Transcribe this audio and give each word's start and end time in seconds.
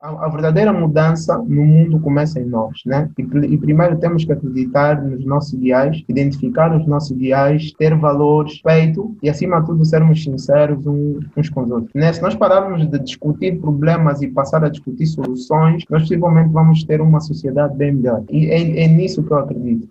A, 0.00 0.26
a, 0.26 0.28
verdadeira 0.28 0.72
mudança 0.72 1.36
no 1.38 1.64
mundo 1.64 1.98
começa 1.98 2.38
em 2.38 2.44
nós, 2.44 2.82
né? 2.86 3.10
E, 3.18 3.22
e, 3.22 3.58
primeiro 3.58 3.98
temos 3.98 4.24
que 4.24 4.32
acreditar 4.32 5.02
nos 5.02 5.24
nossos 5.26 5.54
ideais, 5.54 6.04
identificar 6.08 6.76
os 6.76 6.86
nossos 6.86 7.10
ideais, 7.10 7.72
ter 7.72 7.96
valor, 7.96 8.44
respeito 8.44 9.16
e, 9.20 9.28
acima 9.28 9.58
de 9.60 9.66
tudo, 9.66 9.84
sermos 9.84 10.22
sinceros 10.22 10.86
uns, 10.86 11.50
com 11.50 11.62
os 11.62 11.70
outros. 11.72 11.92
Né? 11.94 12.12
Se 12.12 12.22
nós 12.22 12.36
pararmos 12.36 12.88
de 12.88 12.98
discutir 13.00 13.58
problemas 13.60 14.22
e 14.22 14.28
passar 14.28 14.64
a 14.64 14.68
discutir 14.68 15.06
soluções, 15.06 15.82
nós 15.90 16.02
possivelmente 16.02 16.52
vamos 16.52 16.84
ter 16.84 17.00
uma 17.00 17.18
sociedade 17.18 17.76
bem 17.76 17.92
melhor. 17.92 18.22
E 18.30 18.46
é, 18.46 18.84
é 18.84 18.86
nisso 18.86 19.24
que 19.24 19.32
eu 19.32 19.38
acredito 19.38 19.88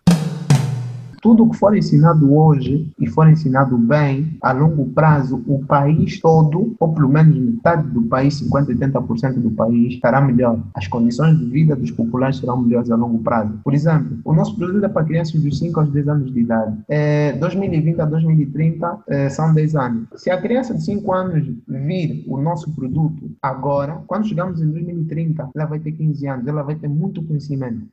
tudo 1.28 1.50
que 1.50 1.58
for 1.58 1.76
ensinado 1.76 2.34
hoje 2.34 2.90
e 2.98 3.06
for 3.06 3.28
ensinado 3.28 3.78
bem, 3.78 4.38
a 4.42 4.54
longo 4.54 4.86
prazo, 4.86 5.44
o 5.46 5.60
país 5.66 6.22
todo, 6.22 6.74
ou 6.80 6.94
pelo 6.94 7.10
menos 7.10 7.36
metade 7.36 7.86
do 7.90 8.04
país, 8.04 8.36
50, 8.36 8.74
80% 8.74 9.34
do 9.34 9.52
país, 9.52 9.96
estará 9.96 10.22
melhor. 10.22 10.58
As 10.74 10.88
condições 10.88 11.38
de 11.38 11.46
vida 11.48 11.76
dos 11.76 11.92
populares 11.92 12.38
serão 12.38 12.62
melhores 12.62 12.90
a 12.90 12.96
longo 12.96 13.20
prazo. 13.20 13.60
Por 13.62 13.74
exemplo, 13.74 14.18
o 14.24 14.34
nosso 14.34 14.56
produto 14.56 14.86
é 14.86 14.88
para 14.88 15.04
crianças 15.04 15.42
dos 15.42 15.60
5 15.60 15.78
aos 15.78 15.90
10 15.90 16.08
anos 16.08 16.34
de 16.34 16.40
idade. 16.40 16.78
É, 16.88 17.34
2020 17.34 18.00
a 18.00 18.06
2030 18.06 19.00
é, 19.10 19.30
são 19.30 19.54
10 19.54 19.76
anos. 19.76 20.08
Se 20.16 20.32
a 20.32 20.42
criança 20.42 20.74
de 20.76 20.82
5 20.82 21.14
anos 21.14 21.46
vir 21.68 22.24
o 22.26 22.38
nosso 22.38 22.74
produto 22.74 23.30
agora, 23.42 23.98
quando 24.08 24.30
chegamos 24.30 24.62
em 24.62 24.72
2030, 24.72 25.50
ela 25.54 25.66
vai 25.66 25.80
ter 25.80 25.92
15 25.92 26.26
anos, 26.26 26.48
ela 26.48 26.64
vai 26.64 26.76
ter 26.76 26.88
muito 26.88 27.22
conhecimento. 27.22 27.86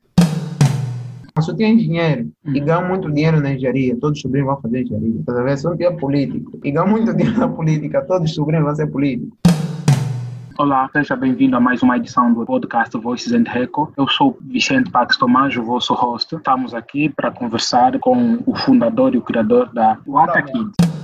Se 1.42 1.50
eu 1.50 1.56
tenho 1.56 1.76
dinheiro 1.76 2.30
e 2.44 2.60
uhum. 2.60 2.64
ganho 2.64 2.88
muito 2.88 3.10
dinheiro 3.10 3.40
na 3.40 3.52
engenharia, 3.52 3.96
todos 3.98 4.18
os 4.18 4.22
sobrinhos 4.22 4.46
vão 4.46 4.62
fazer 4.62 4.82
engenharia. 4.82 5.20
Tá 5.26 5.42
vendo? 5.42 5.56
Se 5.56 5.66
eu 5.66 5.76
tenho 5.76 5.96
político 5.96 6.60
e 6.62 6.70
ganho 6.70 6.86
muito 6.86 7.12
dinheiro 7.12 7.40
na 7.40 7.48
política, 7.48 8.02
todos 8.02 8.30
os 8.30 8.36
sobrinhos 8.36 8.64
vão 8.64 8.76
ser 8.76 8.86
políticos. 8.86 9.36
Olá, 10.56 10.88
seja 10.92 11.16
bem-vindo 11.16 11.56
a 11.56 11.60
mais 11.60 11.82
uma 11.82 11.96
edição 11.96 12.32
do 12.32 12.46
podcast 12.46 12.96
Voices 12.96 13.32
and 13.32 13.50
Reco. 13.50 13.92
Eu 13.96 14.06
sou 14.06 14.38
Vicente 14.42 14.88
Pax 14.92 15.16
Tomás, 15.16 15.56
o 15.56 15.64
vosso 15.64 15.92
host. 15.92 16.36
Estamos 16.36 16.72
aqui 16.72 17.08
para 17.08 17.32
conversar 17.32 17.98
com 17.98 18.38
o 18.46 18.54
fundador 18.54 19.12
e 19.16 19.18
o 19.18 19.22
criador 19.22 19.72
da 19.74 19.98
Wata 20.06 20.40
Kids. 20.40 21.03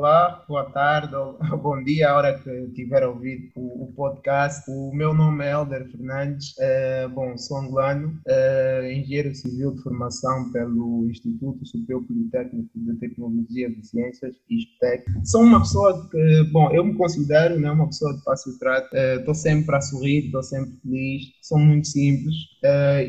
Olá, 0.00 0.42
boa 0.48 0.64
tarde, 0.64 1.14
ou 1.14 1.36
bom 1.62 1.84
dia, 1.84 2.08
a 2.08 2.16
hora 2.16 2.38
que 2.38 2.68
tiver 2.68 3.06
ouvido 3.06 3.50
o, 3.54 3.84
o 3.84 3.92
podcast. 3.92 4.64
O 4.66 4.90
meu 4.94 5.12
nome 5.12 5.44
é 5.44 5.50
Helder 5.50 5.90
Fernandes, 5.90 6.54
é, 6.58 7.06
bom, 7.08 7.36
sou 7.36 7.58
angolano, 7.58 8.18
é, 8.26 8.94
engenheiro 8.94 9.34
civil 9.34 9.74
de 9.74 9.82
formação 9.82 10.50
pelo 10.52 11.06
Instituto 11.10 11.66
Superior 11.66 12.02
Politécnico 12.06 12.70
de 12.74 12.94
Tecnologia 12.94 13.68
de 13.68 13.86
Ciências, 13.86 14.34
ISPTEC. 14.48 15.04
Sou 15.22 15.42
uma 15.42 15.60
pessoa 15.60 16.08
que, 16.10 16.44
bom, 16.50 16.70
eu 16.70 16.82
me 16.82 16.94
considero 16.94 17.60
né, 17.60 17.70
uma 17.70 17.88
pessoa 17.88 18.16
de 18.16 18.24
fácil 18.24 18.58
trato, 18.58 18.96
estou 18.96 19.34
é, 19.34 19.36
sempre 19.36 19.76
a 19.76 19.82
sorrir, 19.82 20.24
estou 20.24 20.42
sempre 20.42 20.78
feliz, 20.82 21.24
sou 21.42 21.58
muito 21.58 21.86
simples 21.86 22.34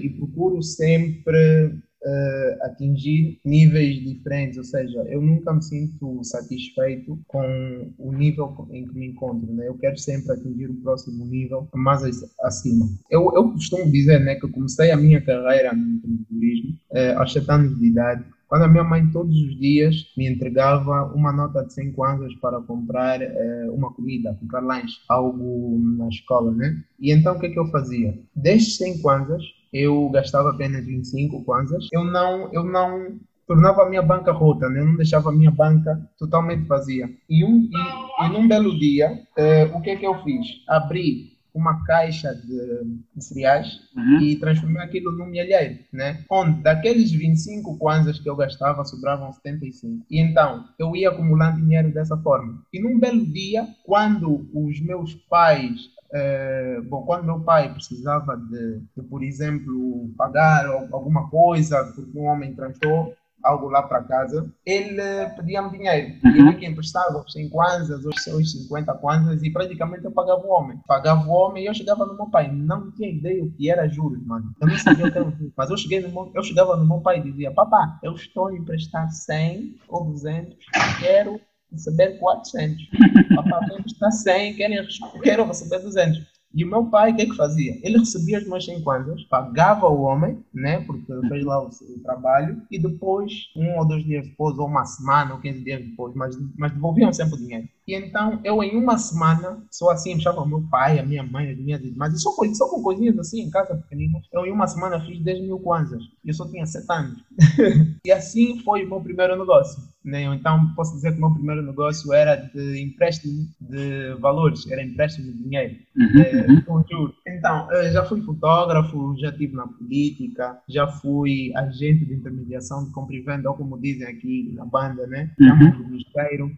e 0.04 0.10
procuro 0.10 0.62
sempre 0.62 1.72
uh, 2.04 2.66
atingir 2.66 3.40
níveis 3.46 4.04
diferentes, 4.04 4.58
ou 4.58 4.64
seja, 4.64 5.00
eu 5.10 5.22
nunca 5.22 5.54
me 5.54 5.64
sinto 5.64 6.24
satisfeito 6.24 7.20
com 7.28 7.94
o 7.98 8.12
nível 8.12 8.68
em 8.72 8.88
que 8.88 8.94
me 8.94 9.08
encontro, 9.08 9.52
né? 9.54 9.68
Eu 9.68 9.78
quero 9.78 9.98
sempre 9.98 10.32
atingir 10.34 10.70
o 10.70 10.82
próximo 10.82 11.26
nível 11.26 11.68
mais 11.74 12.02
acima. 12.42 12.88
Eu, 13.10 13.32
eu 13.36 13.52
costumo 13.52 13.92
dizer, 13.92 14.20
né, 14.20 14.36
que 14.36 14.46
eu 14.46 14.52
comecei 14.52 14.92
a 14.92 14.98
minha 14.98 15.22
carreira 15.22 15.74
no 15.74 15.96
empreendedorismo 15.96 16.78
uh, 16.92 17.20
aos 17.20 17.34
7 17.34 17.52
anos 17.52 17.80
de 17.80 17.88
idade, 17.88 18.24
quando 18.48 18.64
a 18.64 18.68
minha 18.68 18.84
mãe 18.84 19.10
todos 19.12 19.34
os 19.34 19.58
dias 19.58 19.96
me 20.18 20.28
entregava 20.28 21.06
uma 21.16 21.32
nota 21.32 21.64
de 21.64 21.74
100 21.74 21.94
kwanzas 21.94 22.36
para 22.36 22.60
comprar 22.60 23.22
uh, 23.22 23.74
uma 23.74 23.94
comida, 23.94 24.38
comprar 24.42 24.60
lanche, 24.60 24.98
algo 25.08 25.80
na 25.98 26.10
escola, 26.10 26.52
né? 26.52 26.84
E 27.00 27.14
então 27.14 27.36
o 27.36 27.40
que 27.40 27.46
é 27.46 27.50
que 27.50 27.58
eu 27.58 27.68
fazia? 27.68 28.20
Destes 28.36 28.76
100 28.76 29.02
kwanzas, 29.02 29.42
eu 29.74 30.10
gastava 30.10 30.50
apenas 30.50 30.86
25 30.86 31.44
kwanzas. 31.44 31.88
Eu 31.92 32.04
não, 32.04 32.52
eu 32.54 32.64
não 32.64 33.20
tornava 33.48 33.84
a 33.84 33.90
minha 33.90 34.02
banca 34.02 34.32
rota, 34.32 34.70
né? 34.70 34.80
eu 34.80 34.86
não 34.86 34.96
deixava 34.96 35.30
a 35.30 35.34
minha 35.34 35.52
banca 35.52 36.02
totalmente 36.18 36.66
vazia. 36.68 37.10
E, 37.30 37.44
um, 37.44 37.70
e, 37.70 38.26
e 38.26 38.30
num 38.30 38.48
belo 38.48 38.78
dia, 38.78 39.12
uh, 39.38 39.78
o 39.78 39.82
que 39.82 39.90
é 39.90 39.96
que 39.96 40.06
eu 40.06 40.22
fiz? 40.24 40.48
Abri 40.68 41.32
uma 41.54 41.84
caixa 41.84 42.34
de, 42.34 43.02
de 43.14 43.24
cereais 43.24 43.68
uhum. 43.96 44.22
e 44.22 44.38
transformei 44.38 44.82
aquilo 44.82 45.12
num 45.12 45.26
milheiro, 45.26 45.80
né? 45.92 46.24
Onde 46.30 46.62
daqueles 46.62 47.12
25 47.12 47.78
kwanzas 47.78 48.20
que 48.20 48.30
eu 48.30 48.36
gastava, 48.36 48.86
sobravam 48.86 49.32
75. 49.34 50.06
E 50.10 50.20
então, 50.20 50.66
eu 50.80 50.96
ia 50.96 51.10
acumulando 51.10 51.60
dinheiro 51.60 51.94
dessa 51.94 52.18
forma. 52.18 52.64
E 52.72 52.82
num 52.82 52.98
belo 52.98 53.26
dia, 53.26 53.68
quando 53.84 54.50
os 54.54 54.80
meus 54.82 55.14
pais 55.30 55.90
é, 56.14 56.82
bom, 56.82 57.04
quando 57.04 57.26
meu 57.26 57.40
pai 57.40 57.74
precisava 57.74 58.36
de, 58.36 58.82
de, 58.96 59.04
por 59.04 59.24
exemplo, 59.24 60.10
pagar 60.18 60.66
alguma 60.68 61.30
coisa 61.30 61.84
porque 61.96 62.18
um 62.18 62.26
homem 62.26 62.54
transportou 62.54 63.16
algo 63.44 63.70
lá 63.70 63.82
para 63.84 64.04
casa, 64.04 64.52
ele 64.66 65.02
pedia-me 65.36 65.72
dinheiro. 65.72 66.14
Uhum. 66.24 66.36
Ele 66.36 66.54
que 66.56 66.66
emprestava 66.66 67.18
os 67.18 67.32
100 67.32 67.50
kwanzas, 67.50 68.06
os 68.06 68.24
seus 68.24 68.52
50 68.52 68.94
kwanzas, 68.96 69.42
e 69.44 69.50
praticamente 69.50 70.06
eu 70.06 70.12
pagava 70.12 70.42
o 70.42 70.52
homem. 70.52 70.80
Pagava 70.88 71.28
o 71.28 71.32
homem 71.32 71.64
e 71.64 71.68
eu 71.68 71.74
chegava 71.74 72.06
no 72.06 72.16
meu 72.16 72.28
pai. 72.28 72.52
Não 72.52 72.92
tinha 72.92 73.10
ideia 73.10 73.44
o 73.44 73.52
que 73.52 73.70
era 73.70 73.88
juros, 73.88 74.24
mano. 74.26 74.54
Eu 74.62 74.68
não 74.68 74.78
sabia 74.78 75.08
o 75.08 75.12
que 75.12 75.18
era 75.18 75.32
juros. 75.32 75.54
Mas 75.56 75.70
eu, 75.70 75.78
cheguei 75.78 76.02
no 76.02 76.10
meu, 76.10 76.32
eu 76.34 76.44
chegava 76.44 76.76
no 76.76 76.86
meu 76.86 77.00
pai 77.00 77.20
e 77.20 77.24
dizia: 77.24 77.52
Papá, 77.52 78.00
eu 78.04 78.14
estou 78.14 78.48
a 78.48 78.56
emprestar 78.56 79.10
100 79.10 79.78
ou 79.88 80.06
200, 80.06 80.56
quero 81.00 81.40
receber 81.72 82.18
400. 82.20 82.78
Papai 83.36 83.60
está 83.86 84.12
100, 84.12 84.56
querem, 84.56 84.88
quero 85.24 85.46
receber 85.46 85.80
200. 85.80 86.32
E 86.54 86.66
o 86.66 86.70
meu 86.70 86.86
pai, 86.86 87.12
o 87.12 87.16
que 87.16 87.22
é 87.22 87.26
que 87.26 87.36
fazia? 87.36 87.80
Ele 87.82 88.00
recebia 88.00 88.38
as 88.38 88.46
meus 88.46 88.66
100 88.66 88.82
kwanzas, 88.82 89.24
pagava 89.24 89.88
o 89.88 90.02
homem, 90.02 90.44
né, 90.54 90.82
porque 90.82 91.06
fez 91.30 91.46
lá 91.46 91.64
o, 91.64 91.68
o, 91.68 92.00
trabalho, 92.04 92.62
e 92.70 92.78
depois, 92.78 93.32
um 93.56 93.78
ou 93.78 93.88
dois 93.88 94.04
dias 94.04 94.28
depois, 94.28 94.58
ou 94.58 94.68
uma 94.68 94.84
semana, 94.84 95.34
ou 95.34 95.40
15 95.40 95.64
dias 95.64 95.82
depois, 95.82 96.14
mas, 96.14 96.38
mas 96.58 96.74
devolviam 96.74 97.14
sempre 97.14 97.36
o 97.36 97.38
dinheiro. 97.38 97.70
E 97.88 97.96
então, 97.96 98.40
eu 98.44 98.62
em 98.62 98.76
uma 98.76 98.98
semana, 98.98 99.64
só 99.72 99.92
assim, 99.92 100.20
chama 100.20 100.42
o 100.42 100.48
meu 100.48 100.62
pai, 100.70 101.00
a 101.00 101.04
minha 101.04 101.24
mãe, 101.24 101.52
as 101.52 101.58
minhas 101.58 101.82
irmãs, 101.82 102.14
e 102.14 102.20
só, 102.20 102.32
só 102.54 102.68
com 102.70 102.84
coisinhas 102.84 103.18
assim, 103.18 103.42
em 103.42 103.50
casa 103.50 103.76
pequeninas, 103.76 104.24
eu 104.34 104.46
em 104.46 104.52
uma 104.52 104.68
semana 104.68 105.00
fiz 105.00 105.20
10 105.20 105.44
mil 105.44 105.60
kwanzas. 105.60 106.04
E 106.24 106.30
eu 106.30 106.34
só 106.34 106.46
tinha 106.50 106.66
7 106.66 106.86
anos. 106.90 107.24
e 108.06 108.12
assim 108.12 108.60
foi 108.60 108.86
o 108.86 108.90
meu 108.90 109.00
primeiro 109.00 109.38
negócio. 109.38 109.82
Né? 110.04 110.24
Então, 110.24 110.74
posso 110.76 110.96
dizer 110.96 111.12
que 111.12 111.18
o 111.20 111.22
meu 111.22 111.32
primeiro 111.32 111.62
negócio 111.62 112.12
era 112.12 112.36
de 112.36 112.82
empréstimo 112.82 113.48
de 113.60 114.16
valores, 114.20 114.70
era 114.72 114.84
empréstimo 114.84 115.32
de 115.32 115.44
dinheiro, 115.44 115.76
uhum, 115.96 116.22
é, 116.22 116.62
com 116.62 116.84
juros. 116.90 117.16
Então, 117.28 117.68
já 117.92 118.04
fui 118.06 118.20
fotógrafo, 118.22 119.16
já 119.20 119.30
estive 119.30 119.56
na 119.56 119.68
política, 119.68 120.58
já 120.68 120.88
fui 120.88 121.52
agente 121.56 122.06
de 122.06 122.16
intermediação 122.16 122.86
de 122.86 122.92
compra 122.92 123.16
e 123.16 123.22
venda, 123.22 123.50
ou 123.50 123.56
como 123.56 123.80
dizem 123.80 124.08
aqui 124.08 124.52
na 124.56 124.66
banda, 124.66 125.06
né? 125.06 125.30
Uhum. 125.40 126.00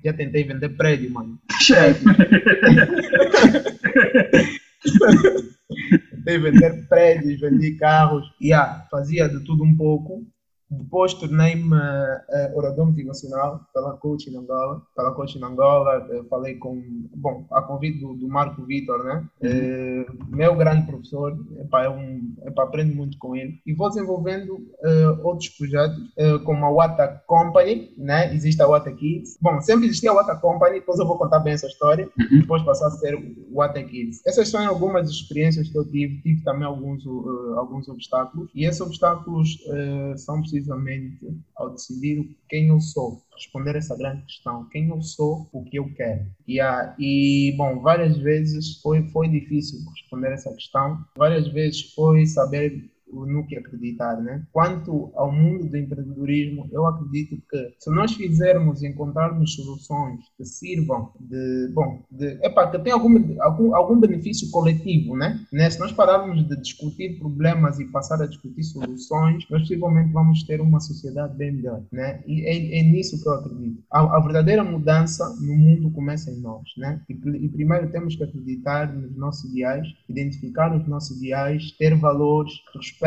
Já 0.04 0.14
tentei 0.14 0.46
vender 0.46 0.70
prédio, 0.70 1.12
mano. 1.12 1.38
tentei 6.10 6.38
vender 6.38 6.88
prédios, 6.88 7.42
vendi 7.42 7.76
carros, 7.76 8.26
yeah, 8.42 8.88
fazia 8.90 9.28
de 9.28 9.44
tudo 9.44 9.64
um 9.64 9.76
pouco. 9.76 10.26
Depois 10.78 11.14
tornei-me 11.14 11.76
uh, 11.76 12.58
orador 12.58 12.88
motivacional 12.88 13.62
pela 13.74 13.94
Coach 13.98 14.30
em 14.30 14.38
Angola. 14.38 14.82
Pela 14.96 15.12
Coach 15.12 15.38
em 15.38 15.44
Angola, 15.44 16.06
uh, 16.10 16.24
falei 16.30 16.56
com, 16.56 16.82
bom, 17.16 17.46
a 17.52 17.62
convite 17.62 18.00
do, 18.00 18.14
do 18.16 18.28
Marco 18.28 18.64
Vitor, 18.66 19.04
né? 19.04 19.26
Uhum. 19.42 20.06
Uh, 20.30 20.36
meu 20.36 20.56
grande 20.56 20.86
professor, 20.86 21.38
epá, 21.60 21.84
é 21.84 21.90
um, 21.90 22.34
epá, 22.46 22.64
aprendo 22.64 22.96
muito 22.96 23.18
com 23.18 23.36
ele. 23.36 23.60
E 23.66 23.74
vou 23.74 23.90
desenvolvendo 23.90 24.54
uh, 24.54 25.20
outros 25.24 25.50
projetos, 25.50 25.98
como 26.46 26.66
a 26.66 26.70
Wata 26.70 27.22
Company, 27.28 27.94
né? 27.98 28.34
Existe 28.34 28.62
a 28.62 28.68
Wata 28.68 28.92
Kids. 28.92 29.38
Bom, 29.42 29.60
sempre 29.62 29.86
existia 29.86 30.12
a 30.12 30.14
Wata 30.14 30.36
Company, 30.36 30.80
depois 30.80 31.00
eu 31.00 31.06
vou 31.06 31.18
contar 31.18 31.40
bem 31.40 31.54
essa 31.54 31.68
história. 31.68 32.10
Uhum. 32.18 32.40
Depois 32.40 32.64
passar 32.64 32.88
a 32.88 32.92
ser 32.92 33.16
o 33.16 33.58
Wata 33.58 33.84
Kids. 33.84 34.26
Essas 34.26 34.50
são 34.50 34.66
algumas 34.68 35.10
experiências 35.10 35.70
que 35.70 35.78
eu 35.78 35.86
tive. 35.86 36.22
Tive 36.22 36.44
também 36.44 36.66
alguns, 36.66 37.06
alguns 37.58 37.88
obstáculos. 37.88 38.50
E 38.56 38.66
esses 38.66 38.82
obstáculos 38.82 39.58
são 40.18 40.40
precisamente 40.40 40.63
precisamente 40.64 41.38
ao 41.56 41.72
decidir 41.72 42.36
quem 42.50 42.68
eu 42.68 42.80
sou, 42.80 43.22
responder 43.36 43.76
essa 43.76 43.98
grande 43.98 44.26
questão, 44.26 44.68
quem 44.70 44.90
eu 44.90 45.02
sou, 45.02 45.48
o 45.52 45.64
que 45.64 45.78
eu 45.78 45.94
quero. 45.94 46.26
E, 46.48 46.60
e 47.00 47.54
bom, 47.58 47.82
várias 47.82 48.18
vezes 48.18 48.80
foi, 48.82 49.04
foi 49.10 49.28
difícil 49.28 49.80
responder 49.92 50.34
essa 50.34 50.54
questão, 50.54 51.04
várias 51.18 51.48
vezes 51.50 51.94
foi 51.94 52.26
saber 52.26 52.90
no 53.14 53.46
que 53.46 53.56
acreditar, 53.56 54.18
né? 54.22 54.44
Quanto 54.52 55.12
ao 55.16 55.32
mundo 55.32 55.68
do 55.68 55.78
empreendedorismo, 55.78 56.68
eu 56.72 56.86
acredito 56.86 57.38
que 57.50 57.74
se 57.80 57.90
nós 57.92 58.14
fizermos 58.14 58.84
encontrarmos 58.84 59.56
soluções 59.56 60.20
que 60.38 60.46
sirvam 60.46 61.12
de, 61.20 61.70
bom, 61.74 62.04
de, 62.12 62.40
epa, 62.44 62.70
que 62.70 62.80
tem 62.80 62.92
algum, 62.92 63.42
algum, 63.42 63.76
algum 63.76 64.00
benefício 64.00 64.50
coletivo, 64.50 65.16
né? 65.16 65.40
né? 65.52 65.70
Se 65.70 65.80
nós 65.80 65.92
pararmos 65.92 66.48
de 66.48 66.56
discutir 66.60 67.20
problemas 67.20 67.80
e 67.80 67.86
passar 67.86 68.22
a 68.22 68.28
discutir 68.28 68.64
soluções, 68.64 69.46
nós 69.50 69.62
possivelmente 69.62 70.12
vamos 70.12 70.44
ter 70.44 70.60
uma 70.60 70.80
sociedade 70.80 71.36
bem 71.38 71.52
melhor, 71.52 71.84
né? 71.92 72.22
E 72.26 72.42
é, 72.42 72.80
é 72.80 72.84
nisso 72.84 73.22
que 73.22 73.28
eu 73.28 73.34
acredito. 73.34 73.84
A, 73.92 74.18
a, 74.18 74.20
verdadeira 74.20 74.64
mudança 74.64 75.28
no 75.40 75.56
mundo 75.56 75.92
começa 75.92 76.32
em 76.32 76.40
nós, 76.40 76.64
né? 76.78 77.02
E, 77.08 77.14
e 77.14 77.50
primeiro 77.50 77.90
temos 77.92 78.16
que 78.16 78.24
acreditar 78.24 78.92
nos 78.94 79.16
nossos 79.16 79.52
ideais, 79.52 79.88
identificar 80.10 80.76
os 80.76 80.88
nossos 80.88 81.18
ideais, 81.18 81.72
ter 81.78 81.96
valores, 81.96 82.54
respeito 82.76 83.03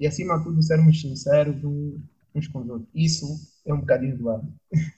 e, 0.00 0.06
acima 0.06 0.38
de 0.38 0.44
tudo, 0.44 0.62
sermos 0.62 1.00
sinceros 1.00 1.56
uns 2.34 2.48
com 2.48 2.60
os 2.60 2.68
outros. 2.68 2.88
Isso 2.94 3.26
é 3.66 3.72
um 3.72 3.80
bocadinho 3.80 4.16
do 4.16 4.24
lado. 4.24 4.52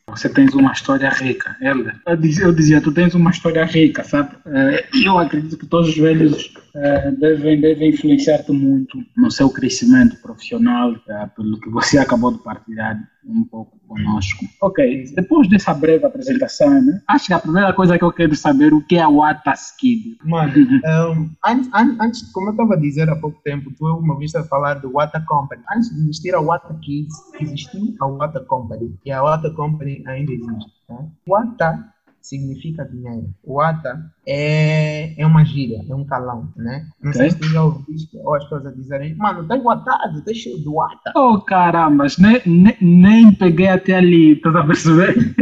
Você 0.08 0.28
tens 0.28 0.54
uma 0.54 0.72
história 0.72 1.10
rica, 1.10 1.56
Helder. 1.60 2.00
Eu 2.06 2.16
dizia, 2.16 2.44
eu 2.44 2.52
dizia, 2.52 2.80
tu 2.80 2.92
tens 2.92 3.14
uma 3.14 3.30
história 3.30 3.64
rica, 3.64 4.04
sabe? 4.04 4.36
Eh, 4.46 4.86
eu 5.04 5.18
acredito 5.18 5.58
que 5.58 5.66
todos 5.66 5.90
os 5.90 5.96
velhos 5.96 6.54
eh, 6.74 7.10
devem, 7.18 7.60
devem 7.60 7.90
influenciar-te 7.90 8.52
muito 8.52 9.02
no 9.16 9.30
seu 9.30 9.50
crescimento 9.50 10.16
profissional, 10.22 10.94
eh, 11.08 11.26
pelo 11.34 11.58
que 11.60 11.68
você 11.70 11.98
acabou 11.98 12.32
de 12.32 12.38
partilhar 12.38 12.98
um 13.26 13.44
pouco 13.44 13.76
conosco. 13.88 14.44
Ok, 14.62 15.04
depois 15.14 15.48
dessa 15.48 15.74
breve 15.74 16.06
apresentação, 16.06 16.80
né, 16.80 17.02
acho 17.08 17.26
que 17.26 17.32
a 17.32 17.38
primeira 17.40 17.72
coisa 17.72 17.98
que 17.98 18.04
eu 18.04 18.12
quero 18.12 18.36
saber 18.36 18.72
o 18.72 18.80
que 18.80 18.96
é 18.96 19.06
o 19.06 19.20
Skid. 19.54 20.18
Mano, 20.24 20.52
um, 21.12 21.30
antes, 21.44 21.70
antes, 22.00 22.22
como 22.32 22.48
eu 22.48 22.50
estava 22.52 22.74
a 22.74 22.78
dizer 22.78 23.08
há 23.10 23.16
pouco 23.16 23.40
tempo, 23.42 23.72
tu 23.76 23.86
uma 23.86 24.16
vez 24.18 24.34
a 24.34 24.44
falar 24.44 24.74
do 24.74 24.92
Wata 24.92 25.20
Company. 25.26 25.62
Antes 25.74 25.90
de 25.90 26.02
existir 26.02 26.34
a 26.34 26.40
Wata 26.40 26.74
Kids, 26.82 27.14
existiu 27.40 27.96
a 28.00 28.06
Wata 28.06 28.40
Company. 28.40 28.94
E 29.04 29.10
a 29.10 29.22
Wata 29.22 29.50
Company 29.50 29.65
ainda 30.06 30.32
existe. 30.32 30.72
Tá? 30.86 31.04
Wata 31.26 31.94
significa 32.20 32.84
dinheiro. 32.84 33.28
Wata 33.44 34.12
é, 34.28 35.20
é 35.20 35.26
uma 35.26 35.44
gíria, 35.44 35.84
é 35.88 35.94
um 35.94 36.04
calão, 36.04 36.48
né? 36.56 36.86
Não 37.00 37.10
okay. 37.10 37.22
sei 37.22 37.30
se 37.30 37.38
tu 37.38 37.48
já 37.48 37.62
ouviste 37.62 38.18
ou 38.18 38.34
as 38.34 38.42
pessoas 38.44 38.74
dizerem, 38.74 39.14
mano, 39.16 39.46
tá 39.46 39.56
guatado, 39.56 40.22
tá 40.22 40.34
cheio 40.34 40.58
de 40.60 40.68
wata. 40.68 41.12
Oh, 41.14 41.40
caramba, 41.40 42.06
nem, 42.18 42.42
nem, 42.44 42.76
nem 42.80 43.32
peguei 43.32 43.68
até 43.68 43.94
ali, 43.94 44.36
tá 44.36 44.50
a 44.50 44.66
perceber? 44.66 45.14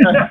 yeah. 0.00 0.30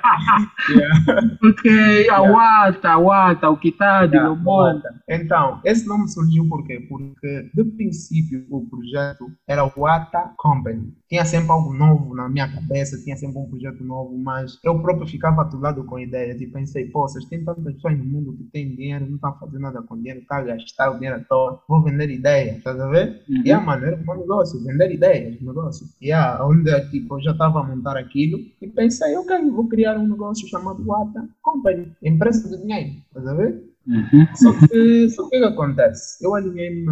Porque 1.39 2.07
a 2.11 2.21
wata, 2.21 2.89
a 2.89 2.97
wata, 2.97 3.49
o 3.49 3.57
que 3.57 3.71
tá 3.71 4.05
de 4.05 4.15
yeah, 4.15 4.81
Então, 5.09 5.59
esse 5.65 5.87
nome 5.87 6.07
surgiu 6.07 6.47
por 6.47 6.63
quê? 6.65 6.85
Porque, 6.87 7.49
de 7.53 7.63
princípio, 7.63 8.45
o 8.49 8.67
projeto 8.69 9.25
era 9.47 9.65
o 9.65 9.71
Wata 9.75 10.33
Company. 10.37 10.93
Tinha 11.09 11.25
sempre 11.25 11.51
algo 11.51 11.73
novo 11.73 12.13
na 12.13 12.29
minha 12.29 12.47
cabeça, 12.47 13.01
tinha 13.03 13.15
sempre 13.15 13.39
um 13.39 13.49
projeto 13.49 13.83
novo, 13.83 14.17
mas 14.17 14.59
eu 14.63 14.79
próprio 14.81 15.07
ficava 15.07 15.41
atolado 15.41 15.83
com 15.85 15.97
ideias 15.97 16.41
e 16.41 16.47
pensei, 16.47 16.85
pô, 16.85 17.07
vocês 17.07 17.25
têm 17.25 17.43
tantas 17.43 17.73
pessoas 17.75 17.86
mundo 17.95 18.33
que 18.33 18.43
têm 18.45 18.75
dinheiro, 18.75 19.05
não 19.05 19.15
estão 19.15 19.37
fazendo 19.39 19.59
nada 19.59 19.81
com 19.81 19.97
dinheiro, 19.97 20.19
estão 20.19 20.37
a 20.37 20.41
gastar 20.41 20.91
o 20.91 20.95
dinheiro 20.95 21.17
à 21.17 21.19
toa, 21.19 21.61
vou 21.67 21.83
vender 21.83 22.09
ideias, 22.09 22.61
tá 22.63 22.71
a 22.71 22.89
ver? 22.89 23.23
Uhum. 23.29 23.41
E 23.45 23.51
a 23.51 23.59
mano, 23.59 23.85
era 23.85 23.95
um 23.95 24.03
bom 24.03 24.15
negócio, 24.15 24.63
vender 24.63 24.91
ideias, 24.91 25.39
negócio. 25.41 25.87
E 26.01 26.07
yeah, 26.07 26.43
onde 26.45 26.89
tipo, 26.89 27.15
eu 27.15 27.23
já 27.23 27.31
estava 27.31 27.59
a 27.59 27.63
montar 27.63 27.97
aquilo 27.97 28.39
e 28.61 28.67
pensei, 28.67 29.15
ok, 29.15 29.49
vou 29.49 29.67
criar 29.67 29.97
um 29.97 30.07
negócio 30.07 30.47
chamado 30.47 30.83
Wata 30.85 31.27
Company, 31.41 31.91
empresa 32.03 32.49
de 32.49 32.61
dinheiro, 32.61 32.95
tá 33.13 33.31
a 33.31 33.33
ver? 33.33 33.63
Uhum. 33.87 34.27
Só 34.35 34.51
que, 34.67 35.09
só 35.09 35.29
que 35.29 35.37
o 35.37 35.39
que 35.39 35.45
acontece? 35.45 36.23
Eu 36.23 36.35
alinhei-me, 36.35 36.85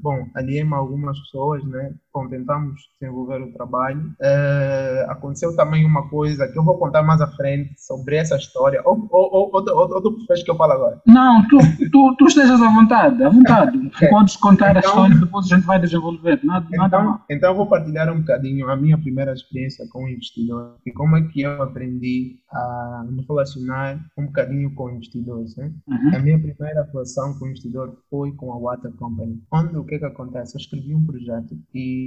bom, 0.00 0.26
alinhei-me 0.34 0.72
algumas 0.72 1.18
pessoas, 1.20 1.62
né? 1.64 1.94
Bom, 2.14 2.28
tentamos 2.28 2.80
desenvolver 3.00 3.42
o 3.42 3.52
trabalho. 3.52 4.14
Uh, 4.20 5.10
aconteceu 5.10 5.56
também 5.56 5.84
uma 5.84 6.08
coisa 6.08 6.46
que 6.46 6.56
eu 6.56 6.62
vou 6.62 6.78
contar 6.78 7.02
mais 7.02 7.20
à 7.20 7.26
frente 7.26 7.74
sobre 7.76 8.14
essa 8.14 8.36
história. 8.36 8.80
Ou, 8.84 9.08
ou, 9.10 9.32
ou, 9.32 9.50
ou, 9.52 9.94
ou, 9.94 10.00
tu 10.00 10.12
preferes 10.12 10.44
que 10.44 10.50
eu 10.52 10.54
fale 10.54 10.74
agora? 10.74 11.02
Não, 11.08 11.44
tu, 11.48 11.58
tu, 11.90 12.14
tu 12.16 12.26
estejas 12.26 12.62
à 12.62 12.68
vontade, 12.68 13.20
à 13.20 13.28
vontade. 13.28 13.90
é. 14.00 14.06
Podes 14.06 14.36
contar 14.36 14.76
então, 14.76 14.82
a 14.82 14.86
história, 14.86 15.16
depois 15.16 15.46
a 15.46 15.56
gente 15.56 15.66
vai 15.66 15.80
desenvolver. 15.80 16.38
Nada, 16.44 16.66
então, 16.68 16.78
nada 16.78 17.02
mal. 17.02 17.24
então 17.28 17.50
eu 17.50 17.56
vou 17.56 17.66
partilhar 17.66 18.08
um 18.08 18.20
bocadinho 18.20 18.70
a 18.70 18.76
minha 18.76 18.96
primeira 18.96 19.32
experiência 19.32 19.84
com 19.90 20.04
o 20.04 20.08
investidor 20.08 20.76
e 20.86 20.92
como 20.92 21.16
é 21.16 21.22
que 21.22 21.42
eu 21.42 21.60
aprendi 21.60 22.36
a 22.52 23.04
me 23.10 23.26
relacionar 23.26 23.98
um 24.16 24.26
bocadinho 24.26 24.72
com 24.76 24.88
investidores. 24.88 25.56
Né? 25.56 25.72
Uhum. 25.88 26.14
A 26.14 26.18
minha 26.20 26.38
primeira 26.38 26.82
atuação 26.82 27.36
com 27.40 27.48
investidor 27.48 27.98
foi 28.08 28.30
com 28.36 28.52
a 28.52 28.56
Water 28.56 28.92
Company. 28.92 29.42
Onde 29.50 29.76
o 29.76 29.84
que 29.84 29.96
é 29.96 29.98
que 29.98 30.04
acontece? 30.04 30.54
Eu 30.54 30.60
escrevi 30.60 30.94
um 30.94 31.04
projeto 31.04 31.58
e 31.74 32.03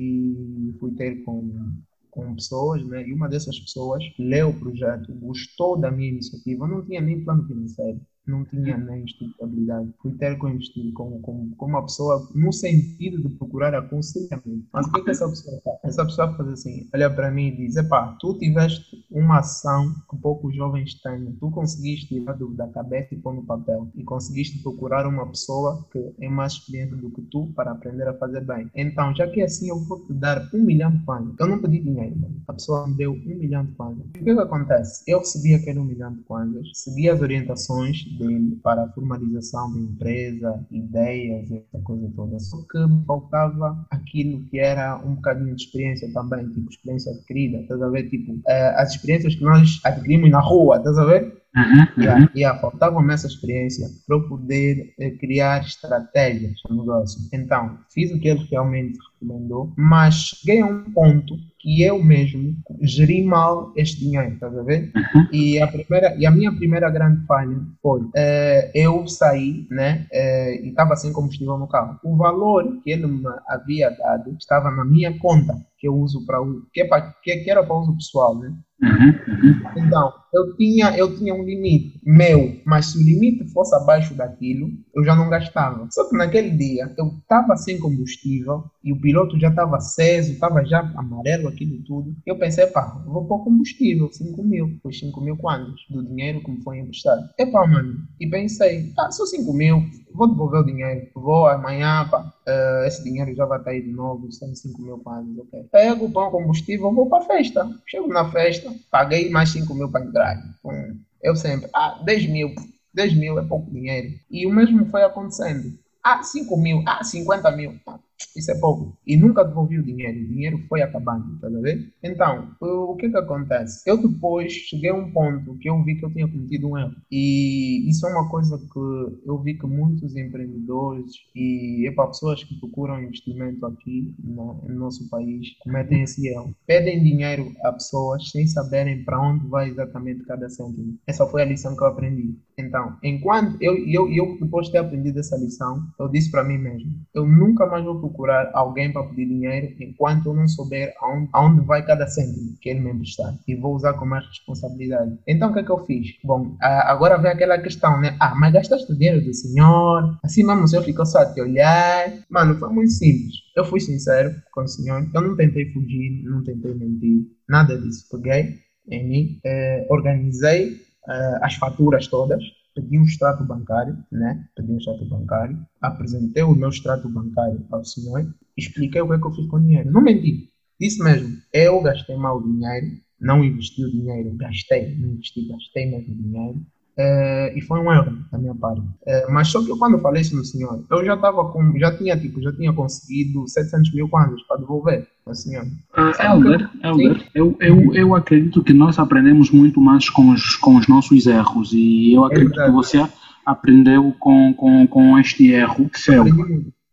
fui 0.80 0.92
ter 0.96 1.24
com 1.24 1.74
com 2.10 2.34
pessoas, 2.34 2.84
né? 2.88 3.08
E 3.08 3.14
uma 3.14 3.30
dessas 3.30 3.60
pessoas 3.60 4.04
leu 4.18 4.50
o 4.50 4.60
projeto, 4.60 5.14
gostou 5.14 5.78
da 5.78 5.92
minha 5.92 6.10
iniciativa, 6.10 6.68
não 6.68 6.84
tinha 6.84 7.00
nem 7.00 7.24
plano 7.24 7.46
financeiro 7.46 8.02
não 8.30 8.44
tinha 8.46 8.78
nem 8.78 9.06
estabilidade. 9.06 9.90
Fui 10.02 10.12
ter 10.14 10.38
com 10.38 10.58
com, 10.94 11.22
com, 11.22 11.50
com 11.52 11.66
uma 11.66 11.84
pessoa 11.84 12.28
no 12.34 12.52
sentido 12.52 13.22
de 13.22 13.30
procurar 13.36 13.74
aconselhamento. 13.76 14.66
Mas 14.72 14.86
o 14.88 14.92
que, 14.92 15.02
é 15.02 15.04
que 15.04 15.10
essa 15.12 15.28
pessoa 15.28 15.62
faz? 15.64 15.78
Essa 15.84 16.06
pessoa 16.06 16.34
faz 16.36 16.50
assim, 16.50 16.88
olha 16.94 17.10
para 17.10 17.32
mim 17.32 17.48
e 17.48 17.58
diz, 17.58 17.76
epá, 17.76 18.16
tu 18.20 18.38
tiveste 18.38 19.06
uma 19.12 19.40
ação 19.40 19.94
que 20.10 20.18
poucos 20.18 20.56
jovens 20.56 20.96
têm, 21.02 21.36
tu 21.40 21.50
conseguiste 21.52 22.08
tirar 22.08 22.34
do, 22.34 22.50
da 22.54 22.68
cabeça 22.68 23.14
e 23.14 23.18
pôr 23.18 23.34
no 23.34 23.44
papel, 23.44 23.90
e 23.96 24.04
conseguiste 24.04 24.62
procurar 24.62 25.08
uma 25.08 25.28
pessoa 25.28 25.86
que 25.92 26.14
é 26.20 26.30
mais 26.30 26.54
experiente 26.54 26.96
do 26.96 27.10
que 27.10 27.22
tu 27.24 27.48
para 27.56 27.72
aprender 27.72 28.08
a 28.08 28.14
fazer 28.14 28.42
bem. 28.42 28.70
Então, 28.76 29.16
já 29.16 29.28
que 29.28 29.42
é 29.42 29.46
assim, 29.46 29.70
eu 29.70 29.80
vou 29.80 30.06
te 30.06 30.14
dar 30.14 30.50
um 30.54 30.64
milhão 30.64 30.92
de 30.92 31.04
kwanzas. 31.04 31.36
Eu 31.40 31.48
não 31.48 31.60
pedi 31.60 31.80
dinheiro, 31.80 32.16
a 32.48 32.54
pessoa 32.54 32.88
me 32.88 32.96
deu 32.96 33.14
um 33.14 33.38
milhão 33.38 33.66
de 33.66 33.72
kwanzas. 33.74 34.06
O 34.06 34.12
que, 34.12 34.30
é 34.30 34.34
que 34.34 34.40
acontece? 34.40 35.04
Eu 35.08 35.20
recebi 35.20 35.54
aquele 35.54 35.80
um 35.80 35.86
milhão 35.86 36.14
de 36.14 36.22
kwanzas, 36.24 36.70
segui 36.74 37.10
as 37.10 37.22
orientações 37.22 37.98
dele 38.18 38.58
para 38.64 38.84
a 38.84 38.90
formalização 38.90 39.74
da 39.74 39.80
empresa, 39.80 40.66
ideias, 40.72 41.52
essa 41.52 41.84
coisa 41.84 42.12
toda. 42.16 42.40
Só 42.40 42.58
que 42.58 42.78
faltava 43.06 43.86
aquilo 43.92 44.44
que 44.46 44.60
era 44.60 44.98
um 45.06 45.16
bocadinho 45.16 45.56
de 45.56 45.64
experiência 45.64 46.12
também, 46.14 46.48
tipo 46.50 46.70
experiência 46.70 47.12
adquirida, 47.12 47.58
estás 47.58 47.82
a 47.82 47.90
ver? 47.90 48.10
Tipo, 48.10 48.34
uh, 48.34 48.44
as 48.76 48.92
experiências 48.92 49.36
que 49.36 49.44
nós 49.44 49.80
adquirimos 49.84 50.30
na 50.30 50.40
rua, 50.40 50.78
estás 50.78 50.98
a 50.98 51.06
ver? 51.06 51.38
Uhum, 51.56 52.04
yeah, 52.04 52.22
uhum. 52.22 52.30
yeah, 52.36 52.60
faltava-me 52.60 53.14
essa 53.14 53.26
experiência 53.26 53.88
para 54.06 54.16
eu 54.16 54.28
poder 54.28 54.94
eh, 55.00 55.12
criar 55.12 55.62
estratégias 55.62 56.54
no 56.70 56.82
negócio. 56.82 57.20
Então, 57.34 57.80
fiz 57.92 58.12
o 58.12 58.20
que 58.20 58.28
ele 58.28 58.48
realmente 58.52 59.00
recomendou, 59.20 59.74
mas 59.76 60.16
cheguei 60.16 60.62
a 60.62 60.66
um 60.68 60.92
ponto 60.92 61.36
que 61.60 61.82
eu 61.82 62.04
mesmo 62.04 62.56
geri 62.82 63.24
mal 63.24 63.74
este 63.76 64.00
dinheiro, 64.00 64.34
estás 64.34 64.56
a 64.56 64.62
ver? 64.62 64.92
Uhum. 64.96 65.28
E, 65.34 65.60
a 65.60 65.68
primeira, 65.68 66.16
e 66.18 66.26
a 66.26 66.32
minha 66.32 66.52
primeira 66.56 66.90
grande 66.90 67.26
falha 67.26 67.58
foi 67.82 68.02
uh, 68.02 68.72
eu 68.76 69.08
saí 69.08 69.68
né, 69.72 70.06
uh, 70.14 70.66
e 70.66 70.70
estava 70.70 70.96
sem 70.96 71.12
combustível 71.12 71.58
no 71.58 71.68
carro. 71.68 72.00
O 72.04 72.16
valor 72.16 72.82
que 72.84 72.92
ele 72.92 73.08
me 73.08 73.24
havia 73.48 73.90
dado 73.90 74.36
estava 74.40 74.70
na 74.70 74.86
minha 74.86 75.18
conta 75.18 75.56
que 75.78 75.88
eu 75.88 75.96
uso 75.96 76.26
para 76.26 76.42
o 76.42 76.62
que, 76.74 76.82
é 76.82 77.02
que, 77.24 77.38
que 77.38 77.52
era 77.52 77.64
para 77.64 77.80
uso 77.80 77.96
pessoal, 77.96 78.38
né? 78.38 78.54
Uhum, 78.82 79.08
uhum. 79.10 79.86
Então, 79.86 80.14
eu 80.32 80.56
tinha, 80.56 80.96
eu 80.96 81.18
tinha 81.18 81.34
um 81.34 81.44
limite 81.44 82.00
meu, 82.06 82.62
mas 82.64 82.88
se 82.88 82.98
o 83.00 83.04
limite 83.04 83.52
fosse 83.52 83.76
abaixo 83.76 84.14
daquilo, 84.14 84.70
eu 84.96 85.04
já 85.04 85.16
não 85.16 85.30
gastava. 85.30 85.88
Só 85.92 86.08
que 86.08 86.16
naquele 86.16 86.52
dia 86.52 86.94
eu 86.96 87.08
estava 87.08 87.56
sem 87.58 87.80
combustível 87.80 88.66
e 88.84 88.94
o 88.94 89.02
piloto 89.02 89.40
já 89.40 89.50
estava 89.50 89.78
aceso, 89.78 90.34
estava 90.34 90.64
já 90.64 90.80
amarelo, 90.96 91.48
aquilo 91.48 91.82
tudo. 91.84 92.16
Eu 92.26 92.38
pensei, 92.38 92.68
pá, 92.68 93.04
vou 93.08 93.26
pôr 93.26 93.44
combustível, 93.44 94.12
5 94.12 94.44
mil. 94.44 94.78
Foi 94.84 94.94
5 94.94 95.20
mil 95.22 95.38
quantos? 95.38 95.82
Do 95.90 96.06
dinheiro 96.06 96.42
que 96.42 96.52
me 96.52 96.62
foi 96.62 96.78
emprestado. 96.78 97.28
Epá, 97.40 97.66
mano. 97.66 97.96
E 98.20 98.30
pensei, 98.30 98.94
ah, 99.00 99.12
só 99.12 99.26
5 99.26 99.52
mil, 99.54 99.84
vou 100.18 100.28
devolver 100.28 100.62
o 100.62 100.66
dinheiro. 100.66 101.08
Vou 101.14 101.48
amanhã, 101.48 102.08
pá, 102.10 102.22
uh, 102.22 102.86
esse 102.86 103.04
dinheiro 103.04 103.34
já 103.36 103.46
vai 103.46 103.60
estar 103.60 103.72
aí 103.72 103.82
de 103.82 103.92
novo, 103.92 104.32
são 104.32 104.54
5 104.54 104.82
mil 104.82 104.98
quantos, 104.98 105.38
ok. 105.38 105.64
Pego, 105.72 106.12
pão 106.12 106.32
combustível, 106.32 106.92
vou 106.92 107.08
para 107.08 107.24
a 107.24 107.28
festa. 107.28 107.70
Chego 107.86 108.08
na 108.08 108.30
festa, 108.30 108.74
paguei 108.90 109.30
mais 109.30 109.50
5 109.50 109.74
mil 109.76 109.90
para 109.90 110.04
entrar. 110.04 110.36
Hum, 110.66 111.00
eu 111.22 111.36
sempre, 111.36 111.70
ah, 111.74 112.02
10 112.04 112.28
mil, 112.30 112.54
10 112.94 113.14
mil 113.14 113.38
é 113.40 113.44
pouco 113.44 113.70
dinheiro. 113.72 114.14
E 114.30 114.46
o 114.48 114.54
mesmo 114.54 114.88
foi 114.88 115.04
acontecendo. 115.04 115.78
Ah, 116.04 116.24
5 116.24 116.58
mil, 116.58 116.84
ah, 116.88 117.04
50 117.04 117.52
mil. 117.52 117.76
Ah, 117.86 118.00
isso 118.36 118.52
é 118.52 118.60
pouco. 118.60 118.98
E 119.06 119.16
nunca 119.18 119.44
devolvi 119.44 119.80
o 119.80 119.84
dinheiro. 119.84 120.20
O 120.20 120.28
dinheiro 120.28 120.66
foi 120.68 120.82
acabando, 120.82 121.40
tá 121.40 121.48
vendo? 121.50 121.88
Então, 122.04 122.52
o 122.60 122.96
que 122.96 123.10
que 123.10 123.18
acontece? 123.18 123.88
Eu 123.90 123.98
depois 123.98 124.52
cheguei 124.52 124.90
a 124.90 124.96
um 124.96 125.12
ponto 125.12 125.56
que 125.58 125.70
eu 125.70 125.84
vi 125.84 125.96
que 125.96 126.06
eu 126.06 126.12
tinha 126.12 126.28
cometido 126.28 126.68
um 126.68 126.78
erro. 126.78 126.96
E 127.12 127.90
isso 127.90 128.06
é 128.08 128.12
uma 128.12 128.30
coisa 128.30 128.58
que 128.58 129.30
eu 129.30 129.38
vi 129.40 129.56
que 129.56 129.68
muitos 129.68 130.16
empreendedores 130.16 131.12
e 131.36 131.92
para 131.96 132.08
pessoas 132.08 132.44
que 132.44 132.60
procuram 132.60 133.02
investimento 133.02 133.66
aqui 133.66 134.14
no, 134.24 134.62
no 134.68 134.76
nosso 134.76 135.10
país 135.10 135.58
cometem 135.60 136.04
esse 136.04 136.28
erro. 136.28 136.56
Pedem 136.66 137.04
dinheiro 137.04 137.52
a 137.64 137.72
pessoas 137.72 138.30
sem 138.32 138.48
saberem 138.48 139.04
para 139.04 139.20
onde 139.20 139.48
vai 139.48 139.70
exatamente 139.70 140.24
cada 140.24 140.50
cêntimo. 140.50 140.98
Essa 141.06 141.26
foi 141.26 141.42
a 141.42 141.46
lição 141.46 141.76
que 141.76 141.84
eu 141.84 141.88
aprendi. 141.88 142.36
Então, 142.58 142.98
enquanto 143.04 143.62
eu, 143.62 143.78
eu, 143.88 144.12
eu 144.12 144.38
depois 144.40 144.66
de 144.66 144.74
ter 144.74 144.80
aprendido 144.80 145.20
essa 145.20 145.38
lição, 145.38 145.86
eu 146.00 146.10
disse 146.10 146.32
para 146.32 146.44
mim 146.44 146.58
mesmo, 146.58 146.92
eu 147.14 147.26
nunca 147.26 147.66
mais 147.68 147.86
vou 147.86 148.00
procurar 148.08 148.50
alguém 148.54 148.92
para 148.92 149.04
pedir 149.04 149.26
dinheiro 149.26 149.76
enquanto 149.80 150.28
eu 150.28 150.34
não 150.34 150.48
souber 150.48 150.94
aonde, 151.02 151.30
aonde 151.34 151.66
vai 151.66 151.86
cada 151.86 152.08
cêntimo 152.08 152.58
que 152.62 152.70
ele 152.70 152.80
me 152.80 152.92
emprestar. 152.92 153.34
E 153.48 153.56
vou 153.56 153.76
usar 153.76 153.94
com 153.94 154.06
mais 154.06 154.26
responsabilidade. 154.28 155.18
Então, 155.28 155.50
o 155.50 155.54
que 155.54 155.60
é 155.60 155.64
que 155.64 155.70
eu 155.70 155.86
fiz? 155.86 156.08
Bom, 156.24 156.56
agora 156.62 157.18
vem 157.18 157.32
aquela 157.32 157.58
questão, 157.60 158.00
né? 158.00 158.16
Ah, 158.20 158.34
mas 158.36 158.54
gastaste 158.54 158.92
o 158.92 158.96
dinheiro 158.96 159.24
do 159.24 159.34
senhor? 159.34 160.18
Assim 160.24 160.44
mesmo 160.44 160.64
o 160.64 160.68
senhor 160.68 160.84
ficou 160.84 161.06
só 161.06 161.20
a 161.20 161.34
te 161.34 161.42
olhar? 161.42 162.14
Mano, 162.30 162.58
foi 162.58 162.70
muito 162.70 162.92
simples. 162.92 163.34
Eu 163.56 163.66
fui 163.66 163.80
sincero 163.80 164.34
com 164.52 164.62
o 164.62 164.68
senhor. 164.68 165.08
Eu 165.14 165.22
não 165.22 165.36
tentei 165.36 165.72
fugir, 165.72 166.24
não 166.24 166.44
tentei 166.44 166.74
mentir. 166.74 167.26
Nada 167.48 167.78
disso. 167.78 168.06
Peguei 168.12 168.60
em 168.90 169.08
mim, 169.08 169.40
eh, 169.46 169.86
organizei 169.90 170.78
eh, 171.10 171.40
as 171.42 171.56
faturas 171.56 172.08
todas 172.08 172.44
pedi 172.82 173.00
um 173.00 173.04
extrato 173.04 173.44
bancário, 173.44 173.98
né? 174.12 174.48
Pedi 174.56 174.72
um 174.72 174.78
extrato 174.78 175.06
bancário, 175.06 175.60
apresentei 175.82 176.44
o 176.44 176.56
meu 176.56 176.70
extrato 176.70 177.10
bancário 177.10 177.66
ao 177.72 177.84
senhor, 177.84 178.32
expliquei 178.56 179.02
o 179.02 179.08
que, 179.08 179.14
é 179.16 179.20
que 179.20 179.26
eu 179.26 179.34
fiz 179.34 179.48
com 179.48 179.58
o 179.58 179.62
dinheiro. 179.62 179.92
Não 179.92 180.02
menti. 180.02 180.50
Disse 180.80 181.04
mesmo, 181.04 181.38
eu 181.52 181.82
gastei 181.82 182.16
mal 182.16 182.38
o 182.38 182.44
dinheiro, 182.44 182.86
não 183.20 183.44
investi 183.44 183.84
o 183.84 183.92
dinheiro, 183.92 184.36
gastei, 184.36 184.96
não 184.96 185.14
investi, 185.14 185.48
gastei 185.48 185.90
mesmo 185.90 186.14
o 186.14 186.18
dinheiro. 186.18 186.66
É, 187.00 187.54
e 187.56 187.62
foi 187.62 187.80
um 187.80 187.92
erro 187.94 188.18
da 188.32 188.38
minha 188.40 188.56
parte. 188.56 188.82
É, 189.06 189.30
mas 189.30 189.50
só 189.50 189.64
que 189.64 189.70
eu, 189.70 189.78
quando 189.78 190.00
falei 190.00 190.24
isso 190.24 190.36
no 190.36 190.44
senhor, 190.44 190.84
eu 190.90 191.06
já 191.06 191.14
estava 191.14 191.46
com, 191.50 191.78
já 191.78 191.96
tinha 191.96 192.18
tipo, 192.20 192.42
já 192.42 192.52
tinha 192.52 192.74
conseguido 192.74 193.48
700 193.48 193.94
mil 193.94 194.10
kwanzas 194.10 194.42
para 194.44 194.58
devolver 194.58 195.08
ao 195.24 195.36
senhor. 195.36 195.64
Uh, 195.96 196.22
Elder, 196.24 196.70
Elder 196.84 197.30
eu, 197.36 197.56
eu, 197.60 197.94
eu 197.94 198.16
acredito 198.16 198.64
que 198.64 198.74
nós 198.74 198.98
aprendemos 198.98 199.52
muito 199.52 199.80
mais 199.80 200.10
com 200.10 200.32
os, 200.32 200.56
com 200.56 200.76
os 200.76 200.88
nossos 200.88 201.28
erros 201.28 201.72
e 201.72 202.14
eu 202.14 202.26
acredito 202.26 202.56
que 202.56 202.72
você 202.72 203.08
aprendeu 203.46 204.14
com, 204.20 204.54
com, 204.56 204.88
com 204.88 205.20
este 205.20 205.52
erro 205.52 205.90
seu. 205.94 206.26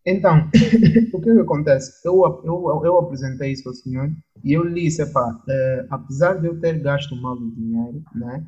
Então, 0.06 0.50
o 1.14 1.20
que, 1.20 1.32
que 1.32 1.40
acontece? 1.40 2.06
Eu, 2.06 2.42
eu, 2.44 2.82
eu 2.84 2.98
apresentei 2.98 3.52
isso 3.52 3.66
ao 3.66 3.74
senhor 3.74 4.10
e 4.44 4.52
eu 4.52 4.62
lhe 4.64 4.82
disse, 4.82 5.04
pá, 5.06 5.40
é, 5.48 5.86
apesar 5.88 6.34
de 6.34 6.46
eu 6.46 6.60
ter 6.60 6.78
gasto 6.80 7.16
mal 7.16 7.34
o 7.34 7.50
dinheiro, 7.50 8.02
né? 8.14 8.44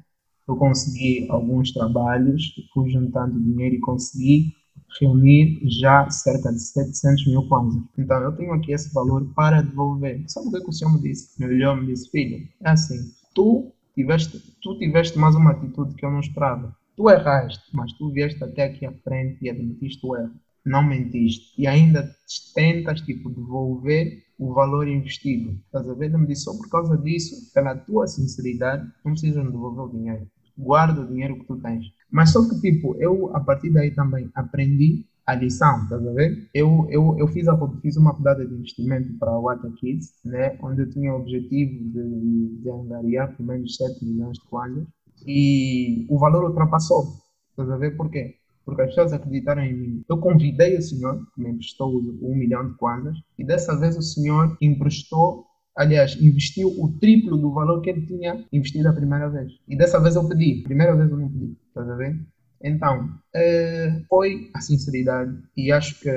Eu 0.48 0.56
consegui 0.56 1.26
alguns 1.28 1.72
trabalhos, 1.72 2.54
fui 2.72 2.90
juntando 2.90 3.40
dinheiro 3.40 3.74
e 3.74 3.80
consegui 3.80 4.54
reunir 5.00 5.60
já 5.64 6.08
cerca 6.10 6.52
de 6.52 6.60
700 6.60 7.26
mil 7.26 7.48
kwanzas. 7.48 7.82
Então, 7.98 8.18
eu 8.22 8.32
tenho 8.32 8.52
aqui 8.52 8.72
esse 8.72 8.92
valor 8.94 9.26
para 9.34 9.62
devolver. 9.62 10.22
Sabe 10.28 10.46
o 10.46 10.50
que, 10.50 10.56
é 10.58 10.60
que 10.60 10.70
o 10.70 10.72
senhor 10.72 10.92
me 10.92 11.02
disse? 11.02 11.38
Meu 11.40 11.48
olhou 11.48 11.76
me 11.76 11.86
disse, 11.86 12.10
filho, 12.10 12.48
é 12.62 12.70
assim, 12.70 12.98
tu 13.34 13.72
tiveste, 13.94 14.38
tu 14.62 14.78
tiveste 14.78 15.18
mais 15.18 15.34
uma 15.34 15.50
atitude 15.50 15.94
que 15.94 16.04
eu 16.04 16.10
não 16.10 16.20
esperava. 16.20 16.74
Tu 16.96 17.10
erraste, 17.10 17.64
mas 17.74 17.92
tu 17.94 18.10
vieste 18.10 18.42
até 18.42 18.64
aqui 18.64 18.86
à 18.86 18.92
frente 18.92 19.38
e 19.42 19.50
admitiste 19.50 20.06
o 20.06 20.16
erro. 20.16 20.32
Não 20.64 20.82
mentiste. 20.82 21.60
E 21.60 21.66
ainda 21.66 22.10
tentas, 22.54 23.00
tipo, 23.02 23.30
devolver 23.30 24.24
o 24.38 24.52
valor 24.54 24.88
investido. 24.88 25.58
Estás 25.66 25.88
a 25.88 25.94
ver? 25.94 26.06
Ele 26.06 26.18
me 26.18 26.26
disse, 26.26 26.44
só 26.44 26.56
por 26.56 26.68
causa 26.68 26.96
disso, 26.96 27.52
pela 27.52 27.76
tua 27.76 28.06
sinceridade, 28.06 28.88
não 29.04 29.12
precisas 29.12 29.44
devolver 29.44 29.84
o 29.84 29.90
dinheiro 29.90 30.26
guarda 30.56 31.00
o 31.00 31.06
dinheiro 31.06 31.38
que 31.38 31.46
tu 31.46 31.56
tens. 31.56 31.86
Mas 32.10 32.30
só 32.30 32.48
que, 32.48 32.60
tipo, 32.60 32.96
eu 32.96 33.34
a 33.36 33.40
partir 33.40 33.70
daí 33.70 33.90
também 33.90 34.30
aprendi 34.34 35.04
a 35.26 35.34
lição, 35.34 35.82
estás 35.82 36.06
a 36.06 36.12
ver? 36.12 36.48
Eu, 36.54 36.86
eu, 36.88 37.16
eu 37.18 37.26
fiz, 37.28 37.48
a, 37.48 37.58
fiz 37.82 37.96
uma 37.96 38.12
rodada 38.12 38.46
de 38.46 38.54
investimento 38.54 39.12
para 39.18 39.32
a 39.32 39.38
Wata 39.38 39.70
Kids, 39.72 40.14
né? 40.24 40.56
Onde 40.62 40.82
eu 40.82 40.90
tinha 40.90 41.12
o 41.12 41.16
objetivo 41.16 41.84
de, 41.90 42.62
de 42.62 42.70
angariar 42.70 43.36
pelo 43.36 43.48
menos 43.48 43.74
7 43.76 44.04
milhões 44.04 44.38
de 44.38 44.44
kwanzas 44.48 44.86
e 45.26 46.06
o 46.08 46.18
valor 46.18 46.44
ultrapassou. 46.44 47.14
Estás 47.50 47.70
a 47.70 47.76
ver 47.76 47.96
por 47.96 48.08
quê? 48.08 48.36
Porque 48.64 48.82
as 48.82 48.88
pessoas 48.88 49.12
acreditaram 49.12 49.62
em 49.62 49.74
mim. 49.74 50.04
Eu 50.08 50.18
convidei 50.18 50.76
o 50.76 50.82
senhor, 50.82 51.24
que 51.34 51.40
me 51.40 51.50
emprestou 51.50 52.00
um 52.22 52.36
milhão 52.36 52.68
de 52.68 52.76
kwanzas, 52.76 53.16
e 53.38 53.44
dessa 53.44 53.76
vez 53.78 53.96
o 53.96 54.02
senhor 54.02 54.56
emprestou 54.60 55.44
aliás, 55.76 56.16
investiu 56.20 56.68
o 56.68 56.92
triplo 56.98 57.36
do 57.36 57.52
valor 57.52 57.80
que 57.82 57.90
ele 57.90 58.06
tinha 58.06 58.44
investido 58.52 58.88
a 58.88 58.92
primeira 58.92 59.28
vez. 59.28 59.52
E 59.68 59.76
dessa 59.76 60.00
vez 60.00 60.16
eu 60.16 60.28
pedi, 60.28 60.62
primeira 60.62 60.96
vez 60.96 61.10
eu 61.10 61.16
não 61.16 61.28
pedi, 61.28 61.56
estás 61.68 61.88
a 61.88 61.94
ver? 61.94 62.18
Então, 62.62 63.10
é, 63.34 64.00
foi 64.08 64.50
a 64.54 64.60
sinceridade 64.60 65.36
e 65.56 65.70
acho 65.70 66.00
que 66.00 66.10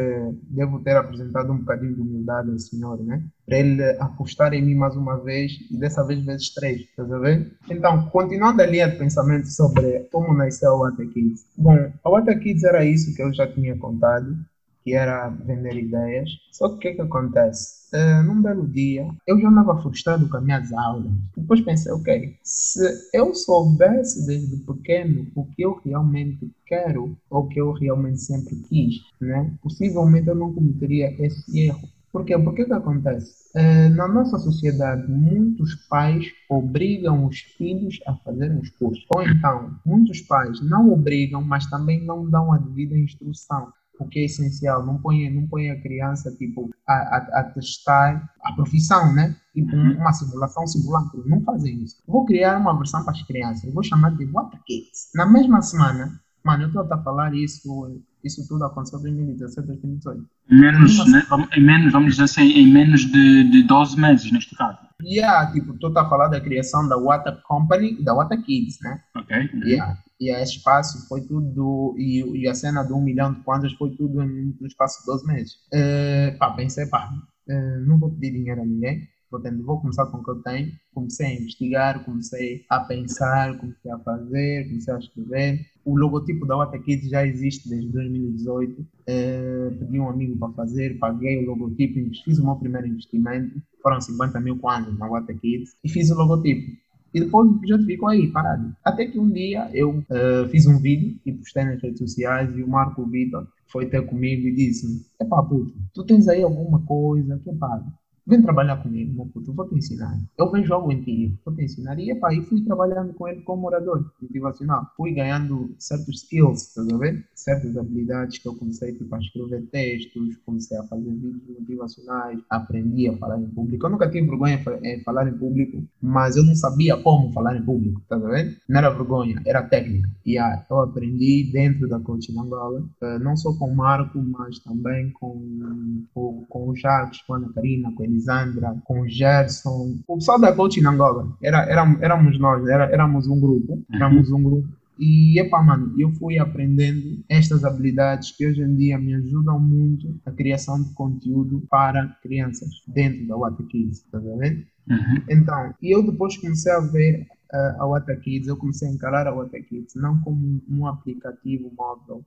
devo 0.50 0.80
ter 0.80 0.96
apresentado 0.96 1.52
um 1.52 1.58
bocadinho 1.58 1.94
de 1.94 2.02
humildade 2.02 2.50
ao 2.50 2.58
senhor, 2.58 3.04
né? 3.04 3.24
Para 3.46 3.60
ele 3.60 3.84
apostar 4.00 4.54
em 4.54 4.64
mim 4.64 4.76
mais 4.76 4.96
uma 4.96 5.22
vez 5.22 5.52
e 5.70 5.78
dessa 5.78 6.02
vez 6.06 6.24
vezes 6.26 6.54
três, 6.54 6.82
estás 6.82 7.12
a 7.12 7.20
ver? 7.20 7.52
Então, 7.70 8.10
continuando 8.10 8.62
a 8.62 8.66
linha 8.66 8.90
de 8.90 8.98
pensamento 8.98 9.48
sobre 9.48 10.08
como 10.12 10.34
nasceu 10.34 10.72
o 10.72 10.80
Wata 10.80 11.06
Kids. 11.06 11.46
Bom, 11.58 11.92
a 12.04 12.10
Wata 12.10 12.34
Kids 12.40 12.64
era 12.64 12.86
isso 12.86 13.14
que 13.14 13.22
eu 13.22 13.34
já 13.34 13.46
tinha 13.46 13.78
contado 13.78 14.38
que 14.84 14.94
era 14.94 15.30
vender 15.30 15.78
ideias. 15.78 16.30
Só 16.52 16.70
que 16.70 16.76
o 16.76 16.80
que, 16.80 16.94
que 16.94 17.02
acontece? 17.02 17.79
Uh, 17.94 18.24
num 18.24 18.42
belo 18.42 18.68
dia, 18.68 19.08
eu 19.26 19.40
já 19.40 19.50
andava 19.50 19.82
frustrado 19.82 20.30
com 20.30 20.38
as 20.38 20.44
minhas 20.44 20.72
aulas. 20.74 21.12
Depois 21.36 21.62
pensei, 21.62 21.92
ok, 21.92 22.38
se 22.44 22.82
eu 23.14 23.34
soubesse 23.34 24.28
desde 24.28 24.58
pequeno 24.58 25.26
o 25.36 25.46
que 25.46 25.64
eu 25.64 25.82
realmente 25.84 26.52
quero, 26.68 27.18
ou 27.30 27.44
o 27.44 27.48
que 27.48 27.60
eu 27.60 27.72
realmente 27.72 28.22
sempre 28.22 28.56
quis, 28.68 29.02
né? 29.20 29.52
possivelmente 29.62 30.28
eu 30.28 30.36
não 30.36 30.54
cometeria 30.54 31.16
esse 31.24 31.60
erro. 31.60 31.90
Por 32.12 32.26
quê? 32.26 32.38
Porque 32.38 32.66
que 32.66 32.74
acontece? 32.74 33.50
Uh, 33.56 33.90
na 33.96 34.08
nossa 34.08 34.38
sociedade, 34.40 35.12
muitos 35.12 35.76
pais 35.88 36.26
obrigam 36.50 37.26
os 37.26 37.40
filhos 37.40 38.00
a 38.08 38.16
fazer 38.16 38.52
os 38.60 38.70
cursos. 38.72 39.06
Ou 39.16 39.24
então, 39.24 39.76
muitos 39.86 40.22
pais 40.22 40.60
não 40.62 40.92
obrigam, 40.92 41.42
mas 41.44 41.68
também 41.68 42.04
não 42.04 42.28
dão 42.28 42.52
a 42.52 42.58
devida 42.58 42.98
instrução 42.98 43.72
o 44.00 44.08
que 44.08 44.20
é 44.20 44.26
essencial. 44.26 44.86
Não 44.86 44.98
põe, 44.98 45.30
não 45.30 45.46
põe 45.46 45.70
a 45.70 45.80
criança 45.80 46.32
tipo, 46.38 46.70
a, 46.88 46.94
a, 46.94 47.40
a 47.40 47.44
testar 47.44 48.30
a 48.44 48.54
profissão, 48.54 49.14
né? 49.14 49.36
Tipo, 49.54 49.76
uhum. 49.76 49.98
uma 49.98 50.14
simulação 50.14 50.66
simulacro. 50.66 51.24
Não 51.28 51.42
fazem 51.44 51.84
isso. 51.84 51.98
Vou 52.08 52.26
criar 52.26 52.58
uma 52.58 52.76
versão 52.78 53.04
para 53.04 53.12
as 53.12 53.22
crianças. 53.24 53.72
Vou 53.74 53.84
chamar 53.84 54.16
de 54.16 54.26
What 54.26 54.58
Kids. 54.66 55.12
Na 55.14 55.26
mesma 55.26 55.62
semana, 55.62 56.20
mano, 56.44 56.64
eu 56.64 56.68
estou 56.68 56.88
a 56.90 57.04
falar 57.04 57.36
isso, 57.36 58.02
isso 58.24 58.48
tudo 58.48 58.64
aconteceu 58.64 59.00
em 59.00 59.16
2017, 59.16 59.68
2018. 59.68 60.26
Menos, 60.50 61.12
né? 61.12 61.24
Em 61.56 61.64
menos, 61.64 61.92
vamos 61.92 62.12
dizer 62.12 62.24
assim, 62.24 62.50
em 62.52 62.72
menos 62.72 63.02
de, 63.02 63.52
de 63.52 63.64
12 63.64 64.00
meses, 64.00 64.32
neste 64.32 64.56
caso. 64.56 64.78
Yeah, 65.02 65.52
tipo, 65.52 65.78
tu 65.78 65.92
tá 65.92 66.08
falando 66.10 66.32
da 66.32 66.42
criação 66.42 66.88
da 66.88 66.98
Wata 66.98 67.42
Company, 67.48 68.02
da 68.04 68.14
Wata 68.14 68.38
Kids, 68.38 68.80
né? 68.82 69.02
Ok. 69.16 69.38
Uhum. 69.54 69.68
Yeah 69.68 69.98
e 70.20 70.30
a 70.30 70.44
espaço 70.44 71.08
foi 71.08 71.22
tudo, 71.22 71.96
e, 71.98 72.42
e 72.42 72.48
a 72.48 72.54
cena 72.54 72.84
de 72.84 72.92
um 72.92 73.02
milhão 73.02 73.34
de 73.34 73.40
kwanzas 73.42 73.72
foi 73.74 73.92
tudo 73.96 74.24
no 74.24 74.68
espaço 74.68 75.00
de 75.00 75.06
12 75.06 75.26
meses. 75.26 75.54
Uh, 75.74 76.38
pá, 76.38 76.52
pensei, 76.52 76.86
pá, 76.88 77.10
uh, 77.48 77.86
não 77.88 77.98
vou 77.98 78.12
pedir 78.12 78.34
dinheiro 78.34 78.62
a 78.62 78.66
ninguém, 78.66 79.08
vou, 79.32 79.40
tendo, 79.40 79.64
vou 79.64 79.80
começar 79.80 80.06
com 80.08 80.18
o 80.18 80.24
que 80.24 80.32
eu 80.32 80.42
tenho. 80.42 80.74
Comecei 80.94 81.26
a 81.26 81.34
investigar, 81.34 82.04
comecei 82.04 82.66
a 82.70 82.82
pensar, 82.82 83.58
comecei 83.58 83.92
a 83.92 84.00
fazer, 84.00 84.68
comecei 84.68 84.94
a 84.94 84.98
escrever. 84.98 85.66
O 85.86 85.96
logotipo 85.96 86.46
da 86.46 86.58
Wata 86.58 86.78
Kids 86.80 87.10
já 87.10 87.26
existe 87.26 87.70
desde 87.70 87.90
2018. 87.90 88.82
Uh, 88.82 88.86
eh, 89.08 89.72
pedi 89.80 90.00
um 90.00 90.10
amigo 90.10 90.38
para 90.38 90.54
fazer, 90.54 91.00
paguei 91.00 91.44
o 91.44 91.48
logotipo, 91.48 91.94
fiz 92.26 92.40
o 92.40 92.46
meu 92.46 92.56
primeiro 92.58 92.88
investimento, 92.88 93.62
foram 93.82 94.02
50 94.02 94.40
mil 94.42 94.58
kwanzas 94.58 94.98
na 95.00 95.08
Wata 95.08 95.34
Kids, 95.34 95.76
e 95.84 95.90
fiz 95.90 96.12
o 96.12 96.16
logotipo. 96.16 96.78
E 97.14 97.20
depois 97.20 97.52
projeto 97.58 97.86
ficou 97.86 98.10
aí, 98.10 98.28
parado. 98.28 98.74
Até 98.84 99.06
que 99.06 99.20
um 99.20 99.30
dia 99.30 99.70
eu 99.74 99.98
uh, 99.98 100.50
fiz 100.50 100.66
um 100.66 100.78
vídeo 100.78 101.18
e 101.26 101.32
postei 101.32 101.64
nas 101.64 101.82
redes 101.82 102.00
sociais 102.00 102.56
e 102.58 102.64
o 102.64 102.68
Marco 102.68 103.06
Vitor 103.06 103.48
foi 103.68 103.86
ter 103.86 104.06
comigo 104.06 104.48
e 104.48 104.56
disse-me: 104.56 105.02
Epá, 105.20 105.42
puto, 105.44 105.74
tu 105.94 106.04
tens 106.04 106.28
aí 106.28 106.44
alguma 106.44 106.80
coisa 106.82 107.40
que 107.44 107.50
é 107.50 107.54
pago? 107.54 107.92
Vem 108.30 108.42
trabalhar 108.42 108.78
comigo, 108.78 109.14
meu 109.14 109.26
puto, 109.26 109.52
vou 109.52 109.68
te 109.68 109.76
ensinar. 109.76 110.16
Eu 110.38 110.52
vejo 110.52 110.72
algo 110.74 110.92
em 110.92 111.02
ti, 111.02 111.36
vou 111.44 111.56
te 111.56 111.64
ensinar. 111.64 111.98
E, 112.00 112.14
fui 112.44 112.62
trabalhando 112.62 113.14
com 113.14 113.28
ele 113.28 113.42
como 113.42 113.64
morador 113.64 114.12
motivacional. 114.22 114.86
Fui 114.96 115.12
ganhando 115.14 115.74
certos 115.80 116.24
skills, 116.24 116.68
estás 116.68 116.88
a 116.90 116.98
ver? 116.98 117.26
Certas 117.34 117.76
habilidades 117.76 118.38
que 118.38 118.48
eu 118.48 118.56
comecei 118.56 118.94
tipo, 118.94 119.14
a 119.16 119.20
escrever 119.20 119.66
textos, 119.72 120.38
comecei 120.46 120.78
a 120.78 120.84
fazer 120.84 121.12
vídeos 121.12 121.60
motivacionais, 121.60 122.40
aprendi 122.50 123.10
a 123.10 123.18
falar 123.18 123.40
em 123.40 123.50
público. 123.50 123.86
Eu 123.86 123.90
nunca 123.90 124.10
tive 124.10 124.28
vergonha 124.28 124.62
em 124.84 125.04
falar 125.04 125.28
em 125.28 125.38
público, 125.38 125.84
mas 126.02 126.38
eu 126.38 126.44
não 126.44 126.56
sabia 126.56 126.98
como 126.98 127.32
falar 127.34 127.58
em 127.58 127.64
público, 127.64 128.00
estás 128.02 128.24
a 128.24 128.30
ver? 128.30 128.58
Não 128.70 128.78
era 128.78 128.90
vergonha, 128.92 129.42
era 129.46 129.64
técnica. 129.64 130.10
E 130.26 130.38
ah, 130.38 130.66
eu 130.70 130.82
aprendi 130.82 131.50
dentro 131.52 131.88
da 131.88 132.00
Coaching 132.00 132.38
Angola, 132.38 132.88
não 133.22 133.36
só 133.36 133.52
com 133.54 133.66
o 133.66 133.76
Marco, 133.76 134.22
mas 134.22 134.60
também 134.60 135.12
com, 135.14 136.06
com, 136.14 136.46
com 136.48 136.70
o 136.70 136.76
Jacques, 136.76 137.22
com 137.24 137.34
a 137.34 137.38
Ana 137.38 137.52
Karina, 137.54 137.92
com 137.94 138.04
a 138.04 138.06
Elisandra, 138.20 138.76
com 138.84 139.02
o 139.02 139.08
Gerson, 139.08 139.98
o 140.08 140.18
pessoal 140.18 140.40
da 140.40 140.54
Coaching 140.54 140.86
Angola, 140.86 141.36
era, 141.42 141.64
era, 141.64 141.98
éramos 142.02 142.38
nós, 142.38 142.68
era, 142.68 142.86
éramos 142.86 143.28
um 143.28 143.40
grupo, 143.40 143.74
uhum. 143.74 143.84
éramos 143.94 144.30
um 144.32 144.44
grupo. 144.44 144.68
E, 145.00 145.40
epá, 145.40 145.64
mano, 145.64 145.96
eu 145.98 146.12
fui 146.12 146.38
aprendendo 146.38 147.24
estas 147.30 147.64
habilidades 147.64 148.32
que 148.32 148.46
hoje 148.46 148.62
em 148.62 148.76
dia 148.76 149.00
me 149.00 149.16
ajudam 149.16 149.58
muito 149.58 150.14
a 150.26 150.32
criação 150.32 150.84
de 150.84 150.94
conteúdo 150.94 151.64
para 151.70 152.06
crianças 152.22 152.70
dentro 152.86 153.26
da 153.26 153.38
Wata 153.38 153.64
Kids, 153.64 154.04
tá 154.12 154.20
vendo? 154.20 154.66
Uhum. 154.90 155.24
Então, 155.30 155.74
e 155.82 155.96
eu 155.96 156.04
depois 156.04 156.36
comecei 156.36 156.74
a 156.74 156.82
ver 156.82 157.26
uh, 157.54 157.82
a 157.82 157.88
Wata 157.88 158.14
Kids, 158.18 158.50
eu 158.50 158.58
comecei 158.58 158.90
a 158.90 158.92
encarar 158.92 159.26
a 159.26 159.34
Wata 159.34 159.62
Kids 159.62 159.96
não 159.96 160.20
como 160.20 160.62
um 160.70 160.86
aplicativo 160.86 161.72
móvel, 161.78 162.22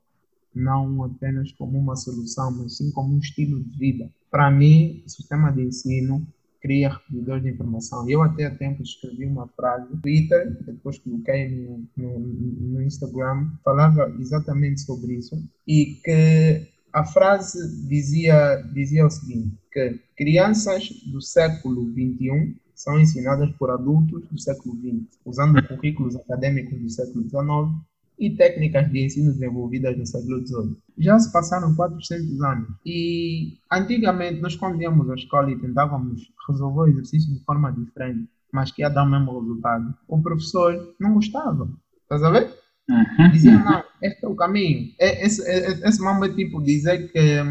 não 0.55 1.05
apenas 1.05 1.53
como 1.53 1.79
uma 1.79 1.97
solução, 1.97 2.51
mas 2.53 2.77
sim 2.77 2.91
como 2.93 3.15
um 3.15 3.19
estilo 3.19 3.63
de 3.63 3.79
vida. 3.79 4.11
Para 4.31 4.51
mim, 4.51 5.03
o 5.07 5.11
sistema 5.11 5.51
de 5.51 5.63
ensino 5.63 6.27
cria 6.61 6.91
repetidores 6.91 7.43
de 7.43 7.51
informação. 7.51 8.09
Eu 8.09 8.23
até 8.23 8.47
há 8.47 8.55
tempo 8.55 8.83
escrevi 8.83 9.27
uma 9.27 9.49
frase 9.49 9.91
no 9.91 10.01
Twitter, 10.01 10.57
depois 10.65 10.99
coloquei 10.99 11.49
no, 11.49 11.85
no, 11.97 12.19
no 12.21 12.83
Instagram, 12.83 13.51
falava 13.65 14.15
exatamente 14.21 14.81
sobre 14.83 15.15
isso 15.15 15.37
e 15.67 15.97
que 16.05 16.69
a 16.93 17.05
frase 17.05 17.59
dizia, 17.89 18.63
dizia 18.73 19.07
o 19.07 19.11
seguinte, 19.11 19.57
que 19.73 19.99
crianças 20.17 20.89
do 21.11 21.21
século 21.21 21.91
XXI 21.91 22.55
são 22.75 23.01
ensinadas 23.01 23.51
por 23.57 23.71
adultos 23.71 24.25
do 24.29 24.39
século 24.39 24.77
XX, 24.77 25.19
usando 25.25 25.67
currículos 25.67 26.15
acadêmicos 26.17 26.79
do 26.79 26.91
século 26.91 27.25
XIX 27.25 27.92
e 28.23 28.37
técnicas 28.37 28.89
de 28.89 29.05
ensino 29.05 29.33
desenvolvidas 29.33 29.99
no 29.99 30.07
século 30.07 30.47
XVIII. 30.47 30.77
Já 30.99 31.19
se 31.19 31.33
passaram 31.33 31.75
400 31.75 32.41
anos 32.41 32.69
e 32.87 33.59
antigamente 33.71 34.41
nós 34.41 34.55
quando 34.55 34.81
íamos 34.81 35.11
à 35.11 35.15
escola 35.15 35.51
e 35.51 35.59
tentávamos 35.59 36.33
resolver 36.49 36.81
o 36.83 36.87
exercício 36.87 37.35
de 37.35 37.45
forma 37.45 37.73
diferente, 37.73 38.29
mas 38.53 38.71
que 38.71 38.83
ia 38.83 38.89
dar 38.89 39.03
o 39.03 39.11
mesmo 39.11 39.41
resultado, 39.41 39.93
o 40.07 40.23
professor 40.23 40.95
não 41.01 41.15
gostava. 41.15 41.69
Estás 42.03 42.23
a 42.23 42.31
ver? 42.31 42.49
Uhum. 42.89 43.31
Dizia, 43.33 43.59
não, 43.59 43.83
este 44.01 44.25
é 44.25 44.29
o 44.29 44.37
caminho. 44.37 44.93
É, 45.01 45.27
esse, 45.27 45.43
é, 45.45 45.89
esse 45.89 46.01
mambo 46.01 46.25
é 46.25 46.29
tipo 46.33 46.63
dizer 46.63 47.11
que 47.11 47.43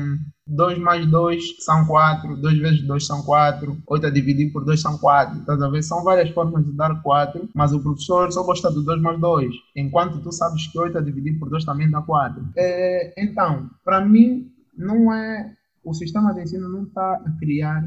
2 0.51 0.77
hum, 0.77 0.81
mais 0.81 1.05
2 1.05 1.55
são 1.59 1.85
4, 1.85 2.35
2 2.37 2.59
vezes 2.59 2.81
2 2.81 3.05
são 3.05 3.21
4, 3.23 3.77
8 3.87 4.05
a 4.05 4.09
dividir 4.09 4.51
por 4.51 4.65
2 4.65 4.79
são 4.79 4.97
4. 4.97 5.39
Estás 5.39 5.61
a 5.61 5.69
ver? 5.69 5.81
São 5.83 6.03
várias 6.03 6.29
formas 6.31 6.65
de 6.65 6.71
dar 6.73 7.01
4, 7.01 7.49
mas 7.53 7.73
o 7.73 7.81
professor 7.81 8.31
só 8.31 8.43
gosta 8.43 8.69
do 8.69 8.83
2 8.83 9.01
mais 9.01 9.19
2, 9.19 9.53
enquanto 9.75 10.21
tu 10.21 10.31
sabes 10.31 10.67
que 10.67 10.77
8 10.77 10.97
a 10.97 11.01
dividir 11.01 11.39
por 11.39 11.49
2 11.49 11.63
também 11.63 11.89
dá 11.89 12.01
4. 12.01 12.43
É, 12.55 13.13
então, 13.17 13.69
para 13.83 14.01
mim, 14.01 14.51
não 14.77 15.13
é. 15.13 15.53
O 15.83 15.95
sistema 15.95 16.31
de 16.33 16.43
ensino 16.43 16.69
não 16.69 16.83
está 16.83 17.13
a 17.15 17.31
criar 17.39 17.83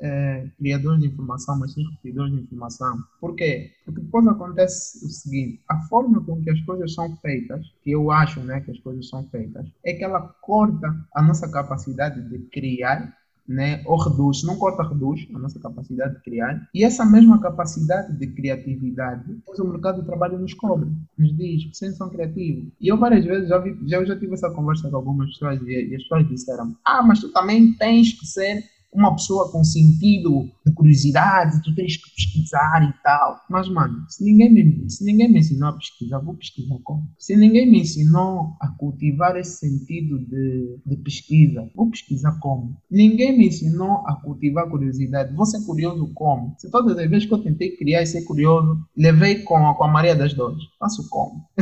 é, 0.00 0.46
criadores 0.58 1.00
de 1.00 1.08
informação, 1.08 1.58
mas 1.58 1.72
sim 1.72 1.84
repetidores 1.84 2.32
de 2.32 2.40
informação. 2.40 2.98
Por 3.20 3.34
quê? 3.34 3.72
Porque 3.84 4.00
depois 4.00 4.26
acontece 4.26 5.04
o 5.04 5.08
seguinte: 5.08 5.60
a 5.68 5.78
forma 5.82 6.22
com 6.24 6.42
que 6.42 6.50
as 6.50 6.60
coisas 6.62 6.94
são 6.94 7.16
feitas, 7.16 7.66
que 7.82 7.90
eu 7.90 8.10
acho 8.10 8.40
né, 8.40 8.60
que 8.60 8.70
as 8.70 8.78
coisas 8.80 9.08
são 9.08 9.24
feitas, 9.28 9.66
é 9.84 9.92
que 9.92 10.04
ela 10.04 10.20
corta 10.40 10.94
a 11.14 11.22
nossa 11.22 11.50
capacidade 11.50 12.28
de 12.28 12.38
criar. 12.50 13.14
Né, 13.48 13.80
ou 13.86 13.96
reduz, 13.96 14.42
não 14.42 14.56
corta, 14.56 14.82
reduz 14.82 15.24
a 15.32 15.38
nossa 15.38 15.60
capacidade 15.60 16.16
de 16.16 16.22
criar, 16.22 16.68
e 16.74 16.82
essa 16.82 17.04
mesma 17.04 17.40
capacidade 17.40 18.18
de 18.18 18.26
criatividade, 18.26 19.22
depois 19.24 19.60
o 19.60 19.68
mercado 19.68 20.00
de 20.00 20.04
trabalho 20.04 20.36
nos 20.36 20.52
cobra, 20.52 20.88
nos 21.16 21.36
diz 21.36 21.64
vocês 21.72 21.96
são 21.96 22.10
criativos. 22.10 22.72
E 22.80 22.88
eu 22.88 22.98
várias 22.98 23.24
vezes 23.24 23.48
já, 23.48 23.58
vi, 23.58 23.78
já, 23.86 24.04
já 24.04 24.18
tive 24.18 24.34
essa 24.34 24.50
conversa 24.50 24.90
com 24.90 24.96
algumas 24.96 25.30
pessoas 25.30 25.62
e, 25.62 25.90
e 25.90 25.94
as 25.94 26.02
pessoas 26.02 26.28
disseram: 26.28 26.76
Ah, 26.84 27.04
mas 27.04 27.20
tu 27.20 27.32
também 27.32 27.72
tens 27.74 28.14
que 28.14 28.26
ser 28.26 28.64
uma 28.92 29.12
pessoa 29.12 29.50
com 29.50 29.62
sentido 29.62 30.48
de 30.64 30.72
curiosidade, 30.72 31.62
tu 31.62 31.74
tens 31.74 31.96
que 31.96 32.10
pesquisar 32.14 32.82
e 32.82 33.02
tal. 33.02 33.40
Mas, 33.48 33.68
mano, 33.68 34.04
se 34.08 34.24
ninguém 34.24 34.52
me, 34.52 34.90
se 34.90 35.04
ninguém 35.04 35.30
me 35.30 35.40
ensinou 35.40 35.68
a 35.68 35.72
pesquisar, 35.74 36.18
vou 36.18 36.34
pesquisar 36.34 36.76
como? 36.82 37.06
Se 37.18 37.36
ninguém 37.36 37.70
me 37.70 37.80
ensinou 37.80 38.56
a 38.60 38.68
cultivar 38.68 39.36
esse 39.36 39.58
sentido 39.58 40.18
de, 40.18 40.78
de 40.84 40.96
pesquisa, 40.96 41.68
vou 41.74 41.90
pesquisar 41.90 42.38
como? 42.40 42.76
Ninguém 42.90 43.36
me 43.36 43.48
ensinou 43.48 44.06
a 44.06 44.14
cultivar 44.14 44.68
curiosidade, 44.68 45.34
vou 45.34 45.46
ser 45.46 45.64
curioso 45.66 46.10
como? 46.14 46.54
Se 46.58 46.70
todas 46.70 46.98
as 46.98 47.10
vezes 47.10 47.26
que 47.26 47.34
eu 47.34 47.42
tentei 47.42 47.76
criar 47.76 48.02
e 48.02 48.06
ser 48.06 48.22
curioso, 48.22 48.80
levei 48.96 49.42
com, 49.42 49.74
com 49.74 49.84
a 49.84 49.88
Maria 49.88 50.14
das 50.14 50.32
Dores, 50.32 50.62
faço 50.78 51.08
como? 51.10 51.44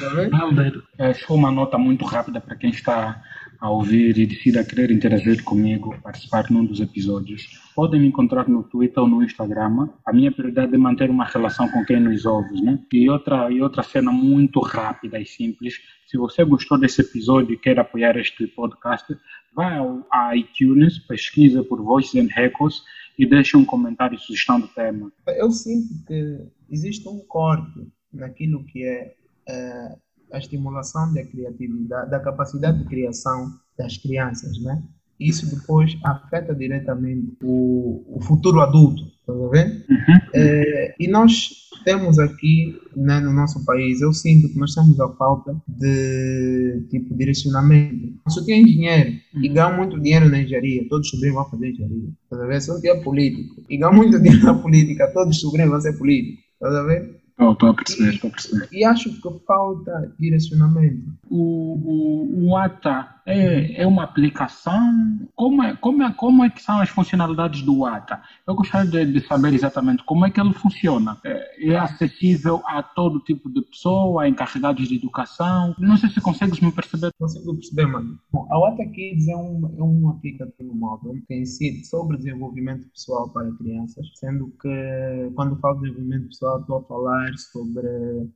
tá 0.00 0.80
é 0.98 1.14
só 1.14 1.34
uma 1.34 1.50
nota 1.50 1.78
muito 1.78 2.04
rápida 2.04 2.40
para 2.40 2.56
quem 2.56 2.70
está 2.70 3.22
a 3.60 3.68
ouvir 3.68 4.16
e 4.16 4.26
decida 4.26 4.64
querer 4.64 4.90
interagir 4.90 5.44
comigo, 5.44 5.94
participar 6.02 6.50
num 6.50 6.64
dos 6.64 6.80
episódios, 6.80 7.60
podem 7.74 8.00
me 8.00 8.06
encontrar 8.08 8.48
no 8.48 8.62
Twitter 8.62 9.02
ou 9.02 9.08
no 9.08 9.22
Instagram. 9.22 9.88
A 10.06 10.12
minha 10.12 10.32
prioridade 10.32 10.74
é 10.74 10.78
manter 10.78 11.10
uma 11.10 11.26
relação 11.26 11.68
com 11.68 11.84
quem 11.84 12.00
nos 12.00 12.24
ouve, 12.24 12.62
né? 12.62 12.78
E 12.90 13.10
outra, 13.10 13.50
e 13.50 13.60
outra 13.60 13.82
cena 13.82 14.10
muito 14.10 14.60
rápida 14.60 15.20
e 15.20 15.26
simples. 15.26 15.74
Se 16.06 16.16
você 16.16 16.42
gostou 16.42 16.78
desse 16.78 17.02
episódio 17.02 17.52
e 17.52 17.58
quer 17.58 17.78
apoiar 17.78 18.16
este 18.16 18.46
podcast, 18.46 19.14
vá 19.54 19.76
ao 19.76 20.06
iTunes, 20.34 20.98
pesquisa 20.98 21.62
por 21.62 21.82
Voices 21.82 22.14
and 22.14 22.28
Records 22.34 22.82
e 23.18 23.26
deixe 23.26 23.58
um 23.58 23.64
comentário 23.64 24.16
e 24.16 24.18
sugestão 24.18 24.58
do 24.58 24.68
tema. 24.68 25.12
Eu 25.26 25.50
sinto 25.50 26.02
que 26.06 26.38
existe 26.70 27.06
um 27.06 27.18
corte 27.28 27.86
naquilo 28.10 28.64
que 28.64 28.82
é, 28.82 29.14
é 29.46 29.96
a 30.32 30.38
estimulação 30.38 31.12
da 31.12 31.24
criatividade, 31.24 32.10
da 32.10 32.20
capacidade 32.20 32.78
de 32.78 32.84
criação 32.84 33.52
das 33.76 33.96
crianças, 33.96 34.58
né? 34.62 34.82
Isso 35.18 35.54
depois 35.54 35.98
afeta 36.02 36.54
diretamente 36.54 37.36
o, 37.42 38.02
o 38.08 38.20
futuro 38.22 38.60
adulto, 38.60 39.02
tá 39.26 39.32
vendo? 39.52 39.74
Uhum. 39.90 40.18
É, 40.34 40.94
e 40.98 41.06
nós 41.08 41.68
temos 41.84 42.18
aqui 42.18 42.78
né, 42.96 43.20
no 43.20 43.32
nosso 43.32 43.62
país, 43.66 44.00
eu 44.00 44.14
sinto 44.14 44.48
que 44.48 44.58
nós 44.58 44.74
temos 44.74 44.98
a 44.98 45.08
falta 45.10 45.54
de 45.68 46.86
tipo 46.88 47.14
direcionamento. 47.14 48.14
Se 48.28 48.44
tem 48.46 48.62
engenheiro 48.62 49.18
e 49.34 49.48
uhum. 49.48 49.54
ganha 49.54 49.76
muito 49.76 50.00
dinheiro 50.00 50.28
na 50.28 50.40
engenharia, 50.40 50.88
todos 50.88 51.06
os 51.06 51.10
sobrinhos 51.10 51.36
vão 51.36 51.50
fazer 51.50 51.70
engenharia, 51.70 52.08
tá 52.30 52.36
vendo? 52.46 52.60
Se 52.60 52.70
eu 52.70 52.76
tiver 52.76 53.02
político 53.02 53.62
e 53.68 53.76
ganha 53.76 53.92
muito 53.92 54.18
dinheiro 54.20 54.44
na 54.44 54.54
política, 54.54 55.12
todos 55.12 55.36
os 55.36 55.42
sobrinhos 55.42 55.70
vão 55.70 55.80
ser 55.82 55.98
políticos, 55.98 56.44
tá 56.58 56.82
vendo? 56.84 57.19
Estou 57.40 57.70
a 57.70 57.74
perceber, 57.74 58.14
estou 58.14 58.28
a 58.28 58.32
perceber. 58.32 58.68
E 58.70 58.84
acho 58.84 59.10
que 59.10 59.38
falta 59.46 60.12
direcionamento. 60.18 61.10
O, 61.30 61.74
o, 61.84 62.48
o 62.48 62.56
ATA 62.56 63.19
é, 63.26 63.82
é 63.82 63.86
uma 63.86 64.04
aplicação? 64.04 65.28
Como 65.34 65.62
é, 65.62 65.76
como, 65.76 66.02
é, 66.02 66.12
como 66.12 66.44
é 66.44 66.50
que 66.50 66.62
são 66.62 66.80
as 66.80 66.88
funcionalidades 66.88 67.62
do 67.62 67.84
ATA? 67.84 68.20
Eu 68.46 68.54
gostaria 68.54 69.06
de, 69.06 69.12
de 69.12 69.26
saber 69.26 69.54
exatamente 69.54 70.04
como 70.04 70.26
é 70.26 70.30
que 70.30 70.40
ele 70.40 70.52
funciona. 70.52 71.18
É, 71.24 71.70
é, 71.70 71.76
acessível 71.76 72.62
a 72.66 72.82
todo 72.82 73.20
tipo 73.20 73.50
de 73.50 73.62
pessoa, 73.62 74.24
a 74.24 74.28
encarregados 74.28 74.88
de 74.88 74.96
educação? 74.96 75.74
Não 75.78 75.96
sei 75.96 76.08
se 76.10 76.20
consegues 76.20 76.60
me 76.60 76.72
perceber. 76.72 77.12
Consigo 77.18 77.54
perceber, 77.54 77.86
mano. 77.86 78.18
Bom, 78.32 78.46
a 78.50 78.68
ATA 78.68 78.86
Kids 78.86 79.28
é 79.28 79.36
um, 79.36 79.74
é 79.78 79.82
um 79.82 80.08
aplicativo 80.10 80.74
móvel 80.74 81.14
que 81.26 81.34
incide 81.34 81.84
sobre 81.86 82.16
desenvolvimento 82.16 82.88
pessoal 82.88 83.28
para 83.30 83.50
crianças, 83.52 84.06
sendo 84.14 84.52
que 84.60 85.30
quando 85.34 85.56
falo 85.60 85.76
de 85.76 85.90
desenvolvimento 85.90 86.28
pessoal 86.28 86.60
estou 86.60 86.78
a 86.78 86.82
falar 86.84 87.32
sobre 87.38 87.86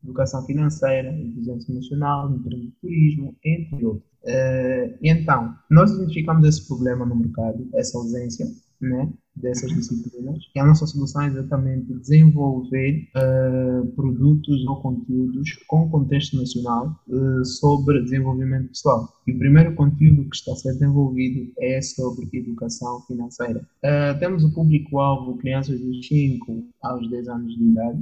educação 0.04 0.44
financeira, 0.46 1.10
inteligência 1.12 1.72
emocional, 1.72 2.30
empreendedorismo, 2.34 3.34
entre 3.44 3.84
outros. 3.84 4.13
Uh, 4.24 4.96
então, 5.02 5.54
nós 5.70 5.90
identificamos 5.92 6.46
esse 6.48 6.66
problema 6.66 7.04
no 7.04 7.14
mercado, 7.14 7.68
essa 7.74 7.98
ausência, 7.98 8.46
né? 8.80 9.12
Dessas 9.36 9.70
disciplinas. 9.72 10.38
E 10.54 10.60
a 10.60 10.64
nossa 10.64 10.86
solução 10.86 11.22
é 11.22 11.28
exatamente 11.28 11.92
desenvolver 11.94 13.08
uh, 13.16 13.86
produtos 13.92 14.64
ou 14.66 14.76
conteúdos 14.76 15.58
com 15.66 15.88
contexto 15.88 16.36
nacional 16.36 16.96
uh, 17.08 17.44
sobre 17.44 18.02
desenvolvimento 18.02 18.68
pessoal. 18.68 19.08
E 19.26 19.32
o 19.32 19.38
primeiro 19.38 19.74
conteúdo 19.74 20.28
que 20.28 20.36
está 20.36 20.52
a 20.52 20.56
ser 20.56 20.72
desenvolvido 20.74 21.52
é 21.58 21.80
sobre 21.82 22.28
educação 22.32 23.00
financeira. 23.02 23.66
Uh, 23.82 24.18
temos 24.18 24.44
o 24.44 24.52
público-alvo 24.52 25.36
crianças 25.38 25.80
dos 25.80 26.06
5 26.06 26.64
aos 26.82 27.10
10 27.10 27.28
anos 27.28 27.54
de 27.56 27.64
idade 27.64 27.98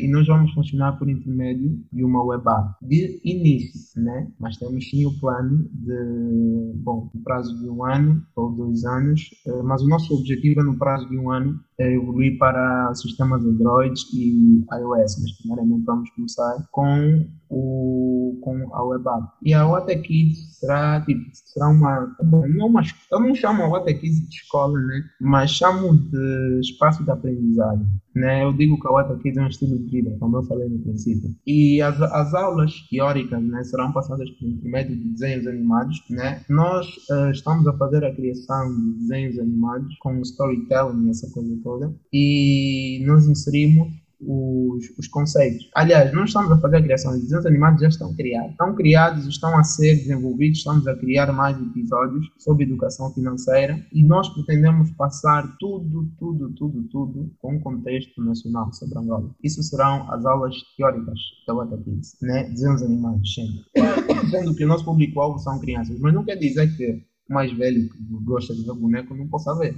e 0.00 0.08
nós 0.08 0.26
vamos 0.26 0.52
funcionar 0.52 0.98
por 0.98 1.08
intermédio 1.08 1.78
de 1.92 2.04
uma 2.04 2.22
web 2.22 2.42
app 2.48 2.74
de 2.82 3.20
início, 3.24 4.00
né? 4.00 4.26
mas 4.38 4.56
temos 4.56 4.88
sim 4.88 5.04
o 5.06 5.18
plano 5.18 5.68
de, 5.72 6.72
bom, 6.76 7.10
no 7.12 7.20
prazo 7.22 7.58
de 7.58 7.68
um 7.68 7.84
ano 7.84 8.22
ou 8.34 8.50
dois 8.50 8.84
anos, 8.84 9.30
mas 9.64 9.82
o 9.82 9.88
nosso 9.88 10.07
nosso 10.08 10.14
objetivo 10.14 10.60
é, 10.60 10.64
no 10.64 10.76
prazo 10.76 11.08
de 11.08 11.16
um 11.16 11.30
ano, 11.30 11.60
evoluir 11.78 12.36
para 12.38 12.92
sistemas 12.94 13.44
Android 13.44 14.00
e 14.14 14.64
iOS, 14.72 15.22
mas 15.22 15.32
primeiramente 15.38 15.84
vamos 15.84 16.10
começar 16.10 16.66
com 16.72 17.26
o, 17.48 18.38
com 18.42 18.74
a 18.74 18.84
web 18.84 19.04
app. 19.08 19.28
E 19.42 19.54
a 19.54 19.66
Kids 20.02 20.58
será, 20.58 21.00
tipo, 21.02 21.22
será 21.32 21.68
uma, 21.68 22.16
não 22.22 22.66
uma, 22.66 22.82
eu 23.12 23.20
não 23.20 23.34
chamo 23.34 23.74
a 23.74 23.84
Kids 23.84 24.28
de 24.28 24.36
escola, 24.36 24.78
né? 24.78 25.02
mas 25.20 25.50
chamo 25.52 25.96
de 25.96 26.60
espaço 26.60 27.04
de 27.04 27.10
aprendizagem. 27.10 27.86
Né? 28.14 28.44
Eu 28.44 28.52
digo 28.52 28.80
que 28.80 28.88
a 28.88 29.16
Kids 29.18 29.38
é 29.38 29.42
um 29.42 29.46
estilo 29.46 29.78
de 29.78 29.90
vida, 29.90 30.16
como 30.18 30.38
eu 30.38 30.42
falei 30.42 30.68
no 30.68 30.80
princípio. 30.80 31.34
E 31.46 31.80
as, 31.80 32.00
as 32.00 32.34
aulas 32.34 32.72
teóricas 32.90 33.42
né, 33.42 33.62
serão 33.62 33.92
passadas 33.92 34.28
por 34.30 34.48
intermédio 34.48 34.96
de 34.96 35.04
desenhos 35.10 35.46
animados. 35.46 36.02
Né? 36.10 36.42
Nós 36.48 36.86
uh, 37.10 37.30
estamos 37.30 37.66
a 37.68 37.72
fazer 37.74 38.04
a 38.04 38.14
criação 38.14 38.68
de 38.74 38.98
desenhos 39.00 39.38
animados 39.38 39.96
com 40.00 40.20
storytelling 40.22 41.10
essa 41.10 41.30
coisa 41.32 41.56
toda. 41.62 41.67
E 42.12 43.02
nós 43.06 43.26
inserimos 43.26 43.88
os, 44.20 44.90
os 44.98 45.06
conceitos. 45.08 45.68
Aliás, 45.74 46.12
não 46.12 46.24
estamos 46.24 46.50
a 46.50 46.58
fazer 46.58 46.76
a 46.76 46.82
criação, 46.82 47.12
os 47.12 47.20
desenhos 47.20 47.46
animados 47.46 47.80
já 47.80 47.88
estão 47.88 48.14
criados. 48.14 48.50
Estão 48.50 48.74
criados, 48.74 49.26
estão 49.26 49.56
a 49.56 49.62
ser 49.62 49.96
desenvolvidos, 49.96 50.58
estamos 50.58 50.86
a 50.86 50.96
criar 50.96 51.32
mais 51.32 51.56
episódios 51.60 52.26
sobre 52.38 52.64
educação 52.64 53.12
financeira 53.12 53.84
e 53.92 54.04
nós 54.04 54.28
pretendemos 54.30 54.90
passar 54.92 55.56
tudo, 55.58 56.10
tudo, 56.18 56.50
tudo, 56.54 56.82
tudo 56.88 57.30
com 57.38 57.60
contexto 57.60 58.22
nacional 58.22 58.72
sobre 58.72 58.98
Angola. 58.98 59.30
Isso 59.42 59.62
serão 59.62 60.10
as 60.12 60.24
aulas 60.24 60.56
teóricas 60.76 61.18
da 61.46 61.54
Wata 61.54 61.76
Kids, 61.78 62.16
né? 62.22 62.44
Desenhos 62.44 62.82
animados, 62.82 63.34
sempre. 63.34 64.30
Sendo 64.30 64.54
que 64.54 64.64
o 64.64 64.68
nosso 64.68 64.84
público-alvo 64.84 65.38
são 65.38 65.60
crianças, 65.60 65.98
mas 66.00 66.14
não 66.14 66.24
quer 66.24 66.36
dizer 66.36 66.76
que 66.76 67.02
o 67.30 67.34
mais 67.34 67.52
velho 67.56 67.88
que 67.88 68.02
gosta 68.24 68.54
de 68.54 68.64
ver 68.64 68.74
boneco 68.74 69.14
não 69.14 69.28
possa 69.28 69.54
ver. 69.58 69.74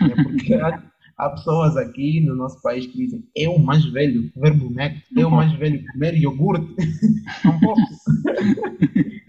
Né? 0.00 0.14
Porque 0.22 0.54
há 1.18 1.30
pessoas 1.30 1.76
aqui 1.76 2.20
no 2.20 2.34
nosso 2.34 2.60
país 2.62 2.86
que 2.86 2.96
dizem 2.96 3.24
eu 3.36 3.58
mais 3.58 3.84
velho 3.86 4.30
ver 4.36 4.54
boneco, 4.54 5.00
eu 5.16 5.30
mais 5.30 5.52
velho 5.54 5.84
comer 5.92 6.14
iogurte. 6.16 6.74
Não 7.44 7.58
posso. 7.60 7.82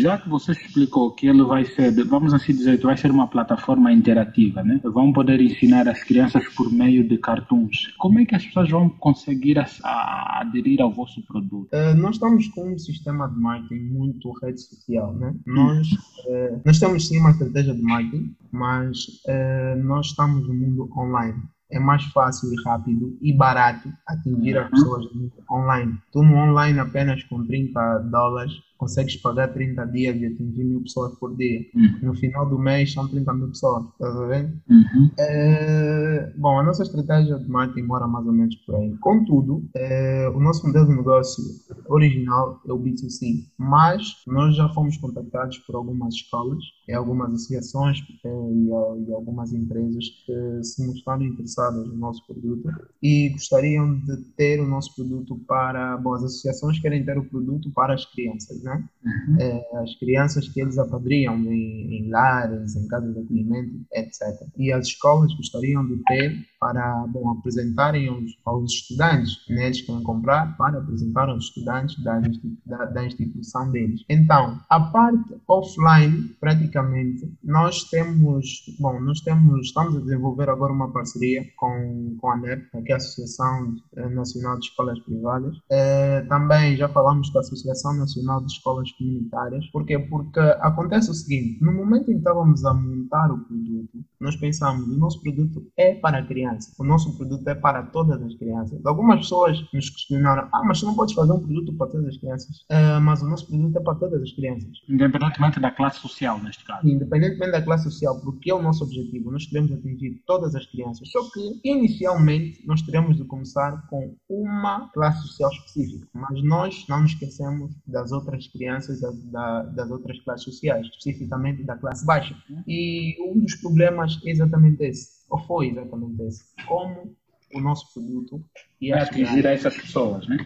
Já 0.00 0.16
que 0.16 0.28
você 0.28 0.52
explicou 0.52 1.10
que 1.12 1.26
ele 1.26 1.42
vai 1.42 1.64
ser, 1.64 1.92
vamos 2.04 2.32
assim 2.32 2.54
dizer, 2.54 2.80
vai 2.80 2.96
ser 2.96 3.10
uma 3.10 3.28
plataforma 3.28 3.92
interativa, 3.92 4.62
né? 4.62 4.80
Vão 4.82 5.12
poder 5.12 5.40
ensinar 5.40 5.86
as 5.86 6.02
crianças 6.02 6.42
por 6.54 6.72
meio 6.72 7.06
de 7.06 7.18
cartoons. 7.18 7.94
Como 7.98 8.18
é 8.18 8.24
que 8.24 8.34
as 8.34 8.44
pessoas 8.44 8.70
vão 8.70 8.88
conseguir 8.88 9.58
a, 9.58 9.66
a 9.84 10.40
aderir 10.40 10.80
ao 10.80 10.90
vosso 10.90 11.22
produto? 11.26 11.68
Uh, 11.72 11.94
nós 11.96 12.16
estamos 12.16 12.48
com 12.48 12.72
um 12.72 12.78
sistema 12.78 13.28
de 13.28 13.38
marketing 13.38 13.84
muito 13.92 14.32
rede 14.42 14.60
social, 14.60 15.12
né? 15.14 15.34
Nós, 15.46 15.86
uh, 15.90 16.60
nós 16.64 16.78
temos 16.78 17.08
sim 17.08 17.18
uma 17.18 17.30
estratégia 17.30 17.74
de 17.74 17.82
marketing, 17.82 18.34
mas 18.50 18.98
uh, 19.26 19.82
nós 19.84 20.06
estamos 20.06 20.48
no 20.48 20.54
mundo 20.54 20.90
online 20.96 21.42
é 21.72 21.78
mais 21.78 22.04
fácil 22.04 22.52
e 22.52 22.62
rápido 22.62 23.16
e 23.20 23.32
barato 23.32 23.90
atingir 24.06 24.58
as 24.58 24.70
pessoas 24.70 25.06
online. 25.50 25.98
Tu 26.12 26.22
no 26.22 26.36
online 26.36 26.78
apenas 26.78 27.24
com 27.24 27.44
30 27.46 27.98
dólares 28.10 28.52
consegues 28.82 29.16
pagar 29.16 29.46
30 29.54 29.84
dias 29.86 30.16
e 30.20 30.26
atingir 30.26 30.64
mil 30.64 30.82
pessoas 30.82 31.16
por 31.20 31.36
dia. 31.36 31.60
Uhum. 31.72 31.98
No 32.02 32.14
final 32.16 32.48
do 32.48 32.58
mês 32.58 32.92
são 32.92 33.06
30 33.06 33.32
mil 33.34 33.48
pessoas, 33.48 33.84
estás 33.92 34.16
a 34.16 34.26
ver? 34.26 34.52
Uhum. 34.68 35.10
É, 35.20 36.32
bom, 36.36 36.58
a 36.58 36.64
nossa 36.64 36.82
estratégia 36.82 37.38
de 37.38 37.48
marketing 37.48 37.86
mora 37.86 38.08
mais 38.08 38.26
ou 38.26 38.32
menos 38.32 38.56
por 38.66 38.74
aí. 38.74 38.92
Contudo, 38.98 39.62
é, 39.76 40.28
o 40.34 40.40
nosso 40.40 40.66
modelo 40.66 40.88
de 40.88 40.96
negócio 40.96 41.44
original 41.88 42.60
é 42.66 42.72
o 42.72 42.78
B2C, 42.78 43.46
mas 43.56 44.02
nós 44.26 44.56
já 44.56 44.68
fomos 44.70 44.96
contactados 44.96 45.58
por 45.58 45.76
algumas 45.76 46.14
escolas 46.14 46.64
e 46.88 46.92
algumas 46.92 47.32
associações 47.32 47.98
é, 48.24 48.28
e, 48.28 48.66
e 48.66 49.14
algumas 49.14 49.52
empresas 49.52 50.04
que 50.26 50.64
se 50.64 50.84
mostraram 50.84 51.22
interessadas 51.22 51.86
no 51.86 51.94
nosso 51.94 52.26
produto 52.26 52.68
e 53.00 53.28
gostariam 53.28 54.00
de 54.00 54.16
ter 54.36 54.60
o 54.60 54.66
nosso 54.66 54.92
produto 54.96 55.38
para. 55.46 55.96
Bom, 55.98 56.14
as 56.14 56.24
associações 56.24 56.80
querem 56.80 57.04
ter 57.04 57.16
o 57.16 57.24
produto 57.24 57.70
para 57.72 57.94
as 57.94 58.04
crianças, 58.06 58.60
né? 58.62 58.71
Né? 58.72 58.84
Uhum. 59.04 59.36
É, 59.40 59.82
as 59.82 59.94
crianças 59.96 60.48
que 60.48 60.60
eles 60.60 60.78
apadriam 60.78 61.36
em, 61.36 61.96
em 61.96 62.10
lares, 62.10 62.76
em 62.76 62.86
casas 62.88 63.12
de 63.12 63.20
acolhimento, 63.20 63.80
etc. 63.92 64.20
E 64.56 64.72
as 64.72 64.86
escolas 64.86 65.34
gostariam 65.34 65.86
de 65.86 65.96
ter 66.04 66.46
para 66.60 67.06
bom, 67.08 67.28
apresentarem 67.30 68.06
aos, 68.06 68.38
aos 68.44 68.72
estudantes, 68.72 69.44
né? 69.48 69.66
eles 69.66 69.80
querem 69.80 70.00
comprar 70.04 70.56
para 70.56 70.78
apresentar 70.78 71.28
aos 71.28 71.46
estudantes 71.46 72.00
da, 72.04 72.20
da, 72.64 72.84
da, 72.84 73.04
instituição 73.04 73.68
deles. 73.72 74.04
Então, 74.08 74.60
a 74.70 74.78
parte 74.78 75.34
offline, 75.48 76.36
praticamente, 76.38 77.28
nós 77.42 77.82
temos, 77.90 78.64
bom, 78.78 79.00
nós 79.00 79.20
temos, 79.22 79.66
estamos 79.66 79.96
a 79.96 80.00
desenvolver 80.00 80.48
agora 80.48 80.72
uma 80.72 80.92
parceria 80.92 81.44
com, 81.56 82.16
com 82.20 82.30
a 82.30 82.36
NEP, 82.36 82.70
que 82.84 82.92
é 82.92 82.94
a 82.94 82.98
Associação 82.98 83.74
Nacional 84.12 84.58
de 84.60 84.66
Escolas 84.66 85.00
Privadas. 85.00 85.56
É, 85.68 86.20
também 86.22 86.76
já 86.76 86.88
falamos 86.88 87.28
com 87.30 87.38
a 87.38 87.40
Associação 87.40 87.94
Nacional 87.94 88.40
de 88.40 88.51
Escolas 88.52 88.92
Comunitárias. 88.92 89.66
Por 89.66 89.84
quê? 89.84 89.98
Porque 89.98 90.40
acontece 90.40 91.10
o 91.10 91.14
seguinte, 91.14 91.62
no 91.62 91.72
momento 91.72 92.10
em 92.10 92.14
que 92.14 92.18
estávamos 92.18 92.64
a 92.64 92.74
montar 92.74 93.30
o 93.30 93.38
produto, 93.44 94.01
nós 94.22 94.36
pensamos, 94.36 94.86
o 94.86 94.98
nosso 94.98 95.20
produto 95.20 95.66
é 95.76 95.94
para 95.94 96.22
crianças 96.22 96.52
criança. 96.52 96.72
O 96.78 96.84
nosso 96.84 97.16
produto 97.16 97.46
é 97.48 97.54
para 97.54 97.82
todas 97.84 98.20
as 98.22 98.34
crianças. 98.34 98.84
Algumas 98.84 99.20
pessoas 99.20 99.58
nos 99.72 99.90
questionaram: 99.90 100.48
ah, 100.52 100.62
mas 100.64 100.80
tu 100.80 100.86
não 100.86 100.94
podes 100.94 101.14
fazer 101.14 101.32
um 101.32 101.40
produto 101.40 101.72
para 101.74 101.86
todas 101.88 102.06
as 102.08 102.16
crianças. 102.18 102.56
Uh, 102.70 103.00
mas 103.00 103.22
o 103.22 103.28
nosso 103.28 103.46
produto 103.46 103.76
é 103.76 103.80
para 103.80 103.94
todas 103.94 104.22
as 104.22 104.32
crianças. 104.32 104.70
Independentemente 104.88 105.60
da 105.60 105.70
classe 105.70 106.00
social, 106.00 106.42
neste 106.42 106.64
caso. 106.64 106.88
Independentemente 106.88 107.52
da 107.52 107.62
classe 107.62 107.84
social, 107.84 108.20
porque 108.20 108.50
é 108.50 108.54
o 108.54 108.62
nosso 108.62 108.84
objetivo. 108.84 109.30
Nós 109.30 109.46
queremos 109.46 109.72
atingir 109.72 110.22
todas 110.26 110.54
as 110.54 110.66
crianças. 110.66 111.08
Só 111.10 111.20
que, 111.30 111.60
inicialmente, 111.64 112.64
nós 112.66 112.82
teremos 112.82 113.16
de 113.16 113.24
começar 113.24 113.86
com 113.88 114.14
uma 114.28 114.88
classe 114.92 115.22
social 115.22 115.50
específica. 115.50 116.08
Mas 116.14 116.42
nós 116.42 116.84
não 116.88 117.02
nos 117.02 117.12
esquecemos 117.12 117.72
das 117.86 118.12
outras 118.12 118.46
crianças, 118.48 119.00
das, 119.00 119.74
das 119.74 119.90
outras 119.90 120.18
classes 120.20 120.44
sociais, 120.44 120.86
especificamente 120.86 121.64
da 121.64 121.76
classe 121.76 122.04
baixa. 122.04 122.36
E 122.66 123.16
um 123.22 123.40
dos 123.40 123.54
problemas 123.56 124.11
é 124.24 124.30
exatamente 124.30 124.82
esse 124.82 125.22
ou 125.30 125.38
foi 125.38 125.68
exatamente 125.68 126.22
esse? 126.22 126.44
Como 126.66 127.16
o 127.54 127.60
nosso 127.60 127.92
produto 127.92 128.44
ia 128.80 129.02
atingir 129.02 129.44
essas 129.46 129.76
pessoas, 129.76 130.26
né? 130.28 130.36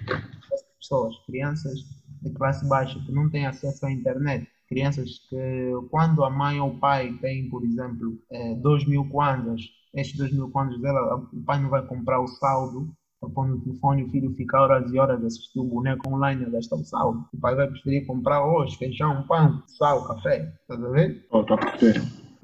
Essas 0.52 0.62
pessoas, 0.78 1.16
crianças 1.26 1.80
de 2.22 2.30
classe 2.30 2.68
baixa 2.68 2.98
que 3.04 3.12
não 3.12 3.30
têm 3.30 3.46
acesso 3.46 3.86
à 3.86 3.92
internet, 3.92 4.48
crianças 4.68 5.20
que 5.28 5.72
quando 5.90 6.24
a 6.24 6.30
mãe 6.30 6.60
ou 6.60 6.70
o 6.70 6.78
pai 6.78 7.12
tem, 7.20 7.48
por 7.48 7.64
exemplo, 7.64 8.18
eh, 8.30 8.54
dois 8.56 8.86
mil 8.86 9.08
kwanzas, 9.08 9.60
estes 9.94 10.16
dois 10.16 10.32
mil 10.32 10.50
kwanzas 10.50 10.80
dela, 10.80 11.16
o 11.32 11.42
pai 11.42 11.60
não 11.60 11.68
vai 11.68 11.84
comprar 11.86 12.20
o 12.20 12.26
saldo 12.26 12.90
para 13.20 13.30
pôr 13.30 13.48
no 13.48 13.60
telefone 13.60 14.04
o 14.04 14.10
filho 14.10 14.34
fica 14.34 14.60
horas 14.60 14.92
e 14.92 14.98
horas 14.98 15.22
a 15.22 15.26
assistir 15.26 15.58
o 15.58 15.64
boneco 15.64 16.08
online 16.08 16.44
a 16.44 16.50
gastar 16.50 16.76
o 16.76 16.84
saldo. 16.84 17.24
O 17.32 17.40
pai 17.40 17.54
vai 17.54 17.66
preferir 17.68 18.06
comprar 18.06 18.44
hoje 18.44 18.76
feijão, 18.76 19.22
pão, 19.26 19.62
sal, 19.66 20.06
café. 20.06 20.52
Estás 20.62 20.84
a 20.84 20.88
ver? 20.88 21.26
Oh, 21.30 21.42
tá 21.42 21.56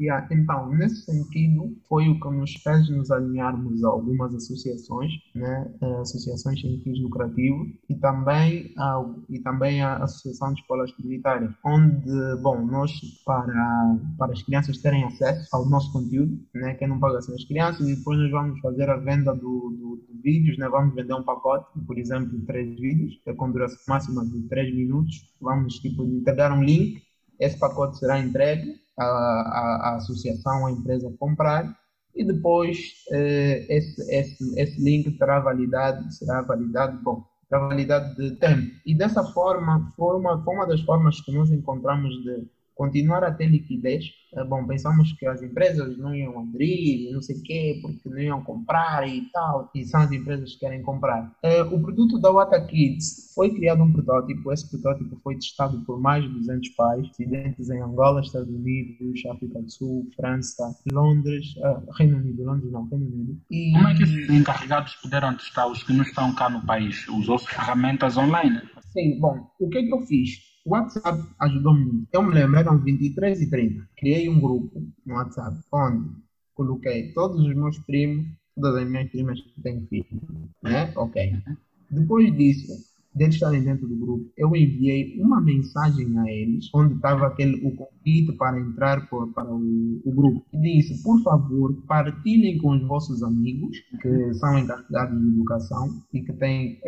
Yeah, 0.02 0.26
então, 0.32 0.68
nesse 0.74 1.04
sentido, 1.04 1.76
foi 1.88 2.08
o 2.08 2.18
que 2.18 2.28
nos 2.28 2.54
fez 2.54 2.90
nos 2.90 3.12
alinharmos 3.12 3.84
a 3.84 3.88
algumas 3.88 4.34
associações, 4.34 5.12
né, 5.32 5.72
associações 6.00 6.60
sem 6.60 6.80
fins 6.80 7.00
lucrativos 7.00 7.68
e 7.88 7.94
também, 7.94 8.74
a, 8.76 9.00
e 9.30 9.38
também 9.38 9.80
a 9.80 9.98
Associação 9.98 10.54
de 10.54 10.60
Escolas 10.60 10.90
Comunitárias, 10.90 11.54
onde, 11.64 12.10
bom, 12.42 12.66
nós, 12.66 12.90
para, 13.24 13.96
para 14.18 14.32
as 14.32 14.42
crianças 14.42 14.78
terem 14.78 15.04
acesso 15.04 15.48
ao 15.52 15.68
nosso 15.68 15.92
conteúdo, 15.92 16.36
né, 16.52 16.74
quem 16.74 16.88
não 16.88 16.98
paga 16.98 17.22
são 17.22 17.36
as 17.36 17.44
crianças, 17.44 17.88
e 17.88 17.94
depois 17.94 18.18
nós 18.18 18.30
vamos 18.32 18.58
fazer 18.58 18.90
a 18.90 18.96
venda 18.96 19.32
do, 19.32 19.70
do, 19.70 20.04
do 20.08 20.20
vídeos, 20.20 20.58
né, 20.58 20.68
vamos 20.68 20.96
vender 20.96 21.14
um 21.14 21.22
pacote, 21.22 21.78
por 21.86 21.96
exemplo, 21.96 22.40
três 22.44 22.74
vídeos, 22.80 23.20
que 23.22 23.30
é 23.30 23.34
com 23.34 23.52
duração 23.52 23.78
máxima 23.86 24.26
de 24.26 24.42
três 24.48 24.74
minutos, 24.74 25.32
vamos, 25.40 25.74
tipo, 25.74 26.02
entregar 26.02 26.50
um 26.50 26.64
link, 26.64 27.00
esse 27.38 27.56
pacote 27.56 27.98
será 27.98 28.18
entregue 28.18 28.81
a, 28.98 29.05
a, 29.05 29.90
a 29.90 29.96
associação, 29.96 30.66
a 30.66 30.72
empresa 30.72 31.12
comprar 31.18 31.74
e 32.14 32.24
depois 32.24 32.92
eh, 33.11 33.66
esse, 33.68 34.02
esse, 34.14 34.61
esse 34.61 34.83
link 34.83 35.11
terá 35.18 35.40
validade, 35.40 36.14
será 36.14 36.42
validado, 36.42 36.98
bom, 37.02 37.24
terá 37.48 37.66
validade 37.66 38.14
de 38.16 38.37
tempo. 38.37 38.70
E 38.85 38.94
dessa 38.94 39.24
forma, 39.24 39.92
foi 39.96 40.16
uma, 40.16 40.42
foi 40.44 40.55
uma 40.55 40.66
das 40.66 40.83
formas 40.83 41.20
que 41.22 41.33
nós 41.33 41.50
encontramos 41.50 42.14
de 42.22 42.46
continuar 42.74 43.24
a 43.24 43.32
ter 43.32 43.46
liquidez. 43.46 44.04
É 44.35 44.42
bom, 44.44 44.66
pensamos 44.66 45.12
que 45.12 45.26
as 45.26 45.42
empresas 45.42 45.98
não 45.98 46.14
iam 46.14 46.38
abrir, 46.40 47.11
não 47.12 47.20
sei 47.20 47.37
o 47.37 47.42
quê, 47.42 47.78
porque 47.82 48.08
não 48.08 48.18
iam 48.18 48.42
comprar 48.42 49.06
e 49.06 49.30
tal, 49.30 49.70
e 49.74 49.85
são 49.85 50.00
as 50.00 50.11
empresas 50.11 50.54
que 50.54 50.61
querem 50.61 50.80
comprar. 50.80 51.30
É, 51.42 51.62
o 51.62 51.78
produto 51.80 52.18
da 52.18 52.30
Wata 52.30 52.58
Kids 52.66 53.32
foi 53.35 53.54
criado 53.54 53.82
um 53.82 53.92
protótipo, 53.92 54.50
esse 54.50 54.70
protótipo 54.70 55.20
foi 55.22 55.35
testado 55.35 55.85
por 55.85 56.00
mais 56.00 56.24
de 56.24 56.30
200 56.30 56.68
pais, 56.70 57.08
residentes 57.08 57.68
em 57.68 57.82
Angola, 57.82 58.22
Estados 58.22 58.48
Unidos, 58.48 59.22
África 59.26 59.61
do 59.61 59.70
Sul, 59.70 60.08
França, 60.16 60.74
Londres, 60.90 61.54
uh, 61.58 61.85
Reino 61.98 62.16
Unido, 62.16 62.44
Londres 62.44 62.72
não, 62.72 62.88
Reino 62.88 63.06
Unido. 63.06 63.38
E... 63.50 63.72
Como 63.72 63.88
é 63.88 63.94
que 63.94 64.02
esses 64.02 64.30
encarregados 64.30 64.94
puderam 64.94 65.37
testar 65.37 65.66
os 65.66 65.82
que 65.82 65.92
não 65.92 66.04
estão 66.04 66.35
cá 66.35 66.48
no 66.48 66.64
país? 66.64 67.06
Usou-se 67.08 67.46
ferramentas 67.48 68.16
online? 68.16 68.62
Sim, 68.92 69.18
bom, 69.20 69.46
o 69.61 69.68
que 69.68 69.78
é 69.78 69.82
que 69.82 69.92
eu 69.92 70.00
fiz? 70.02 70.51
O 70.64 70.70
WhatsApp 70.70 71.22
ajudou 71.40 71.75
muito. 71.75 72.09
Eu 72.12 72.22
me 72.22 72.35
lembro, 72.35 72.59
eram 72.59 72.79
23 72.79 73.40
e 73.40 73.51
30. 73.51 73.88
Criei 73.96 74.29
um 74.29 74.40
grupo 74.40 74.83
no 75.05 75.14
WhatsApp 75.14 75.59
onde 75.72 76.11
coloquei 76.55 77.12
todos 77.12 77.40
os 77.40 77.55
meus 77.55 77.79
primos, 77.81 78.27
todas 78.55 78.77
as 78.77 78.88
minhas 78.88 79.11
primas 79.11 79.40
que 79.40 79.61
têm 79.61 79.87
filhos, 79.87 80.22
né? 80.62 80.92
Ok. 80.96 81.42
Depois 81.90 82.37
disso, 82.37 82.91
deles 83.14 83.35
estarem 83.35 83.62
dentro 83.62 83.87
do 83.87 83.96
grupo, 83.96 84.31
eu 84.37 84.55
enviei 84.57 85.20
uma 85.20 85.40
mensagem 85.40 86.18
a 86.18 86.31
eles, 86.31 86.68
onde 86.75 86.94
estava 86.94 87.27
aquele, 87.27 87.66
o 87.66 87.75
convite 87.75 88.33
para 88.38 88.59
entrar 88.59 89.09
por, 89.09 89.33
para 89.33 89.51
o, 89.53 90.01
o, 90.05 90.12
grupo. 90.12 90.44
E 90.53 90.59
disse, 90.59 91.03
por 91.03 91.22
favor, 91.22 91.75
partilhem 91.87 92.59
com 92.59 92.70
os 92.77 92.83
vossos 92.87 93.22
amigos, 93.22 93.79
que 94.01 94.35
são 94.35 94.59
encarregados 94.59 95.20
de 95.20 95.29
educação 95.29 96.03
e 96.12 96.20
que 96.22 96.33
têm, 96.33 96.79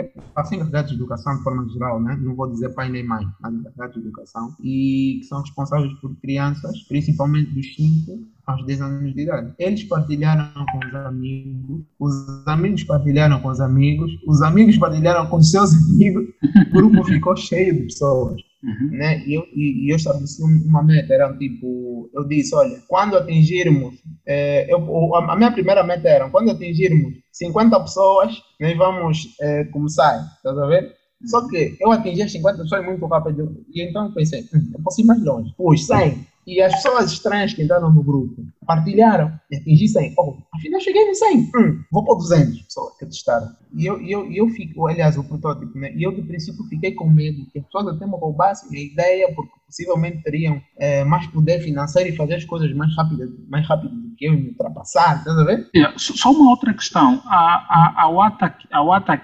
são 0.45 0.55
encarregados 0.55 0.91
de 0.91 0.97
educação 0.97 1.37
de 1.37 1.43
forma 1.43 1.69
geral, 1.69 2.01
né? 2.01 2.17
não 2.21 2.35
vou 2.35 2.51
dizer 2.51 2.75
pai 2.75 2.89
nem 2.89 3.07
mãe, 3.07 3.27
mas 3.41 3.55
encarregados 3.55 3.95
de 3.95 4.01
educação, 4.01 4.55
e 4.63 5.19
que 5.21 5.27
são 5.27 5.41
responsáveis 5.41 5.93
por 6.01 6.15
crianças, 6.17 6.83
principalmente 6.89 7.51
dos 7.53 7.75
5 7.75 8.35
aos 8.47 8.65
10 8.67 8.81
anos 8.81 9.15
de 9.15 9.23
idade. 9.23 9.53
Eles 9.59 9.85
partilharam 9.85 10.51
com 10.67 10.87
os 10.87 10.95
amigos, 10.95 11.83
os 11.99 12.47
amigos 12.47 12.85
partilharam 12.85 13.41
com 13.41 13.49
os 13.49 13.61
amigos, 13.61 14.13
os 14.27 14.43
amigos 14.43 14.77
partilharam 14.79 15.27
com 15.29 15.37
os 15.37 15.51
seus 15.51 15.73
amigos, 15.93 16.14
o 16.21 16.73
grupo 16.73 17.05
ficou 17.05 17.37
cheio 17.37 17.75
de 17.75 17.83
pessoas. 17.85 18.41
Uhum. 18.63 18.89
Né? 18.93 19.23
E, 19.27 19.35
eu, 19.35 19.43
e, 19.55 19.87
e 19.87 19.91
eu 19.91 19.97
estabeleci 19.97 20.43
uma 20.43 20.83
meta, 20.83 21.13
era 21.13 21.37
tipo, 21.37 22.09
eu 22.15 22.27
disse, 22.27 22.55
olha, 22.55 22.81
quando 22.89 23.17
atingirmos, 23.17 23.95
é, 24.27 24.73
eu, 24.73 25.15
a 25.15 25.37
minha 25.37 25.53
primeira 25.53 25.85
meta 25.85 26.09
era, 26.09 26.31
quando 26.31 26.51
atingirmos 26.51 27.13
50 27.33 27.81
pessoas, 27.81 28.43
nós 28.59 28.77
vamos 28.77 29.37
é, 29.41 29.65
começar, 29.65 30.25
tá 30.43 30.51
a 30.51 30.67
ver? 30.67 30.95
Só 31.27 31.47
que 31.49 31.77
eu 31.81 31.91
atingi 31.91 32.23
as 32.23 32.33
50 32.33 32.63
pessoas 32.63 32.85
muito 32.85 33.05
rápido, 33.07 33.65
e 33.73 33.83
então 33.83 34.13
pensei, 34.13 34.43
hum, 34.55 34.73
eu 34.75 34.83
posso 34.83 35.01
ir 35.01 35.05
mais 35.05 35.23
longe. 35.23 35.53
Pus 35.57 35.87
100, 35.87 36.27
e 36.47 36.61
as 36.61 36.75
pessoas 36.75 37.11
estranhas 37.13 37.55
que 37.55 37.63
entraram 37.63 37.93
no 37.93 38.03
grupo 38.03 38.45
partilharam 38.67 39.33
e 39.51 39.57
atingi 39.57 39.89
100. 39.89 40.15
Oh, 40.19 40.37
afinal 40.55 40.81
cheguei 40.81 41.03
em 41.03 41.15
100. 41.15 41.39
Hum, 41.57 41.83
vou 41.91 42.05
para 42.05 42.15
200 42.15 42.63
pessoas 42.63 42.97
que 42.99 43.07
testaram. 43.07 43.49
E 43.75 43.87
eu, 43.87 44.01
eu, 44.01 44.31
eu 44.33 44.49
fico, 44.49 44.87
aliás, 44.87 45.17
o 45.17 45.25
protótipo, 45.25 45.77
né? 45.79 45.93
E 45.95 46.03
eu 46.03 46.13
de 46.13 46.23
princípio 46.23 46.65
fiquei 46.65 46.93
com 46.93 47.09
medo 47.09 47.47
que 47.51 47.59
as 47.59 47.65
pessoas 47.65 47.89
até 47.89 48.07
me 48.07 48.17
roubassem 48.17 48.77
a 48.79 48.83
ideia, 48.83 49.35
porque 49.35 49.53
possivelmente 49.67 50.23
teriam 50.23 50.61
é, 50.79 51.05
mais 51.05 51.27
poder 51.29 51.61
financeiro 51.61 52.11
e 52.11 52.17
fazer 52.17 52.35
as 52.35 52.45
coisas 52.45 52.73
mais 52.75 52.95
rápidas, 52.97 53.31
mais 53.49 53.67
rápido 53.67 53.95
do 53.95 54.15
que 54.17 54.27
eu 54.27 54.33
me 54.33 54.49
ultrapassar, 54.49 55.19
estás 55.19 55.39
a 55.39 55.45
ver? 55.45 55.69
Yeah. 55.75 55.95
Só 55.99 56.31
uma 56.31 56.51
outra 56.51 56.73
questão. 56.73 57.21
A, 57.27 57.37
a, 57.37 58.03
a, 58.03 58.09
Wata, 58.09 58.55
a 58.71 58.83
Wata 58.83 59.21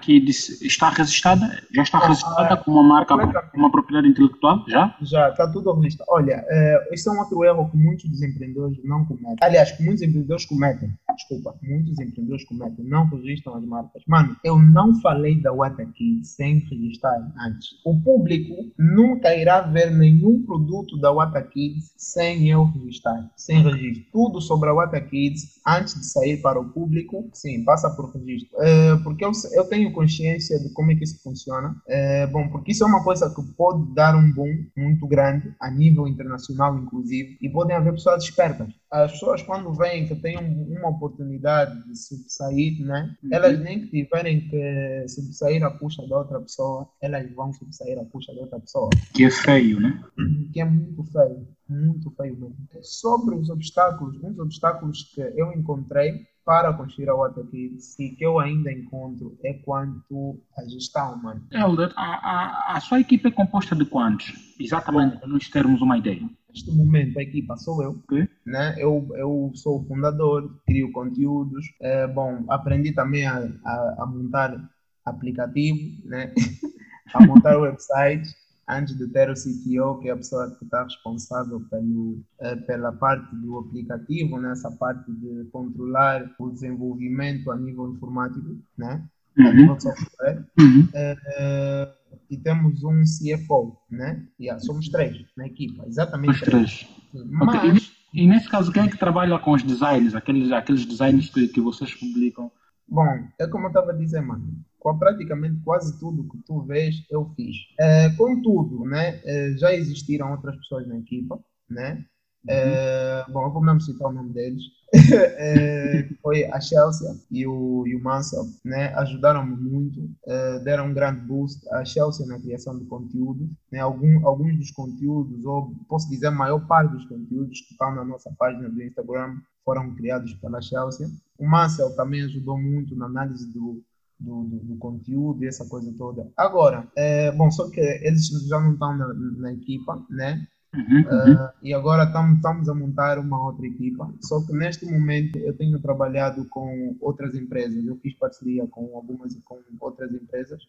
está 0.61 0.89
registrada, 0.89 1.61
já 1.73 1.83
está 1.83 1.99
registrada 1.99 2.57
como 2.57 2.79
uma 2.79 2.95
marca, 2.95 3.15
uma 3.55 3.71
propriedade 3.71 4.09
intelectual, 4.09 4.63
já? 4.67 4.95
Já, 5.01 5.29
está 5.29 5.49
tudo 5.51 5.73
registrado. 5.73 6.11
Olha, 6.11 6.43
é, 6.47 6.89
esse 6.91 7.07
é 7.07 7.11
um 7.11 7.19
outro 7.19 7.43
erro 7.43 7.69
que 7.69 7.77
muitos 7.77 8.09
desempreendedores 8.09 8.77
não 8.83 9.05
cometem. 9.05 9.37
Aliás, 9.41 9.71
que 9.71 9.83
muitos 9.83 10.01
empreendedores 10.01 10.45
cometem. 10.45 10.91
Desculpa, 11.15 11.55
muitos 11.61 11.99
empreendedores 11.99 12.45
cometem, 12.45 12.85
não 12.85 13.05
registram 13.07 13.55
as 13.55 13.65
marcas. 13.65 14.03
Mano, 14.07 14.35
eu 14.43 14.59
não 14.59 14.99
falei 15.01 15.41
da 15.41 15.53
Wata 15.53 15.85
Kids 15.85 16.35
sem 16.35 16.59
registrar 16.59 17.19
antes. 17.39 17.69
O 17.85 17.97
público 18.01 18.53
nunca 18.77 19.35
irá 19.35 19.61
ver 19.61 19.91
nenhum 19.91 20.30
produto 20.39 20.97
da 20.99 21.11
Wata 21.11 21.41
Kids 21.41 21.93
sem 21.97 22.47
eu 22.49 22.63
registrar, 22.65 23.31
sem 23.35 23.61
registro. 23.61 24.05
Tudo 24.11 24.41
sobre 24.41 24.69
a 24.69 24.73
Wata 24.73 24.99
Kids, 24.99 25.59
antes 25.67 25.93
de 25.93 26.05
sair 26.05 26.41
para 26.41 26.59
o 26.59 26.69
público, 26.69 27.29
sim, 27.33 27.63
passa 27.63 27.89
por 27.89 28.11
registro. 28.11 28.49
É, 28.61 28.95
porque 28.97 29.25
eu, 29.25 29.31
eu 29.53 29.65
tenho 29.65 29.91
consciência 29.93 30.59
de 30.59 30.69
como 30.73 30.91
é 30.91 30.95
que 30.95 31.03
isso 31.03 31.21
funciona. 31.21 31.75
É, 31.87 32.27
bom, 32.27 32.47
porque 32.49 32.71
isso 32.71 32.83
é 32.83 32.87
uma 32.87 33.03
coisa 33.03 33.29
que 33.33 33.41
pode 33.53 33.93
dar 33.93 34.15
um 34.15 34.31
boom 34.31 34.65
muito 34.75 35.07
grande, 35.07 35.53
a 35.59 35.69
nível 35.69 36.07
internacional, 36.07 36.77
inclusive, 36.77 37.37
e 37.41 37.49
podem 37.49 37.75
haver 37.75 37.93
pessoas 37.93 38.23
espertas. 38.23 38.80
As 38.91 39.13
pessoas, 39.13 39.41
quando 39.41 39.73
veem 39.73 40.05
que 40.05 40.15
têm 40.15 40.37
uma 40.37 40.89
oportunidade 40.89 41.81
de 41.87 41.97
subsair, 41.97 42.77
né? 42.81 43.15
Uhum. 43.23 43.29
Elas 43.31 43.57
nem 43.59 43.79
que 43.79 43.87
tiverem 44.03 44.41
que 44.49 45.07
subsair 45.07 45.63
a 45.63 45.71
custa 45.71 46.05
da 46.05 46.17
outra 46.17 46.41
pessoa, 46.41 46.89
elas 47.01 47.31
vão 47.33 47.53
subsair 47.53 47.97
a 47.97 48.05
custa 48.05 48.35
da 48.35 48.41
outra 48.41 48.59
pessoa. 48.59 48.89
Que 49.13 49.23
é 49.23 49.31
feio, 49.31 49.79
né? 49.79 50.03
Que 50.51 50.59
é 50.59 50.65
muito 50.65 51.05
feio, 51.05 51.47
muito 51.69 52.11
feio 52.11 52.37
mesmo. 52.37 52.57
Sobre 52.81 53.35
os 53.35 53.49
obstáculos, 53.49 54.21
uns 54.21 54.37
obstáculos 54.37 55.03
que 55.15 55.21
eu 55.21 55.53
encontrei 55.53 56.27
para 56.43 56.73
construir 56.73 57.09
a 57.09 57.15
Water 57.15 57.45
Kids 57.45 57.97
e 57.99 58.09
que 58.09 58.25
eu 58.25 58.39
ainda 58.39 58.71
encontro 58.71 59.37
é 59.43 59.53
quanto 59.53 60.41
à 60.57 60.67
gestão, 60.67 61.15
mano. 61.21 61.41
Helder, 61.51 61.93
a, 61.95 62.03
a, 62.03 62.77
a 62.77 62.79
sua 62.81 62.99
equipe 62.99 63.27
é 63.27 63.31
composta 63.31 63.75
de 63.75 63.85
quantos? 63.85 64.33
Exatamente, 64.59 65.17
para 65.17 65.27
nós 65.27 65.47
termos 65.49 65.81
uma 65.81 65.97
ideia. 65.97 66.27
Neste 66.51 66.71
momento 66.71 67.17
a 67.17 67.23
equipa 67.23 67.55
sou 67.55 67.81
eu, 67.81 67.97
né? 68.45 68.75
eu, 68.77 69.07
eu 69.15 69.51
sou 69.55 69.79
o 69.79 69.83
fundador, 69.85 70.59
crio 70.67 70.91
conteúdos, 70.91 71.65
é, 71.79 72.05
bom, 72.07 72.43
aprendi 72.49 72.91
também 72.91 73.25
a, 73.25 73.37
a, 73.63 73.95
a 73.99 74.05
montar 74.05 74.69
aplicativo, 75.05 75.79
né? 76.05 76.33
a 77.13 77.25
montar 77.25 77.57
website, 77.57 78.27
antes 78.67 78.97
de 78.97 79.07
ter 79.07 79.29
o 79.29 79.33
CTO, 79.33 79.99
que 79.99 80.09
é 80.09 80.11
a 80.11 80.17
pessoa 80.17 80.51
que 80.57 80.65
está 80.65 80.83
responsável 80.83 81.61
pelo, 81.69 82.21
eh, 82.39 82.55
pela 82.55 82.91
parte 82.91 83.35
do 83.35 83.57
aplicativo, 83.57 84.39
nessa 84.39 84.69
né? 84.69 84.77
parte 84.79 85.11
de 85.11 85.45
controlar 85.51 86.29
o 86.39 86.49
desenvolvimento 86.49 87.51
a 87.51 87.57
nível 87.57 87.91
informático, 87.91 88.57
né? 88.77 89.03
Uhum. 89.37 89.47
a 89.47 89.53
nível 89.53 89.75
de 89.75 89.83
software. 89.83 90.45
Uhum. 90.59 90.87
Eh, 90.93 91.93
e 92.31 92.37
temos 92.37 92.83
um 92.83 93.03
CFO, 93.03 93.77
né? 93.89 94.25
Yeah, 94.39 94.59
somos 94.59 94.89
três 94.89 95.25
na 95.37 95.45
equipa, 95.45 95.85
exatamente 95.85 96.31
os 96.31 96.41
três. 96.41 96.87
três. 97.11 97.27
Mas, 97.29 97.57
okay. 97.57 97.89
e, 98.13 98.23
e, 98.23 98.27
nesse 98.27 98.49
caso, 98.49 98.71
quem 98.71 98.83
é 98.83 98.87
que 98.87 98.97
trabalha 98.97 99.37
com 99.37 99.51
os 99.51 99.61
designs, 99.61 100.15
aqueles, 100.15 100.51
aqueles 100.51 100.85
designs 100.85 101.29
que, 101.29 101.47
que 101.49 101.61
vocês 101.61 101.93
publicam? 101.93 102.51
Bom, 102.87 103.27
é 103.39 103.47
como 103.47 103.65
eu 103.65 103.69
estava 103.69 103.91
a 103.91 103.95
dizer, 103.95 104.21
mano 104.21 104.63
com 104.81 104.97
praticamente 104.97 105.61
quase 105.63 105.97
tudo 105.99 106.27
que 106.27 106.39
tu 106.39 106.63
vês, 106.63 107.05
eu 107.09 107.31
fiz. 107.35 107.55
É, 107.79 108.09
contudo, 108.15 108.83
né, 108.83 109.21
é, 109.23 109.51
já 109.55 109.71
existiram 109.73 110.31
outras 110.31 110.57
pessoas 110.57 110.87
na 110.87 110.97
equipa, 110.97 111.39
né? 111.69 112.03
É, 112.47 113.23
bom, 113.29 113.45
eu 113.45 113.51
vou 113.51 113.61
mesmo 113.61 113.81
citar 113.81 114.09
o 114.09 114.13
nome 114.13 114.33
deles. 114.33 114.63
é, 115.13 116.09
foi 116.21 116.43
a 116.45 116.59
Chelsea 116.59 117.15
e 117.31 117.47
o, 117.47 117.87
e 117.87 117.95
o 117.95 118.03
Mansell, 118.03 118.45
né? 118.65 118.93
Ajudaram-me 118.95 119.55
muito, 119.55 120.09
é, 120.27 120.59
deram 120.59 120.87
um 120.87 120.93
grande 120.93 121.21
boost. 121.21 121.61
A 121.73 121.85
Chelsea 121.85 122.25
na 122.25 122.39
criação 122.39 122.77
de 122.77 122.85
conteúdo, 122.85 123.49
né? 123.71 123.79
Algum, 123.79 124.25
alguns 124.27 124.57
dos 124.57 124.71
conteúdos, 124.71 125.45
ou 125.45 125.73
posso 125.87 126.09
dizer 126.09 126.27
a 126.27 126.31
maior 126.31 126.65
parte 126.67 126.91
dos 126.91 127.05
conteúdos 127.05 127.61
que 127.61 127.73
estão 127.73 127.95
na 127.95 128.03
nossa 128.03 128.33
página 128.37 128.69
do 128.69 128.83
Instagram, 128.83 129.37
foram 129.63 129.93
criados 129.95 130.33
pela 130.35 130.61
Chelsea. 130.61 131.07
O 131.37 131.47
Mansell 131.47 131.95
também 131.95 132.23
ajudou 132.23 132.57
muito 132.57 132.95
na 132.95 133.05
análise 133.05 133.51
do, 133.53 133.81
do, 134.19 134.43
do, 134.43 134.57
do, 134.57 134.77
conteúdo 134.77 135.43
e 135.43 135.47
essa 135.47 135.65
coisa 135.65 135.93
toda. 135.97 136.29
Agora, 136.35 136.87
é, 136.97 137.31
bom, 137.31 137.49
só 137.49 137.69
que 137.69 137.79
eles 137.79 138.27
já 138.47 138.59
não 138.59 138.73
estão 138.73 138.97
na, 138.97 139.13
na 139.13 139.53
equipa, 139.53 140.03
né? 140.09 140.45
Uhum, 140.73 141.01
uh, 141.01 141.49
e 141.61 141.73
agora 141.73 142.05
estamos 142.05 142.69
a 142.69 142.73
montar 142.73 143.19
uma 143.19 143.43
outra 143.43 143.65
equipa. 143.67 144.13
Só 144.21 144.41
que 144.45 144.53
neste 144.53 144.85
momento 144.85 145.37
eu 145.37 145.53
tenho 145.53 145.79
trabalhado 145.79 146.45
com 146.45 146.95
outras 147.01 147.35
empresas. 147.35 147.85
Eu 147.85 147.97
fiz 147.97 148.13
parceria 148.15 148.65
com 148.67 148.95
algumas 148.95 149.35
com 149.43 149.59
outras 149.79 150.13
empresas. 150.13 150.65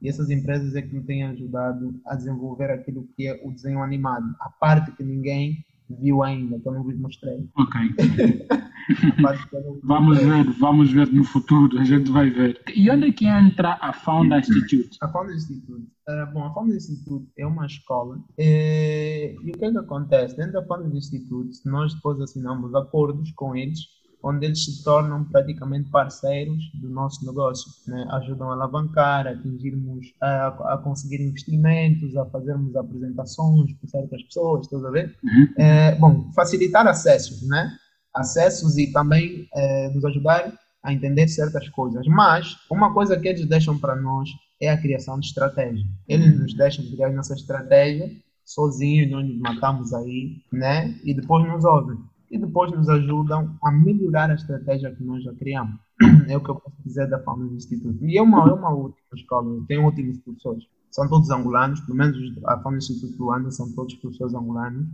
E 0.00 0.08
essas 0.08 0.30
empresas 0.30 0.74
é 0.74 0.82
que 0.82 0.94
me 0.94 1.02
têm 1.02 1.24
ajudado 1.24 1.94
a 2.06 2.16
desenvolver 2.16 2.70
aquilo 2.70 3.06
que 3.14 3.28
é 3.28 3.40
o 3.44 3.52
desenho 3.52 3.82
animado. 3.82 4.34
A 4.40 4.48
parte 4.48 4.90
que 4.92 5.04
ninguém 5.04 5.64
viu 6.00 6.22
ainda, 6.22 6.60
eu 6.64 6.72
não 6.72 6.82
vos 6.82 6.98
mostrei. 6.98 7.48
Ok. 7.56 7.80
vamos 9.82 10.18
ver, 10.18 10.44
vamos 10.58 10.92
ver 10.92 11.12
no 11.12 11.24
futuro, 11.24 11.78
a 11.78 11.84
gente 11.84 12.10
vai 12.10 12.30
ver. 12.30 12.60
E 12.74 12.90
onde 12.90 13.08
é 13.08 13.12
que 13.12 13.26
entra 13.26 13.78
a 13.80 13.92
Founda 13.92 14.38
Institute? 14.38 14.98
A 15.00 15.08
Founda 15.08 15.32
Institute. 15.32 15.86
Uh, 16.08 16.32
bom, 16.32 16.44
a 16.44 16.52
Founda 16.52 16.74
Institute 16.74 17.26
é 17.38 17.46
uma 17.46 17.66
escola 17.66 18.18
e, 18.38 19.36
e 19.42 19.50
o 19.50 19.52
que 19.52 19.64
é 19.64 19.70
que 19.70 19.78
acontece? 19.78 20.36
Dentro 20.36 20.52
da 20.52 20.66
Founda 20.66 20.96
Institute, 20.96 21.58
nós 21.64 21.94
depois 21.94 22.20
assinamos 22.20 22.74
acordos 22.74 23.30
com 23.32 23.54
eles 23.54 23.80
onde 24.22 24.46
eles 24.46 24.64
se 24.64 24.84
tornam 24.84 25.24
praticamente 25.24 25.90
parceiros 25.90 26.70
do 26.74 26.88
nosso 26.88 27.24
negócio, 27.26 27.70
né? 27.86 28.06
ajudam 28.12 28.50
a 28.50 28.52
alavancar, 28.54 29.26
a 29.26 29.30
atingirmos, 29.30 30.14
a, 30.20 30.74
a, 30.74 30.78
conseguir 30.78 31.20
investimentos, 31.20 32.16
a 32.16 32.24
fazermos 32.26 32.74
apresentações 32.76 33.72
com 33.80 33.88
certas 33.88 34.22
pessoas, 34.22 34.66
estás 34.66 34.84
a 34.84 34.90
ver? 34.90 35.16
Uhum. 35.24 35.48
É, 35.58 35.94
bom, 35.96 36.30
facilitar 36.34 36.86
acessos, 36.86 37.46
né? 37.48 37.70
Acessos 38.14 38.76
e 38.78 38.92
também 38.92 39.48
é, 39.54 39.88
nos 39.88 40.04
ajudar 40.04 40.52
a 40.82 40.92
entender 40.92 41.26
certas 41.28 41.68
coisas. 41.70 42.06
Mas 42.06 42.56
uma 42.70 42.92
coisa 42.92 43.18
que 43.18 43.28
eles 43.28 43.46
deixam 43.46 43.78
para 43.78 43.96
nós 43.96 44.28
é 44.60 44.68
a 44.70 44.80
criação 44.80 45.18
de 45.18 45.26
estratégia. 45.26 45.84
Eles 46.06 46.38
nos 46.38 46.54
deixam 46.54 46.84
criar 46.84 47.10
nossa 47.10 47.34
estratégia 47.34 48.10
sozinhos, 48.44 49.10
nós 49.10 49.26
nos 49.26 49.38
matamos 49.38 49.94
aí, 49.94 50.36
né? 50.52 50.94
E 51.04 51.14
depois 51.14 51.46
nos 51.46 51.64
ouvem 51.64 51.96
e 52.32 52.38
depois 52.38 52.72
nos 52.72 52.88
ajudam 52.88 53.54
a 53.62 53.70
melhorar 53.70 54.30
a 54.30 54.34
estratégia 54.34 54.92
que 54.94 55.04
nós 55.04 55.22
já 55.22 55.32
criamos. 55.34 55.78
É 56.28 56.36
o 56.36 56.42
que 56.42 56.50
eu 56.50 56.54
posso 56.54 56.76
dizer 56.84 57.08
da 57.10 57.18
do 57.18 57.54
Instituto. 57.54 58.04
E 58.06 58.16
é 58.16 58.22
uma, 58.22 58.48
é 58.48 58.52
uma 58.52 58.74
ótima 58.74 58.96
escola, 59.14 59.64
tem 59.68 59.78
ótimos 59.78 60.18
professores. 60.18 60.64
São 60.90 61.08
todos 61.08 61.30
angolanos, 61.30 61.80
pelo 61.80 61.98
menos 61.98 62.16
a 62.46 62.58
Fama 62.58 62.78
do 62.78 62.78
Instituto 62.78 63.16
do 63.16 63.24
Luanda 63.24 63.50
são 63.50 63.70
todos 63.74 63.94
professores 63.96 64.34
angolanos 64.34 64.88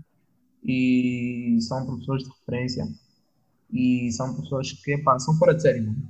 e 0.65 1.59
são 1.61 1.87
professores 1.87 2.25
de 2.25 2.31
referência 2.31 2.89
e 3.73 4.11
são 4.11 4.35
professores 4.35 4.73
que 4.73 4.99
pá, 4.99 5.19
são 5.19 5.35
fora 5.35 5.55
de 5.55 5.63
série, 5.63 5.83
mano. 5.83 6.03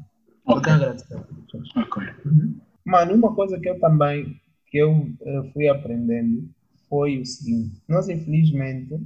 Okay. 0.46 0.56
Eu 0.56 0.62
tenho 0.62 0.74
a 0.74 0.78
agradecer 0.78 1.14
aos 1.14 1.26
professores. 1.26 1.76
Okay. 1.76 2.08
Uhum. 2.24 2.60
Mano, 2.86 3.14
uma 3.14 3.34
coisa 3.34 3.58
que 3.60 3.68
eu 3.68 3.78
também 3.78 4.40
que 4.70 4.78
eu 4.78 4.92
uh, 4.92 5.52
fui 5.52 5.68
aprendendo 5.68 6.48
foi 6.88 7.20
o 7.20 7.26
seguinte: 7.26 7.82
nós 7.88 8.08
infelizmente 8.08 8.98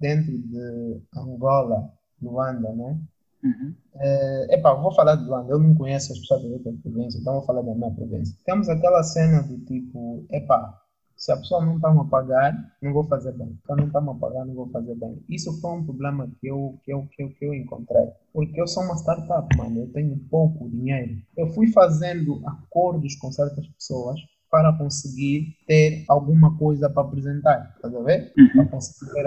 dentro 0.00 0.36
de 0.38 1.02
Angola, 1.16 1.90
Luanda, 2.20 2.72
né? 2.72 3.00
Uhum. 3.42 3.74
É, 3.94 4.54
epa, 4.54 4.74
vou 4.74 4.92
falar 4.92 5.16
de 5.16 5.24
Luanda, 5.24 5.52
eu 5.52 5.58
não 5.58 5.74
conheço 5.74 6.12
as 6.12 6.18
pessoas 6.18 6.42
da 6.42 6.48
outra 6.48 6.72
província, 6.82 7.18
então 7.18 7.34
vou 7.34 7.42
falar 7.42 7.62
da 7.62 7.74
minha 7.74 7.90
província. 7.90 8.36
Temos 8.44 8.68
aquela 8.68 9.02
cena 9.02 9.42
do 9.42 9.58
tipo, 9.64 10.26
epá, 10.30 10.80
Se 11.16 11.32
a 11.32 11.36
pessoa 11.36 11.64
não 11.64 11.76
está 11.76 11.90
a 11.90 12.04
pagar, 12.04 12.52
não 12.82 12.92
vou 12.92 13.04
fazer 13.04 13.32
bem. 13.32 13.58
Se 13.66 13.74
não 13.74 13.86
está 13.86 14.00
a 14.00 14.14
pagar, 14.14 14.44
não 14.44 14.54
vou 14.54 14.68
fazer 14.68 14.94
bem. 14.96 15.22
Isso 15.30 15.58
foi 15.60 15.70
um 15.72 15.84
problema 15.84 16.30
que 16.40 16.46
eu, 16.46 16.78
que 16.84 16.92
eu, 16.92 17.06
que 17.10 17.22
eu, 17.22 17.30
que 17.30 17.44
eu 17.46 17.54
encontrei. 17.54 18.10
Porque 18.34 18.60
eu 18.60 18.66
sou 18.66 18.82
uma 18.82 18.96
startup, 18.96 19.48
mano. 19.56 19.80
Eu 19.80 19.92
tenho 19.92 20.18
pouco 20.30 20.68
dinheiro. 20.68 21.16
Eu 21.36 21.48
fui 21.54 21.68
fazendo 21.72 22.42
acordos 22.46 23.16
com 23.16 23.32
certas 23.32 23.66
pessoas 23.68 24.20
para 24.50 24.72
conseguir 24.72 25.56
ter 25.66 26.04
alguma 26.08 26.56
coisa 26.56 26.88
para 26.88 27.02
apresentar, 27.02 27.76
tá 27.80 27.88
a 27.88 28.02
ver? 28.02 28.32
Uhum. 28.38 28.48
Para 28.54 28.64
conseguir 28.66 29.12
ter 29.12 29.26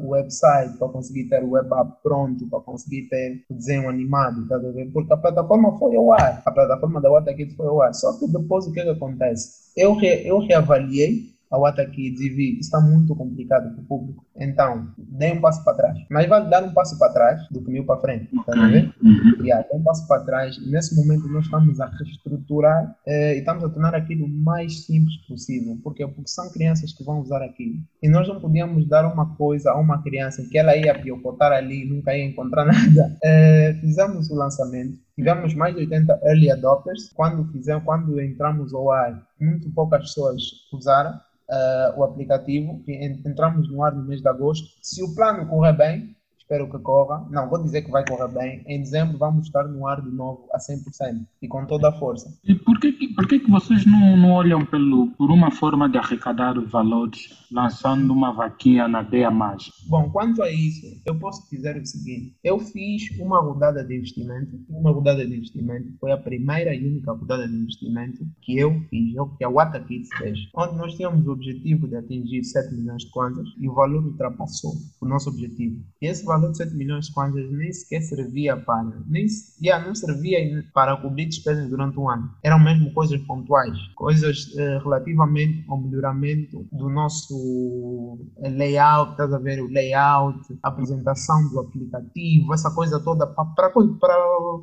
o 0.00 0.08
website, 0.08 0.78
para 0.78 0.88
conseguir 0.88 1.28
ter 1.28 1.42
o 1.44 1.50
web 1.50 1.68
app 1.72 1.92
pronto, 2.02 2.48
para 2.48 2.60
conseguir 2.60 3.08
ter 3.08 3.44
o 3.48 3.54
desenho 3.54 3.88
animado, 3.88 4.46
tá 4.48 4.56
a 4.56 4.58
ver? 4.58 4.90
Porque 4.92 5.12
a 5.12 5.16
plataforma 5.16 5.78
foi 5.78 5.96
ao 5.96 6.12
ar, 6.12 6.42
a 6.44 6.50
plataforma 6.50 7.00
da 7.00 7.10
WataKids 7.10 7.54
foi 7.56 7.66
ao 7.66 7.82
ar. 7.82 7.94
Só 7.94 8.18
que 8.18 8.26
depois 8.26 8.66
o 8.66 8.72
que, 8.72 8.82
que 8.82 8.88
acontece? 8.88 9.62
Eu, 9.76 9.94
re, 9.94 10.28
eu 10.28 10.38
reavaliei 10.38 11.31
a 11.52 11.58
Wata 11.58 11.84
Kids 11.86 12.20
e 12.20 12.30
vi 12.30 12.58
está 12.58 12.80
muito 12.80 13.14
complicado 13.14 13.74
para 13.74 13.82
o 13.82 13.84
público. 13.84 14.24
Então, 14.34 14.88
dei 14.96 15.32
um 15.32 15.40
passo 15.40 15.62
para 15.62 15.74
trás. 15.74 15.98
Mas 16.10 16.26
vale 16.26 16.48
dar 16.48 16.64
um 16.64 16.72
passo 16.72 16.98
para 16.98 17.12
trás 17.12 17.46
do 17.50 17.62
que 17.62 17.70
mil 17.70 17.84
para 17.84 18.00
frente. 18.00 18.30
Tá 18.46 18.52
okay. 18.52 18.82
Tá 18.82 18.92
uhum. 19.02 19.44
yeah, 19.44 19.66
um 19.72 19.82
passo 19.82 20.08
para 20.08 20.24
trás. 20.24 20.56
Nesse 20.66 20.96
momento 20.96 21.28
nós 21.28 21.44
estamos 21.44 21.78
a 21.78 21.86
reestruturar 21.86 22.96
eh, 23.06 23.36
e 23.36 23.38
estamos 23.40 23.62
a 23.64 23.68
tornar 23.68 23.94
aquilo 23.94 24.24
o 24.24 24.28
mais 24.28 24.86
simples 24.86 25.16
possível. 25.28 25.78
Porque, 25.84 26.06
porque 26.06 26.30
são 26.30 26.50
crianças 26.50 26.92
que 26.92 27.04
vão 27.04 27.20
usar 27.20 27.42
aquilo. 27.42 27.76
E 28.02 28.08
nós 28.08 28.26
não 28.26 28.40
podíamos 28.40 28.88
dar 28.88 29.04
uma 29.04 29.36
coisa 29.36 29.72
a 29.72 29.78
uma 29.78 30.02
criança 30.02 30.42
que 30.50 30.56
ela 30.56 30.74
ia 30.74 30.98
piocotar 30.98 31.52
ali 31.52 31.82
e 31.82 31.88
nunca 31.88 32.16
ia 32.16 32.24
encontrar 32.24 32.64
nada. 32.66 33.16
Eh, 33.22 33.76
fizemos 33.80 34.30
o 34.30 34.34
lançamento. 34.34 34.98
Tivemos 35.14 35.54
mais 35.54 35.74
de 35.74 35.82
80 35.82 36.20
early 36.24 36.50
adopters. 36.50 37.12
Quando, 37.14 37.44
fizemos, 37.52 37.84
quando 37.84 38.20
entramos 38.20 38.72
ao 38.72 38.90
ar, 38.90 39.26
muito 39.38 39.70
poucas 39.70 40.02
pessoas 40.02 40.42
usaram 40.72 41.12
uh, 41.12 41.98
o 41.98 42.04
aplicativo. 42.04 42.82
Entramos 42.88 43.70
no 43.70 43.82
ar 43.82 43.94
no 43.94 44.04
mês 44.04 44.22
de 44.22 44.28
agosto. 44.28 44.68
Se 44.82 45.02
o 45.02 45.14
plano 45.14 45.46
correr 45.46 45.74
bem, 45.74 46.16
espero 46.52 46.68
que 46.68 46.78
corra. 46.78 47.26
Não, 47.30 47.48
vou 47.48 47.62
dizer 47.62 47.82
que 47.82 47.90
vai 47.90 48.04
correr 48.06 48.28
bem. 48.28 48.62
Em 48.66 48.80
dezembro 48.80 49.16
vamos 49.16 49.46
estar 49.46 49.64
no 49.64 49.86
ar 49.86 50.02
de 50.02 50.10
novo 50.10 50.46
a 50.52 50.58
100% 50.58 51.24
e 51.40 51.48
com 51.48 51.64
toda 51.64 51.88
a 51.88 51.92
força. 51.92 52.38
E 52.44 52.54
por 52.54 52.78
que, 52.78 52.92
por 53.14 53.26
que, 53.26 53.40
que 53.40 53.50
vocês 53.50 53.86
não, 53.86 54.16
não 54.16 54.32
olham 54.32 54.64
pelo, 54.66 55.08
por 55.12 55.30
uma 55.30 55.50
forma 55.50 55.88
de 55.88 55.96
arrecadar 55.96 56.54
valores 56.60 57.46
lançando 57.50 58.12
uma 58.12 58.32
vaquinha 58.32 58.86
na 58.86 59.02
DEA 59.02 59.30
Mais? 59.30 59.70
Bom, 59.88 60.10
quanto 60.10 60.42
a 60.42 60.50
isso, 60.50 60.86
eu 61.06 61.18
posso 61.18 61.48
dizer 61.50 61.76
o 61.76 61.86
seguinte: 61.86 62.36
eu 62.44 62.58
fiz 62.58 63.08
uma 63.18 63.40
rodada 63.40 63.82
de 63.84 63.96
investimento. 63.96 64.60
Uma 64.68 64.90
rodada 64.90 65.24
de 65.24 65.34
investimento 65.34 65.88
foi 65.98 66.12
a 66.12 66.18
primeira 66.18 66.74
e 66.74 66.86
única 66.86 67.12
rodada 67.12 67.48
de 67.48 67.54
investimento 67.54 68.26
que 68.42 68.58
eu 68.58 68.78
fiz, 68.90 69.14
que 69.38 69.44
a 69.44 69.48
Wata 69.48 69.80
Kids 69.80 70.08
fez, 70.18 70.38
onde 70.54 70.76
nós 70.76 70.94
tínhamos 70.94 71.26
o 71.26 71.32
objetivo 71.32 71.88
de 71.88 71.96
atingir 71.96 72.44
7 72.44 72.74
milhões 72.74 73.04
de 73.04 73.10
kwanzas 73.10 73.48
e 73.58 73.68
o 73.68 73.74
valor 73.74 74.04
ultrapassou 74.04 74.72
o 75.00 75.06
nosso 75.06 75.30
objetivo. 75.30 75.82
E 76.00 76.06
esse 76.06 76.24
valor 76.24 76.41
de 76.50 76.56
7 76.56 76.74
milhões 76.74 77.06
de 77.06 77.12
kwanzas 77.12 77.50
nem 77.50 77.72
sequer 77.72 78.02
servia 78.02 78.56
para, 78.56 78.92
nem, 79.06 79.26
yeah, 79.62 79.84
não 79.84 79.94
servia 79.94 80.38
para 80.74 80.96
cobrir 80.96 81.26
despesas 81.26 81.68
durante 81.68 81.98
um 81.98 82.08
ano. 82.08 82.30
Eram 82.42 82.58
mesmo 82.58 82.92
coisas 82.92 83.20
pontuais, 83.22 83.76
coisas 83.94 84.46
uh, 84.54 84.82
relativamente 84.82 85.64
ao 85.68 85.80
melhoramento 85.80 86.66
do 86.72 86.88
nosso 86.88 88.18
layout, 88.40 89.12
estás 89.12 89.32
a 89.32 89.38
ver 89.38 89.62
o 89.62 89.68
layout, 89.68 90.58
a 90.62 90.68
apresentação 90.68 91.48
do 91.50 91.60
aplicativo, 91.60 92.52
essa 92.52 92.70
coisa 92.70 93.00
toda 93.00 93.26
para 93.26 93.72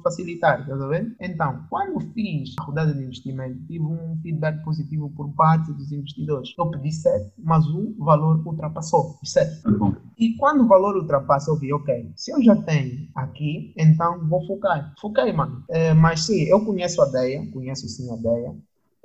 facilitar, 0.03 0.61
estás 0.61 0.81
a 0.81 0.87
ver? 0.87 1.15
Então, 1.19 1.63
quando 1.69 1.99
fiz 2.13 2.55
a 2.59 2.63
rodada 2.63 2.93
de 2.93 3.03
investimento, 3.03 3.59
tive 3.67 3.83
um 3.83 4.17
feedback 4.21 4.63
positivo 4.63 5.09
por 5.15 5.29
parte 5.33 5.71
dos 5.73 5.91
investidores. 5.91 6.53
Eu 6.57 6.69
pedi 6.71 6.91
7, 6.91 7.33
mas 7.37 7.65
o 7.67 7.95
valor 7.99 8.45
ultrapassou 8.45 9.17
7. 9.23 9.67
Uhum. 9.67 9.95
E 10.17 10.35
quando 10.35 10.63
o 10.63 10.67
valor 10.67 10.97
ultrapassa, 10.97 11.51
eu 11.51 11.57
vi, 11.69 11.73
ok, 11.73 12.11
se 12.15 12.31
eu 12.31 12.43
já 12.43 12.55
tenho 12.55 13.07
aqui, 13.15 13.73
então 13.77 14.27
vou 14.27 14.45
focar. 14.45 14.93
Foquei, 14.99 15.31
mano. 15.31 15.63
É, 15.69 15.93
mas 15.93 16.25
sim, 16.25 16.43
eu 16.43 16.65
conheço 16.65 17.01
a 17.01 17.05
DEA, 17.05 17.45
conheço 17.51 17.87
sim 17.87 18.11
a 18.11 18.15
DEA, 18.15 18.55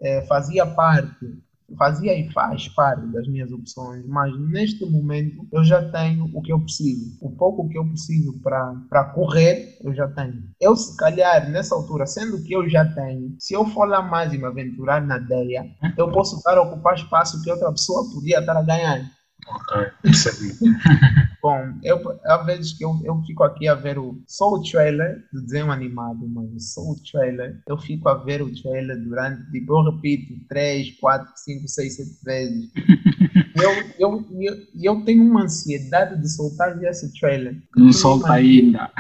é, 0.01 0.23
fazia 0.27 0.67
parte 0.67 1.45
fazia 1.79 2.17
e 2.17 2.31
faz 2.31 2.69
parte 2.69 3.07
das 3.09 3.27
minhas 3.27 3.51
opções, 3.51 4.05
mas 4.07 4.39
neste 4.39 4.85
momento 4.85 5.47
eu 5.53 5.65
já 5.65 5.91
tenho 5.91 6.31
o 6.35 6.43
que 6.43 6.53
eu 6.53 6.61
preciso. 6.61 7.17
O 7.21 7.31
pouco 7.31 7.69
que 7.69 7.79
eu 7.79 7.87
preciso 7.87 8.39
para 8.41 9.05
correr, 9.15 9.79
eu 9.83 9.95
já 9.95 10.07
tenho. 10.09 10.45
Eu, 10.61 10.77
se 10.77 10.97
calhar, 10.97 11.51
nessa 11.51 11.75
altura, 11.75 12.07
sendo 12.07 12.43
que 12.43 12.55
eu 12.55 12.69
já 12.69 12.85
tenho, 12.95 13.35
se 13.39 13.55
eu 13.55 13.65
for 13.67 13.87
lá 13.87 14.03
mais 14.03 14.33
e 14.33 14.39
me 14.39 14.45
aventurar 14.45 15.05
na 15.05 15.19
ideia, 15.19 15.67
eu 15.97 16.11
posso 16.13 16.37
estar 16.37 16.57
a 16.57 16.63
ocupar 16.63 16.95
espaço 16.95 17.43
que 17.43 17.51
outra 17.51 17.71
pessoa 17.71 18.11
podia 18.13 18.41
estar 18.41 18.57
a 18.57 18.63
ganhar. 18.63 19.11
Ok, 19.47 19.87
percebi. 20.03 20.55
Bom, 21.43 21.75
eu, 21.83 22.01
há 22.25 22.39
vezes 22.39 22.73
que 22.73 22.85
eu, 22.85 22.99
eu 23.05 23.21
fico 23.23 23.45
aqui 23.45 23.69
a 23.69 23.75
ver 23.75 23.99
o. 23.99 24.23
Só 24.27 24.55
o 24.55 24.63
trailer 24.63 25.25
do 25.33 25.43
desenho 25.43 25.71
animado, 25.71 26.27
mas 26.29 26.73
só 26.73 26.81
o 26.81 26.97
trailer. 27.11 27.61
Eu 27.69 27.77
fico 27.77 28.09
a 28.09 28.15
ver 28.15 28.41
o 28.41 28.53
trailer 28.63 28.99
durante. 29.03 29.51
Tipo, 29.51 29.75
eu 29.75 29.93
repito 29.93 30.35
3, 30.49 30.99
4, 30.99 31.33
5, 31.37 31.69
6, 31.69 31.97
7 31.97 32.11
vezes. 32.25 32.71
eu, 33.57 33.71
eu, 33.99 34.27
eu, 34.41 34.55
eu 34.83 35.05
tenho 35.05 35.23
uma 35.23 35.43
ansiedade 35.43 36.21
de 36.21 36.29
soltar 36.31 36.79
já 36.81 36.91
esse 36.91 37.13
trailer. 37.21 37.63
Não 37.77 37.93
solta 37.93 38.33
ainda. 38.33 38.91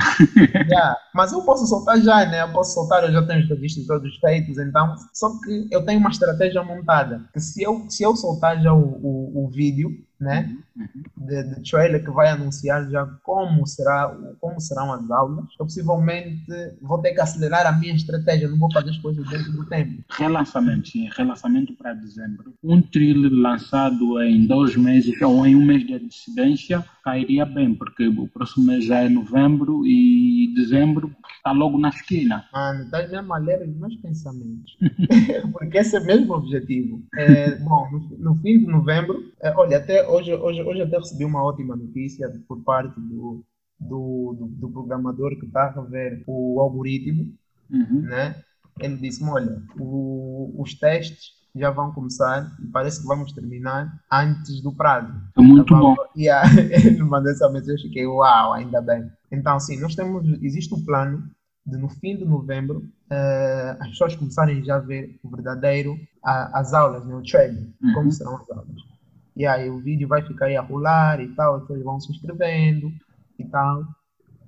yeah, 0.54 0.96
mas 1.14 1.32
eu 1.32 1.42
posso 1.42 1.66
soltar 1.66 2.00
já, 2.00 2.26
né? 2.26 2.42
Eu 2.42 2.52
posso 2.52 2.74
soltar, 2.74 3.04
eu 3.04 3.12
já 3.12 3.22
tenho 3.26 3.42
os 3.42 3.48
registros 3.48 3.86
todos 3.86 4.16
feitos, 4.18 4.58
então. 4.58 4.94
Só 5.12 5.30
que 5.40 5.66
eu 5.70 5.84
tenho 5.84 6.00
uma 6.00 6.10
estratégia 6.10 6.62
montada. 6.62 7.22
Que 7.32 7.40
se 7.40 7.62
eu, 7.62 7.86
se 7.88 8.02
eu 8.02 8.14
soltar 8.16 8.60
já 8.62 8.72
o, 8.72 8.82
o, 8.82 9.44
o 9.44 9.48
vídeo 9.48 10.04
né? 10.24 10.56
Uhum. 10.76 10.88
De, 11.16 11.42
de, 11.42 11.70
trailer 11.70 12.02
que 12.02 12.10
vai 12.10 12.28
anunciar 12.28 12.90
já 12.90 13.06
como 13.22 13.66
será 13.66 14.16
como 14.40 14.60
serão 14.60 14.92
as 14.92 15.08
aulas. 15.10 15.44
Eu 15.58 15.66
possivelmente 15.66 16.42
vou 16.80 16.98
ter 16.98 17.12
que 17.12 17.20
acelerar 17.20 17.66
a 17.66 17.72
minha 17.72 17.94
estratégia, 17.94 18.48
não 18.48 18.58
vou 18.58 18.72
fazer 18.72 18.90
as 18.90 18.98
coisas 18.98 19.28
dentro 19.28 19.52
do 19.52 19.66
tempo. 19.66 20.02
Relançamento, 20.10 20.88
sim, 20.88 21.08
relançamento 21.16 21.74
para 21.74 21.94
dezembro. 21.94 22.54
Um 22.62 22.82
thriller 22.82 23.30
lançado 23.32 24.20
em 24.22 24.46
dois 24.46 24.74
meses 24.76 25.20
ou 25.22 25.46
em 25.46 25.54
um 25.54 25.64
mês 25.64 25.86
de 25.86 25.94
antecedência 25.94 26.84
cairia 27.04 27.44
bem, 27.44 27.74
porque 27.74 28.08
o 28.08 28.26
próximo 28.26 28.66
mês 28.66 28.86
já 28.86 29.00
é 29.00 29.08
novembro 29.08 29.86
e 29.86 30.52
dezembro 30.56 31.14
está 31.36 31.52
logo 31.52 31.78
na 31.78 31.90
esquina. 31.90 32.46
Mano, 32.52 32.84
estás 32.84 33.10
mesmo 33.10 33.34
a 33.34 33.38
ler 33.38 33.60
os 33.68 33.76
meus 33.76 33.94
pensamentos. 33.96 34.78
porque 35.52 35.78
esse 35.78 35.96
é 35.96 36.00
mesmo 36.00 36.32
o 36.32 36.36
objetivo. 36.36 37.02
É, 37.14 37.54
bom, 37.56 37.88
no, 37.90 38.18
no, 38.18 38.34
fim 38.40 38.60
de 38.60 38.66
novembro, 38.66 39.32
é, 39.42 39.52
olha, 39.54 39.76
até 39.76 40.06
hoje, 40.14 40.34
hoje, 40.34 40.62
hoje 40.62 40.82
até 40.82 40.98
recebi 40.98 41.24
uma 41.24 41.42
ótima 41.42 41.76
notícia 41.76 42.30
por 42.46 42.62
parte 42.62 42.98
do, 43.00 43.44
do, 43.78 44.36
do, 44.38 44.46
do 44.46 44.70
programador 44.70 45.38
que 45.38 45.46
está 45.46 45.66
a 45.66 45.80
ver 45.80 46.22
o 46.26 46.60
algoritmo, 46.60 47.32
uhum. 47.70 48.02
né? 48.02 48.42
Ele 48.80 48.96
disse 48.96 49.22
olha, 49.24 49.62
o, 49.78 50.52
os 50.58 50.74
testes 50.74 51.32
já 51.54 51.70
vão 51.70 51.92
começar 51.92 52.52
e 52.60 52.66
parece 52.66 53.00
que 53.00 53.06
vamos 53.06 53.32
terminar 53.32 54.02
antes 54.10 54.60
do 54.60 54.72
prazo. 54.72 55.12
É 55.36 55.40
muito 55.40 55.72
então, 55.72 55.80
bom. 55.80 55.96
Yeah, 56.16 56.48
ele 56.58 57.02
mandou 57.02 57.30
essa 57.30 57.48
mensagem, 57.48 57.76
eu 57.76 57.82
fiquei, 57.82 58.06
uau, 58.06 58.52
ainda 58.52 58.80
bem. 58.80 59.10
Então, 59.30 59.58
sim, 59.60 59.78
nós 59.80 59.94
temos, 59.94 60.26
existe 60.42 60.74
um 60.74 60.84
plano 60.84 61.28
de 61.66 61.78
no 61.78 61.88
fim 61.88 62.16
de 62.16 62.24
novembro 62.24 62.78
uh, 63.10 63.80
as 63.80 63.88
pessoas 63.90 64.16
começarem 64.16 64.62
já 64.64 64.76
a 64.76 64.80
ver 64.80 65.18
o 65.22 65.30
verdadeiro, 65.30 65.98
as 66.22 66.74
aulas, 66.74 67.04
né, 67.06 67.14
o 67.14 67.22
training, 67.22 67.72
uhum. 67.82 67.94
como 67.94 68.12
serão 68.12 68.36
as 68.36 68.50
aulas. 68.50 68.93
E 69.36 69.46
aí 69.46 69.68
o 69.68 69.80
vídeo 69.80 70.08
vai 70.08 70.22
ficar 70.22 70.46
aí 70.46 70.56
a 70.56 70.62
rolar 70.62 71.20
e 71.20 71.28
tal, 71.34 71.56
as 71.56 71.62
pessoas 71.62 71.82
vão 71.82 72.00
se 72.00 72.12
inscrevendo 72.12 72.92
e 73.38 73.44
tal 73.44 73.84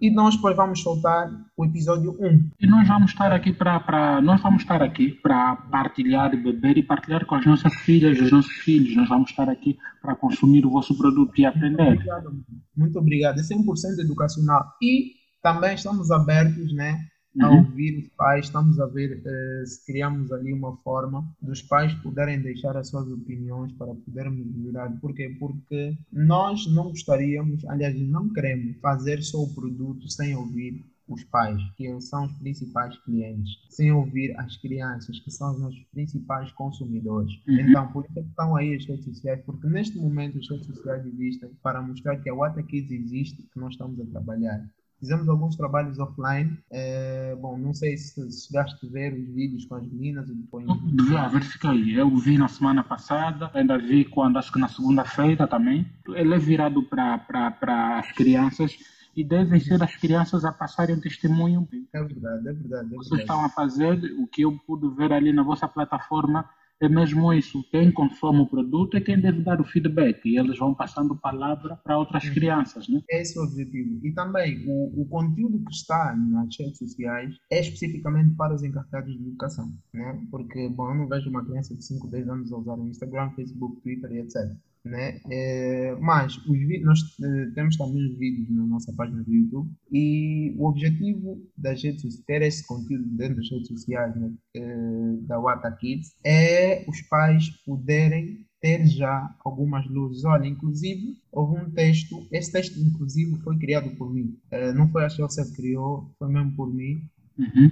e 0.01 0.11
nós 0.11 0.37
depois 0.37 0.57
vamos 0.57 0.83
soltar 0.83 1.31
o 1.57 1.65
episódio 1.65 2.17
1. 2.21 2.51
E 2.61 2.67
nós 2.67 2.87
vamos 2.87 3.11
estar 3.11 3.33
aqui 3.33 3.53
para 3.53 4.21
nós 4.21 4.41
vamos 4.41 4.63
estar 4.63 4.83
aqui 4.83 5.13
para 5.23 5.57
partilhar, 5.57 6.31
beber 6.31 6.77
e 6.77 6.83
partilhar 6.83 7.25
com 7.25 7.35
as 7.35 7.47
nossas 7.47 7.75
filhas, 7.77 8.21
os 8.21 8.31
nossos 8.31 8.53
filhos. 8.53 8.95
Nós 8.95 9.09
vamos 9.09 9.31
estar 9.31 9.49
aqui 9.49 9.79
para 10.03 10.15
consumir 10.15 10.67
o 10.67 10.71
vosso 10.71 10.97
produto 10.97 11.39
e 11.39 11.47
aprender. 11.47 11.77
Muito 11.77 12.01
obrigado. 12.01 12.45
Muito 12.77 12.99
obrigado. 12.99 13.39
É 13.39 13.43
100% 13.43 13.99
educacional 14.01 14.65
e 14.83 15.13
também 15.43 15.75
estamos 15.75 16.11
abertos, 16.11 16.75
né, 16.75 16.99
a 17.41 17.51
uhum. 17.51 17.59
ouvir 17.59 17.99
os 17.99 18.09
pais, 18.17 18.47
estamos 18.47 18.79
a 18.81 18.87
ver 18.87 19.19
uh, 19.19 19.67
se 19.67 19.85
criamos 19.85 20.33
ali 20.33 20.53
uma 20.53 20.77
forma 20.79 21.27
dos 21.41 21.63
pais 21.63 21.93
poderem 21.95 22.41
deixar 22.41 22.77
as 22.77 22.89
suas 22.89 23.09
opiniões 23.09 23.73
para 23.73 23.95
podermos 23.95 24.47
melhorar. 24.47 24.91
Por 25.01 25.15
quê? 25.15 25.35
Porque 25.39 25.97
nós 26.13 26.67
não 26.73 26.91
gostaríamos, 26.91 27.65
aliás, 27.67 27.99
não 28.01 28.33
queremos 28.33 28.77
fazer 28.81 29.23
só 29.23 29.43
o 29.43 29.55
produto 29.55 30.09
sem 30.11 30.35
ouvir 30.35 30.85
os 31.09 31.23
pais, 31.25 31.63
que 31.77 32.01
são 32.01 32.27
os 32.27 32.33
principais 32.33 32.97
clientes, 33.05 33.53
sem 33.71 33.93
ouvir 33.93 34.37
as 34.39 34.57
crianças, 34.57 35.19
que 35.21 35.31
são 35.31 35.53
os 35.53 35.61
nossos 35.61 35.83
principais 35.93 36.51
consumidores. 36.53 37.33
Uhum. 37.47 37.61
Então, 37.61 37.93
por 37.93 38.05
isso 38.05 38.19
é 38.19 38.23
estão 38.23 38.57
aí 38.57 38.75
as 38.75 38.85
redes 38.87 39.05
sociais, 39.05 39.41
porque 39.45 39.67
neste 39.69 39.97
momento 39.99 40.39
as 40.39 40.49
redes 40.49 40.67
sociais 40.67 41.07
existem 41.07 41.51
para 41.63 41.81
mostrar 41.81 42.17
que 42.17 42.29
a 42.29 42.35
Wata 42.35 42.63
Kids 42.63 42.91
existe, 42.91 43.43
que 43.43 43.59
nós 43.59 43.73
estamos 43.73 44.01
a 44.01 44.07
trabalhar 44.07 44.69
Fizemos 44.99 45.29
alguns 45.29 45.57
trabalhos 45.57 45.99
offline. 45.99 46.59
É, 46.71 47.37
bom, 47.37 47.59
não 47.59 47.75
sei 47.75 47.97
se 47.97 48.31
chegaste 48.47 48.87
a 48.87 48.91
ver 48.91 49.13
os 49.13 49.29
vídeos 49.35 49.65
com 49.67 49.75
as 49.75 49.87
meninas. 49.87 50.27
Depois... 50.29 50.67
Já, 51.09 51.29
verifiquei. 51.29 52.01
Eu 52.01 52.17
vi 52.17 52.39
na 52.39 52.49
semana 52.49 52.83
passada, 52.83 53.51
ainda 53.53 53.77
vi 53.79 54.05
quando, 54.05 54.39
acho 54.39 54.53
que 54.53 54.59
na 54.59 54.69
segunda-feira 54.69 55.47
também. 55.47 55.87
Ele 56.09 56.35
é 56.35 56.39
virado 56.39 56.83
para 56.83 57.99
as 57.99 58.11
crianças 58.13 58.77
e 59.15 59.23
devem 59.23 59.61
ser 59.61 59.83
as 59.83 59.97
crianças 59.97 60.45
a 60.45 60.53
passarem 60.53 61.01
testemunho. 61.01 61.69
É 61.93 62.03
verdade, 62.03 62.39
é 62.39 62.43
verdade. 62.43 62.49
É 62.49 62.53
verdade. 62.53 62.97
Vocês 62.97 63.21
estão 63.21 63.45
a 63.45 63.49
fazer 63.49 63.99
o 64.19 64.27
que 64.27 64.43
eu 64.43 64.59
pude 64.67 64.89
ver 64.95 65.13
ali 65.13 65.33
na 65.33 65.43
vossa 65.43 65.69
plataforma 65.69 66.49
é 66.81 66.89
mesmo 66.89 67.33
isso. 67.33 67.65
Quem 67.71 67.91
consome 67.91 68.41
o 68.41 68.47
produto 68.47 68.97
é 68.97 69.01
quem 69.01 69.21
deve 69.21 69.43
dar 69.43 69.61
o 69.61 69.65
feedback 69.65 70.21
e 70.27 70.39
eles 70.39 70.59
vão 70.59 70.75
passando 70.75 71.17
palavra 71.17 71.77
para 71.77 71.99
outras 71.99 72.25
uhum. 72.25 72.35
crianças. 72.35 72.89
Né? 72.89 73.01
Esse 73.11 73.39
é 73.39 73.41
o 73.41 73.45
objetivo. 73.45 74.01
E 74.05 74.13
também 74.13 74.65
o, 74.67 75.03
o 75.03 75.07
conteúdo 75.07 75.65
que 75.65 75.73
está 75.73 76.15
nas 76.17 76.57
redes 76.59 76.79
sociais 76.79 77.37
é 77.51 77.61
especificamente 77.61 78.35
para 78.35 78.55
os 78.55 78.63
encarregados 78.63 79.13
de 79.13 79.23
educação. 79.23 79.73
Né? 79.93 80.27
Porque, 80.31 80.69
bom, 80.69 80.91
eu 80.91 80.95
não 80.95 81.09
vejo 81.09 81.31
uma 81.31 81.45
criança 81.45 81.75
de 81.75 81.85
5, 81.85 82.09
10 82.09 82.29
anos 82.29 82.53
a 82.53 82.57
usar 82.57 82.75
o 82.75 82.87
Instagram, 82.87 83.31
Facebook, 83.31 83.81
Twitter 83.81 84.13
e 84.13 84.19
etc. 84.19 84.57
Né? 84.87 85.21
É, 85.29 85.97
mas 86.01 86.37
os 86.47 86.83
nós 86.83 87.01
é, 87.21 87.47
temos 87.57 87.77
também 87.77 88.07
os 88.07 88.17
vídeos 88.17 88.49
na 88.51 88.65
nossa 88.67 88.93
página 88.93 89.21
do 89.25 89.35
YouTube 89.35 89.69
e 89.91 90.55
o 90.57 90.65
objetivo 90.65 91.43
das 91.59 91.83
redes 91.83 92.03
sociais, 92.03 92.25
ter 92.25 92.43
esse 92.43 92.65
conteúdo 92.65 93.05
dentro 93.17 93.37
das 93.37 93.51
redes 93.51 93.67
sociais 93.67 94.15
né, 94.15 94.33
é, 94.55 95.17
da 95.23 95.41
Wata 95.41 95.73
Kids 95.73 96.15
é 96.25 96.85
os 96.89 97.03
pais 97.03 97.51
poderem 97.65 98.47
ter 98.61 98.87
já 98.87 99.35
algumas 99.45 99.85
luzes. 99.89 100.25
Olha, 100.25 100.47
inclusive, 100.47 101.17
houve 101.33 101.61
um 101.61 101.71
texto, 101.71 102.25
esse 102.31 102.53
texto, 102.53 102.79
inclusive, 102.79 103.41
foi 103.41 103.59
criado 103.59 103.91
por 103.97 104.15
mim. 104.15 104.39
É, 104.53 104.73
não 104.73 104.89
foi 104.89 105.05
a 105.05 105.09
Chelsea 105.09 105.45
que 105.47 105.57
criou, 105.57 106.15
foi 106.17 106.29
mesmo 106.29 106.53
por 106.53 106.73
mim. 106.73 107.03
Uhum. 107.37 107.71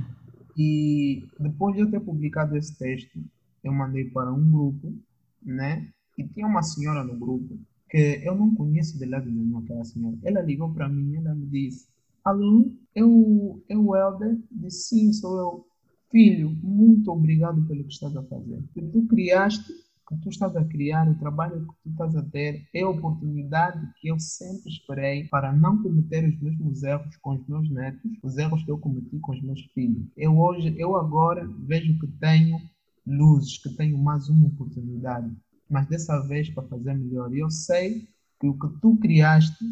E 0.56 1.28
depois 1.38 1.76
de 1.76 1.82
eu 1.82 1.90
ter 1.90 2.00
publicado 2.00 2.56
esse 2.56 2.76
texto, 2.76 3.20
eu 3.62 3.72
mandei 3.72 4.04
para 4.04 4.32
um 4.32 4.50
grupo, 4.50 4.92
né? 5.40 5.88
E 6.16 6.24
tinha 6.24 6.46
uma 6.46 6.62
senhora 6.62 7.02
no 7.02 7.18
grupo 7.18 7.58
que 7.90 8.22
eu 8.24 8.34
não 8.34 8.54
conheço 8.54 8.98
de 8.98 9.06
lado 9.06 9.30
nenhum 9.30 9.58
aquela 9.58 9.84
senhora. 9.84 10.16
Ela 10.22 10.40
ligou 10.40 10.72
para 10.72 10.88
mim, 10.88 11.16
ela 11.16 11.34
me 11.34 11.46
disse: 11.46 11.88
Alô, 12.24 12.72
eu, 12.94 13.62
eu 13.68 13.94
Helder? 13.94 14.38
Disse: 14.50 14.88
Sim, 14.88 15.12
sou 15.12 15.38
eu. 15.38 15.66
Filho, 16.10 16.50
muito 16.62 17.10
obrigado 17.10 17.64
pelo 17.66 17.84
que 17.84 17.92
estás 17.92 18.16
a 18.16 18.22
fazer. 18.22 18.62
Que 18.72 18.82
tu 18.82 19.06
criaste, 19.06 19.72
que 20.08 20.16
tu 20.22 20.28
estás 20.28 20.54
a 20.56 20.64
criar, 20.64 21.08
o 21.08 21.18
trabalho 21.18 21.66
que 21.66 21.74
tu 21.82 21.90
estás 21.90 22.14
a 22.16 22.22
ter 22.22 22.66
é 22.72 22.82
a 22.82 22.88
oportunidade 22.88 23.84
que 24.00 24.08
eu 24.08 24.18
sempre 24.20 24.70
esperei 24.70 25.24
para 25.28 25.52
não 25.52 25.82
cometer 25.82 26.28
os 26.28 26.40
mesmos 26.40 26.82
erros 26.82 27.16
com 27.16 27.34
os 27.34 27.46
meus 27.48 27.68
netos, 27.70 28.10
os 28.22 28.38
erros 28.38 28.62
que 28.62 28.70
eu 28.70 28.78
cometi 28.78 29.18
com 29.18 29.32
os 29.32 29.42
meus 29.42 29.60
filhos. 29.72 30.06
Eu 30.16 30.38
hoje, 30.38 30.74
eu 30.78 30.94
agora 30.96 31.48
vejo 31.66 31.98
que 31.98 32.06
tenho 32.18 32.60
luzes, 33.06 33.58
que 33.58 33.70
tenho 33.70 33.98
mais 33.98 34.28
uma 34.28 34.46
oportunidade 34.46 35.34
mas 35.68 35.86
dessa 35.86 36.20
vez 36.20 36.50
para 36.50 36.62
fazer 36.64 36.94
melhor. 36.94 37.32
E 37.34 37.40
eu 37.40 37.50
sei 37.50 38.08
que 38.40 38.48
o 38.48 38.58
que 38.58 38.68
tu 38.80 38.96
criaste 38.96 39.64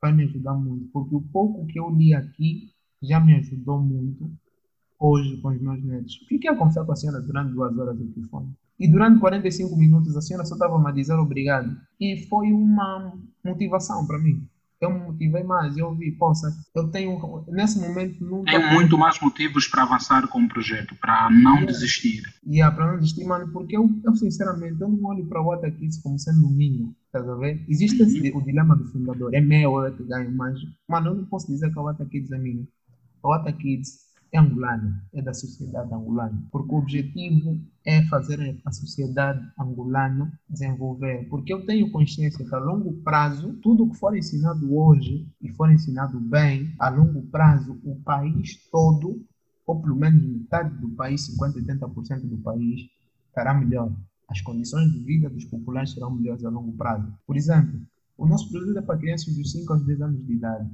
vai 0.00 0.12
me 0.12 0.24
ajudar 0.24 0.54
muito, 0.54 0.86
porque 0.92 1.14
o 1.14 1.20
pouco 1.20 1.66
que 1.66 1.78
eu 1.78 1.90
li 1.90 2.14
aqui 2.14 2.72
já 3.02 3.20
me 3.20 3.34
ajudou 3.34 3.80
muito 3.80 4.30
hoje 4.98 5.36
com 5.40 5.48
os 5.48 5.60
meus 5.60 5.82
netos. 5.84 6.16
Fiquei 6.28 6.50
a 6.50 6.56
conversar 6.56 6.84
com 6.84 6.92
a 6.92 6.96
senhora 6.96 7.20
durante 7.20 7.52
duas 7.52 7.76
horas 7.76 7.98
no 7.98 8.06
telefone. 8.12 8.52
E 8.78 8.88
durante 8.88 9.20
45 9.20 9.76
minutos 9.76 10.16
a 10.16 10.20
senhora 10.20 10.44
só 10.44 10.54
estava 10.54 10.88
a 10.88 10.92
dizer 10.92 11.14
obrigado. 11.14 11.76
E 12.00 12.26
foi 12.28 12.52
uma 12.52 13.12
motivação 13.44 14.06
para 14.06 14.18
mim 14.18 14.48
eu 14.80 14.92
me 14.92 15.00
motivei 15.00 15.42
mais. 15.42 15.76
Eu 15.76 15.94
vi, 15.94 16.12
poxa, 16.12 16.46
eu 16.74 16.88
tenho, 16.88 17.18
nesse 17.48 17.80
momento, 17.80 18.24
nunca. 18.24 18.50
Tem 18.50 18.72
muito 18.72 18.96
mais 18.96 19.18
motivos 19.20 19.66
para 19.66 19.82
avançar 19.82 20.26
com 20.28 20.42
o 20.42 20.48
projeto, 20.48 20.94
para 21.00 21.30
não 21.30 21.54
yeah. 21.54 21.66
desistir. 21.66 22.22
Yeah, 22.46 22.74
para 22.74 22.92
não 22.92 22.98
desistir, 22.98 23.24
mano, 23.24 23.50
porque 23.52 23.76
eu, 23.76 23.88
eu 24.04 24.14
sinceramente, 24.14 24.80
eu 24.80 24.88
não 24.88 25.04
olho 25.04 25.26
para 25.26 25.42
o 25.42 25.58
Kids 25.58 26.00
como 26.02 26.18
sendo 26.18 26.48
minha, 26.48 26.90
tá 27.12 27.18
a 27.18 27.34
ver? 27.34 27.64
Existe 27.68 28.02
uhum. 28.02 28.08
esse, 28.08 28.32
o 28.32 28.40
dilema 28.40 28.76
do 28.76 28.84
fundador, 28.84 29.34
é 29.34 29.40
meu, 29.40 29.78
eu 29.78 29.86
é 29.86 29.90
que 29.90 30.04
ganho 30.04 30.34
mais. 30.34 30.58
Mano, 30.88 31.08
eu 31.08 31.14
não 31.14 31.24
posso 31.24 31.46
dizer 31.48 31.72
que 31.72 31.78
a 31.78 31.82
Water 31.82 32.08
Kids 32.08 32.30
é 32.30 32.38
minha. 32.38 32.66
A 33.22 33.28
Water 33.28 33.56
Kids 33.56 33.90
é 33.90 34.07
angolana, 34.36 35.02
é 35.12 35.22
da 35.22 35.32
sociedade 35.32 35.92
angolana, 35.92 36.42
porque 36.50 36.74
o 36.74 36.78
objetivo 36.78 37.58
é 37.84 38.04
fazer 38.04 38.60
a 38.64 38.70
sociedade 38.70 39.40
angolana 39.58 40.32
desenvolver, 40.48 41.26
porque 41.28 41.52
eu 41.52 41.64
tenho 41.64 41.90
consciência 41.90 42.44
que 42.44 42.54
a 42.54 42.58
longo 42.58 42.92
prazo, 43.02 43.54
tudo 43.62 43.88
que 43.88 43.96
for 43.96 44.16
ensinado 44.16 44.74
hoje 44.76 45.26
e 45.40 45.48
for 45.50 45.70
ensinado 45.70 46.20
bem, 46.20 46.74
a 46.78 46.88
longo 46.88 47.22
prazo, 47.28 47.80
o 47.84 47.96
país 48.02 48.56
todo, 48.70 49.24
ou 49.66 49.80
pelo 49.80 49.96
menos 49.96 50.22
metade 50.22 50.74
do 50.78 50.90
país, 50.90 51.26
50, 51.26 51.60
80% 51.60 52.20
do 52.28 52.38
país, 52.38 52.82
estará 53.28 53.54
melhor. 53.54 53.92
As 54.28 54.42
condições 54.42 54.92
de 54.92 54.98
vida 54.98 55.30
dos 55.30 55.44
populares 55.46 55.92
serão 55.92 56.10
melhores 56.10 56.44
a 56.44 56.50
longo 56.50 56.72
prazo. 56.72 57.10
Por 57.26 57.36
exemplo, 57.36 57.80
o 58.16 58.26
nosso 58.26 58.50
produto 58.50 58.78
é 58.78 58.82
para 58.82 58.98
crianças 58.98 59.34
dos 59.34 59.52
5 59.52 59.72
aos 59.72 59.86
10 59.86 60.02
anos 60.02 60.26
de 60.26 60.32
idade. 60.34 60.68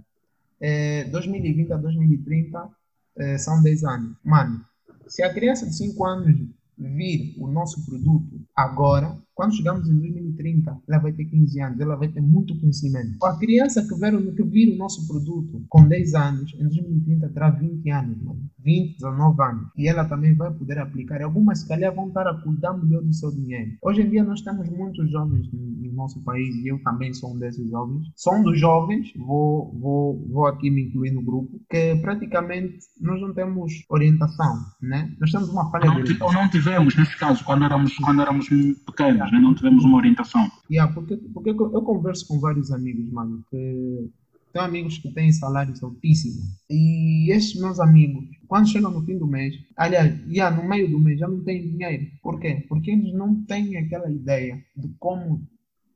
É, 0.60 1.04
2020 1.04 1.72
a 1.72 1.76
2030 1.76 2.70
é, 3.18 3.38
10 3.62 3.84
anos. 3.84 4.16
Mano, 4.24 4.64
se 5.08 5.22
a 5.22 5.32
criança 5.32 5.66
de 5.66 5.76
5 5.76 6.04
anos 6.04 6.48
vir 6.76 7.36
o 7.38 7.46
nosso 7.46 7.84
produto 7.84 8.40
agora, 8.54 9.16
quando 9.34 9.54
chegamos 9.54 9.88
em 9.88 9.98
2030, 10.34 10.82
ela 10.88 10.98
vai 10.98 11.12
ter 11.12 11.24
15 11.24 11.60
anos, 11.60 11.80
ela 11.80 11.96
vai 11.96 12.08
ter 12.08 12.20
muito 12.20 12.58
conhecimento. 12.58 13.24
A 13.24 13.36
criança 13.38 13.82
que 13.82 13.94
vir, 13.94 14.34
que 14.34 14.42
vir 14.42 14.74
o 14.74 14.78
nosso 14.78 15.06
produto 15.06 15.64
com 15.68 15.86
10 15.86 16.14
anos, 16.14 16.54
em 16.54 16.64
2030 16.64 17.28
terá 17.30 17.50
20 17.50 17.90
anos, 17.90 18.22
mano. 18.22 18.40
20, 18.64 18.96
19 18.96 19.42
anos. 19.42 19.68
E 19.76 19.88
ela 19.88 20.04
também 20.06 20.34
vai 20.34 20.50
poder 20.50 20.78
aplicar. 20.78 21.22
Algumas, 21.22 21.60
se 21.60 21.68
calhar, 21.68 21.94
vão 21.94 22.08
estar 22.08 22.26
a 22.26 22.34
cuidar 22.34 22.72
melhor 22.72 23.02
do 23.02 23.12
seu 23.12 23.30
dinheiro. 23.30 23.72
Hoje 23.82 24.02
em 24.02 24.10
dia, 24.10 24.24
nós 24.24 24.40
temos 24.40 24.68
muitos 24.70 25.10
jovens 25.10 25.52
no, 25.52 25.60
no 25.60 25.92
nosso 25.92 26.22
país, 26.22 26.54
e 26.56 26.68
eu 26.68 26.82
também 26.82 27.12
sou 27.12 27.34
um 27.34 27.38
desses 27.38 27.70
jovens. 27.70 28.06
Sou 28.16 28.34
um 28.34 28.42
dos 28.42 28.58
jovens, 28.58 29.12
vou, 29.16 29.70
vou, 29.78 30.26
vou 30.30 30.46
aqui 30.46 30.70
me 30.70 30.84
incluir 30.84 31.10
no 31.10 31.22
grupo, 31.22 31.60
que 31.68 31.94
praticamente 31.96 32.78
nós 33.00 33.20
não 33.20 33.34
temos 33.34 33.84
orientação, 33.90 34.56
né? 34.80 35.12
Nós 35.20 35.30
temos 35.30 35.48
uma 35.50 35.70
falha 35.70 35.86
não, 35.86 35.96
de 35.96 36.12
tipo, 36.12 36.32
não 36.32 36.48
tivemos, 36.48 36.96
nesse 36.96 37.16
caso, 37.18 37.44
quando 37.44 37.64
éramos, 37.64 37.94
quando 37.96 38.22
éramos 38.22 38.48
pequenos, 38.48 39.30
né? 39.30 39.38
não 39.38 39.54
tivemos 39.54 39.84
uma 39.84 39.98
orientação. 39.98 40.23
Yeah, 40.70 40.92
porque, 40.92 41.16
porque 41.16 41.50
eu 41.50 41.82
converso 41.82 42.26
com 42.26 42.40
vários 42.40 42.70
amigos, 42.70 43.10
mano, 43.12 43.44
que 43.50 44.10
tenho 44.52 44.64
amigos 44.64 44.98
que 44.98 45.10
têm 45.10 45.32
salários 45.32 45.82
altíssimos. 45.82 46.44
E 46.70 47.30
estes 47.32 47.60
meus 47.60 47.80
amigos, 47.80 48.24
quando 48.46 48.68
chegam 48.68 48.92
no 48.92 49.04
fim 49.04 49.18
do 49.18 49.26
mês, 49.26 49.54
aliás, 49.76 50.16
já 50.28 50.50
no 50.50 50.68
meio 50.68 50.88
do 50.88 51.00
mês, 51.00 51.18
já 51.18 51.26
não 51.26 51.42
têm 51.42 51.70
dinheiro. 51.70 52.06
Por 52.22 52.38
quê? 52.38 52.64
Porque 52.68 52.92
eles 52.92 53.12
não 53.12 53.44
têm 53.44 53.76
aquela 53.76 54.10
ideia 54.10 54.64
de 54.76 54.88
como 55.00 55.42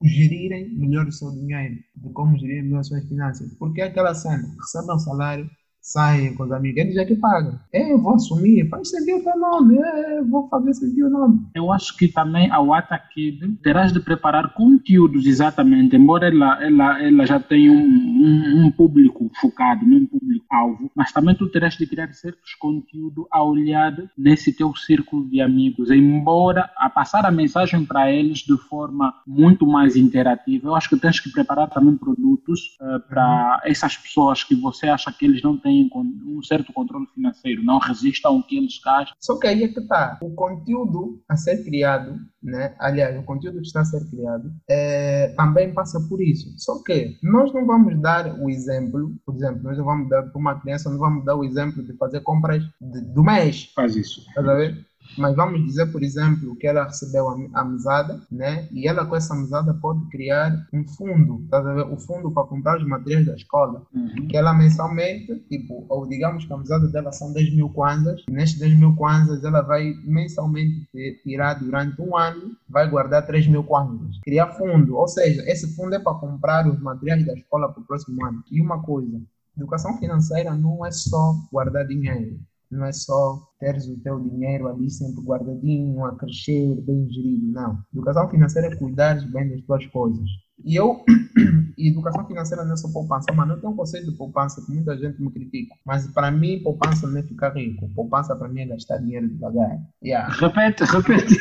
gerirem 0.03 0.75
melhor 0.75 1.07
o 1.07 1.13
seu 1.13 1.31
dinheiro, 1.31 1.77
de 1.97 2.11
como 2.11 2.37
gerir 2.37 2.65
melhor 2.65 2.81
as 2.81 2.89
suas 2.89 3.05
finanças. 3.09 3.55
Porque 3.55 3.81
é 3.81 3.85
aquela 3.85 4.15
cena, 4.15 4.55
recebem 4.61 4.95
um 4.95 4.99
salário, 4.99 5.49
saem 5.89 6.35
com 6.35 6.45
os 6.45 6.53
amigos, 6.53 6.83
eles 6.83 6.97
é 6.97 7.05
que 7.05 7.17
pagam. 7.17 7.59
É, 7.73 7.93
eu 7.93 7.99
vou 7.99 8.15
assumir, 8.15 8.69
faz 8.69 8.91
sentir 8.91 9.15
o 9.15 9.25
teu 9.25 9.39
nome, 9.39 9.79
é, 9.79 10.23
vou 10.23 10.47
fazer 10.49 10.75
sentir 10.75 11.03
o 11.03 11.11
nome. 11.11 11.41
Eu 11.55 11.73
acho 11.73 11.97
que 11.97 12.09
também 12.09 12.51
a 12.51 12.61
Wata 12.61 12.99
Kid 12.99 13.59
terás 13.63 13.93
de 13.93 14.01
preparar 14.01 14.53
conteúdos 14.53 15.25
exatamente, 15.25 15.97
embora 15.97 16.29
ela, 16.29 16.63
ela, 16.63 17.03
ela 17.03 17.27
já 17.27 17.41
tenha 17.41 17.73
um, 17.73 17.77
um, 17.77 18.67
um 18.67 18.71
público 18.71 19.31
focado, 19.41 19.85
um 19.87 20.07
público-alvo, 20.07 20.91
mas 20.95 21.11
também 21.11 21.35
tu 21.35 21.49
terás 21.49 21.75
de 21.75 21.87
criar 21.87 22.13
certos 22.13 22.55
conteúdos 22.55 23.25
a 23.31 23.43
olhar 23.43 23.97
nesse 24.17 24.53
teu 24.53 24.75
círculo 24.77 25.27
de 25.29 25.41
amigos, 25.41 25.91
embora 25.91 26.71
a 26.77 26.91
passar 26.91 27.25
a 27.25 27.31
mensagem 27.31 27.85
para 27.85 28.13
eles 28.13 28.41
de 28.41 28.57
forma 28.69 29.15
muito 29.27 29.67
mais 29.67 29.97
interativa. 29.97 30.69
Eu 30.69 30.75
acho 30.75 30.91
que 30.91 31.01
tens 31.01 31.19
que 31.19 31.31
preparar 31.31 31.71
também 31.71 31.97
produtos 31.97 32.77
uh, 32.81 33.01
para 33.09 33.63
essas 33.65 33.97
pessoas 33.97 34.45
que 34.45 34.55
você 34.55 34.89
acha 34.89 35.11
que 35.11 35.25
eles 35.25 35.43
não 35.43 35.57
têm 35.57 35.78
têm 35.87 35.91
um 36.27 36.43
certo 36.43 36.73
controle 36.73 37.07
financeiro, 37.15 37.63
não 37.63 37.79
resistam 37.79 38.33
ao 38.33 38.43
que 38.43 38.57
eles 38.57 38.81
gastam. 38.85 39.17
Só 39.21 39.39
que 39.39 39.47
aí 39.47 39.63
é 39.63 39.69
que 39.69 39.81
está. 39.81 40.19
O 40.23 40.31
conteúdo 40.35 41.23
a 41.29 41.37
ser 41.37 41.65
criado, 41.65 42.19
né? 42.43 42.75
aliás, 42.79 43.19
o 43.19 43.23
conteúdo 43.23 43.61
que 43.61 43.67
está 43.67 43.83
a 43.83 43.85
ser 43.85 44.09
criado, 44.11 44.51
é, 44.69 45.35
também 45.37 45.73
passa 45.73 46.01
por 46.09 46.21
isso. 46.21 46.53
Só 46.57 46.83
que 46.83 47.17
nós 47.23 47.53
não 47.53 47.67
vamos 47.67 48.01
dar 48.01 48.41
o 48.41 48.51
exemplo, 48.51 49.15
por 49.25 49.35
exemplo, 49.35 49.63
nós 49.63 49.79
não 49.79 49.85
vamos 49.85 50.09
dar 50.09 50.23
para 50.23 50.39
uma 50.39 50.61
criança, 50.61 50.91
não 50.91 50.99
vamos 50.99 51.25
dar 51.25 51.37
o 51.37 51.45
exemplo 51.45 51.83
de 51.83 51.93
fazer 51.95 52.21
compras 52.21 52.63
de, 52.81 53.01
do 53.13 53.23
mês. 53.23 53.71
Faz 53.75 53.95
isso. 53.97 54.25
Tá 54.35 54.43
ver? 54.43 54.87
Mas 55.17 55.35
vamos 55.35 55.65
dizer, 55.65 55.87
por 55.91 56.03
exemplo, 56.03 56.57
que 56.57 56.67
ela 56.67 56.85
recebeu 56.85 57.29
a, 57.55 57.65
mesada, 57.65 58.21
né? 58.31 58.69
E 58.73 58.87
ela 58.87 59.07
com 59.07 59.17
essa 59.17 59.35
mesada 59.35 59.75
pode 59.75 60.05
criar 60.11 60.67
um 60.73 60.87
fundo, 60.87 61.47
tá 61.51 61.61
o 61.91 61.97
fundo 61.99 62.31
para 62.31 62.47
comprar 62.47 62.79
os 62.79 62.87
materiais 62.87 63.27
da 63.27 63.35
escola. 63.35 63.83
Uhum. 63.95 64.29
Que 64.29 64.37
ela 64.37 64.53
mensalmente, 64.53 65.35
tipo, 65.49 65.87
ou 65.89 66.07
digamos 66.07 66.45
que 66.45 66.53
a 66.53 66.57
mesada 66.57 66.89
dela 66.89 67.13
são 67.13 67.33
10 67.33 67.55
mil 67.55 67.69
kwanzas, 67.71 68.23
nestes 68.31 68.59
10 68.59 68.79
mil 68.79 68.95
kwanzas 68.97 69.43
ela 69.45 69.63
vai 69.63 69.95
mensalmente 70.05 70.89
tirar 71.23 71.55
durante 71.55 72.01
um 72.01 72.17
ano, 72.17 72.57
vai 72.69 72.89
guardar 72.89 73.27
3 73.27 73.47
mil 73.49 73.65
kwanzas. 73.65 74.19
Criar 74.23 74.49
fundo, 74.49 74.97
ou 74.97 75.09
seja, 75.09 75.43
esse 75.51 75.75
fundo 75.75 75.95
é 75.95 75.99
para 75.99 76.15
comprar 76.15 76.69
os 76.69 76.81
materiais 76.81 77.25
da 77.27 77.35
escola 77.35 77.73
para 77.73 77.83
o 77.83 77.87
próximo 77.87 78.25
ano. 78.25 78.43
E 78.51 78.61
uma 78.61 78.83
coisa, 78.83 79.21
educação 79.57 79.99
financeira 79.99 80.55
não 80.55 80.85
é 80.85 80.91
só 80.91 81.35
guardar 81.53 81.87
dinheiro, 81.87 82.39
não 82.71 82.85
é 82.85 82.93
só 82.93 83.41
teres 83.59 83.87
o 83.89 83.99
teu 84.01 84.21
dinheiro 84.21 84.69
ali 84.69 84.91
sempre 84.91 85.23
guardadinho, 85.23 86.05
a 86.05 86.17
crescer, 86.17 86.81
bem 86.83 87.09
gerido, 87.11 87.47
não. 87.47 87.79
Educação 87.93 88.29
financeira 88.29 88.69
é 88.69 88.77
cuidar 88.77 89.15
bem 89.31 89.49
das 89.51 89.63
tuas 89.63 89.87
coisas. 89.87 90.29
E 90.65 90.75
eu, 90.75 91.05
e 91.79 91.89
educação 91.89 92.27
financeira 92.27 92.65
não 92.65 92.73
é 92.73 92.77
só 92.77 92.89
poupança, 92.89 93.33
mano, 93.33 93.55
eu 93.55 93.61
tenho 93.61 93.73
um 93.73 93.77
conceito 93.77 94.11
de 94.11 94.17
poupança 94.17 94.61
que 94.65 94.73
muita 94.73 94.97
gente 94.99 95.23
me 95.23 95.31
critica, 95.31 95.75
mas 95.87 96.07
para 96.09 96.31
mim 96.31 96.61
poupança 96.63 97.07
não 97.07 97.19
é 97.19 97.23
ficar 97.23 97.55
rico, 97.55 97.89
poupança 97.95 98.35
para 98.35 98.49
mim 98.49 98.63
é 98.63 98.67
gastar 98.67 98.99
dinheiro 98.99 99.29
devagar. 99.29 99.79
Yeah. 100.03 100.35
Repete, 100.41 100.85
repete. 100.85 101.37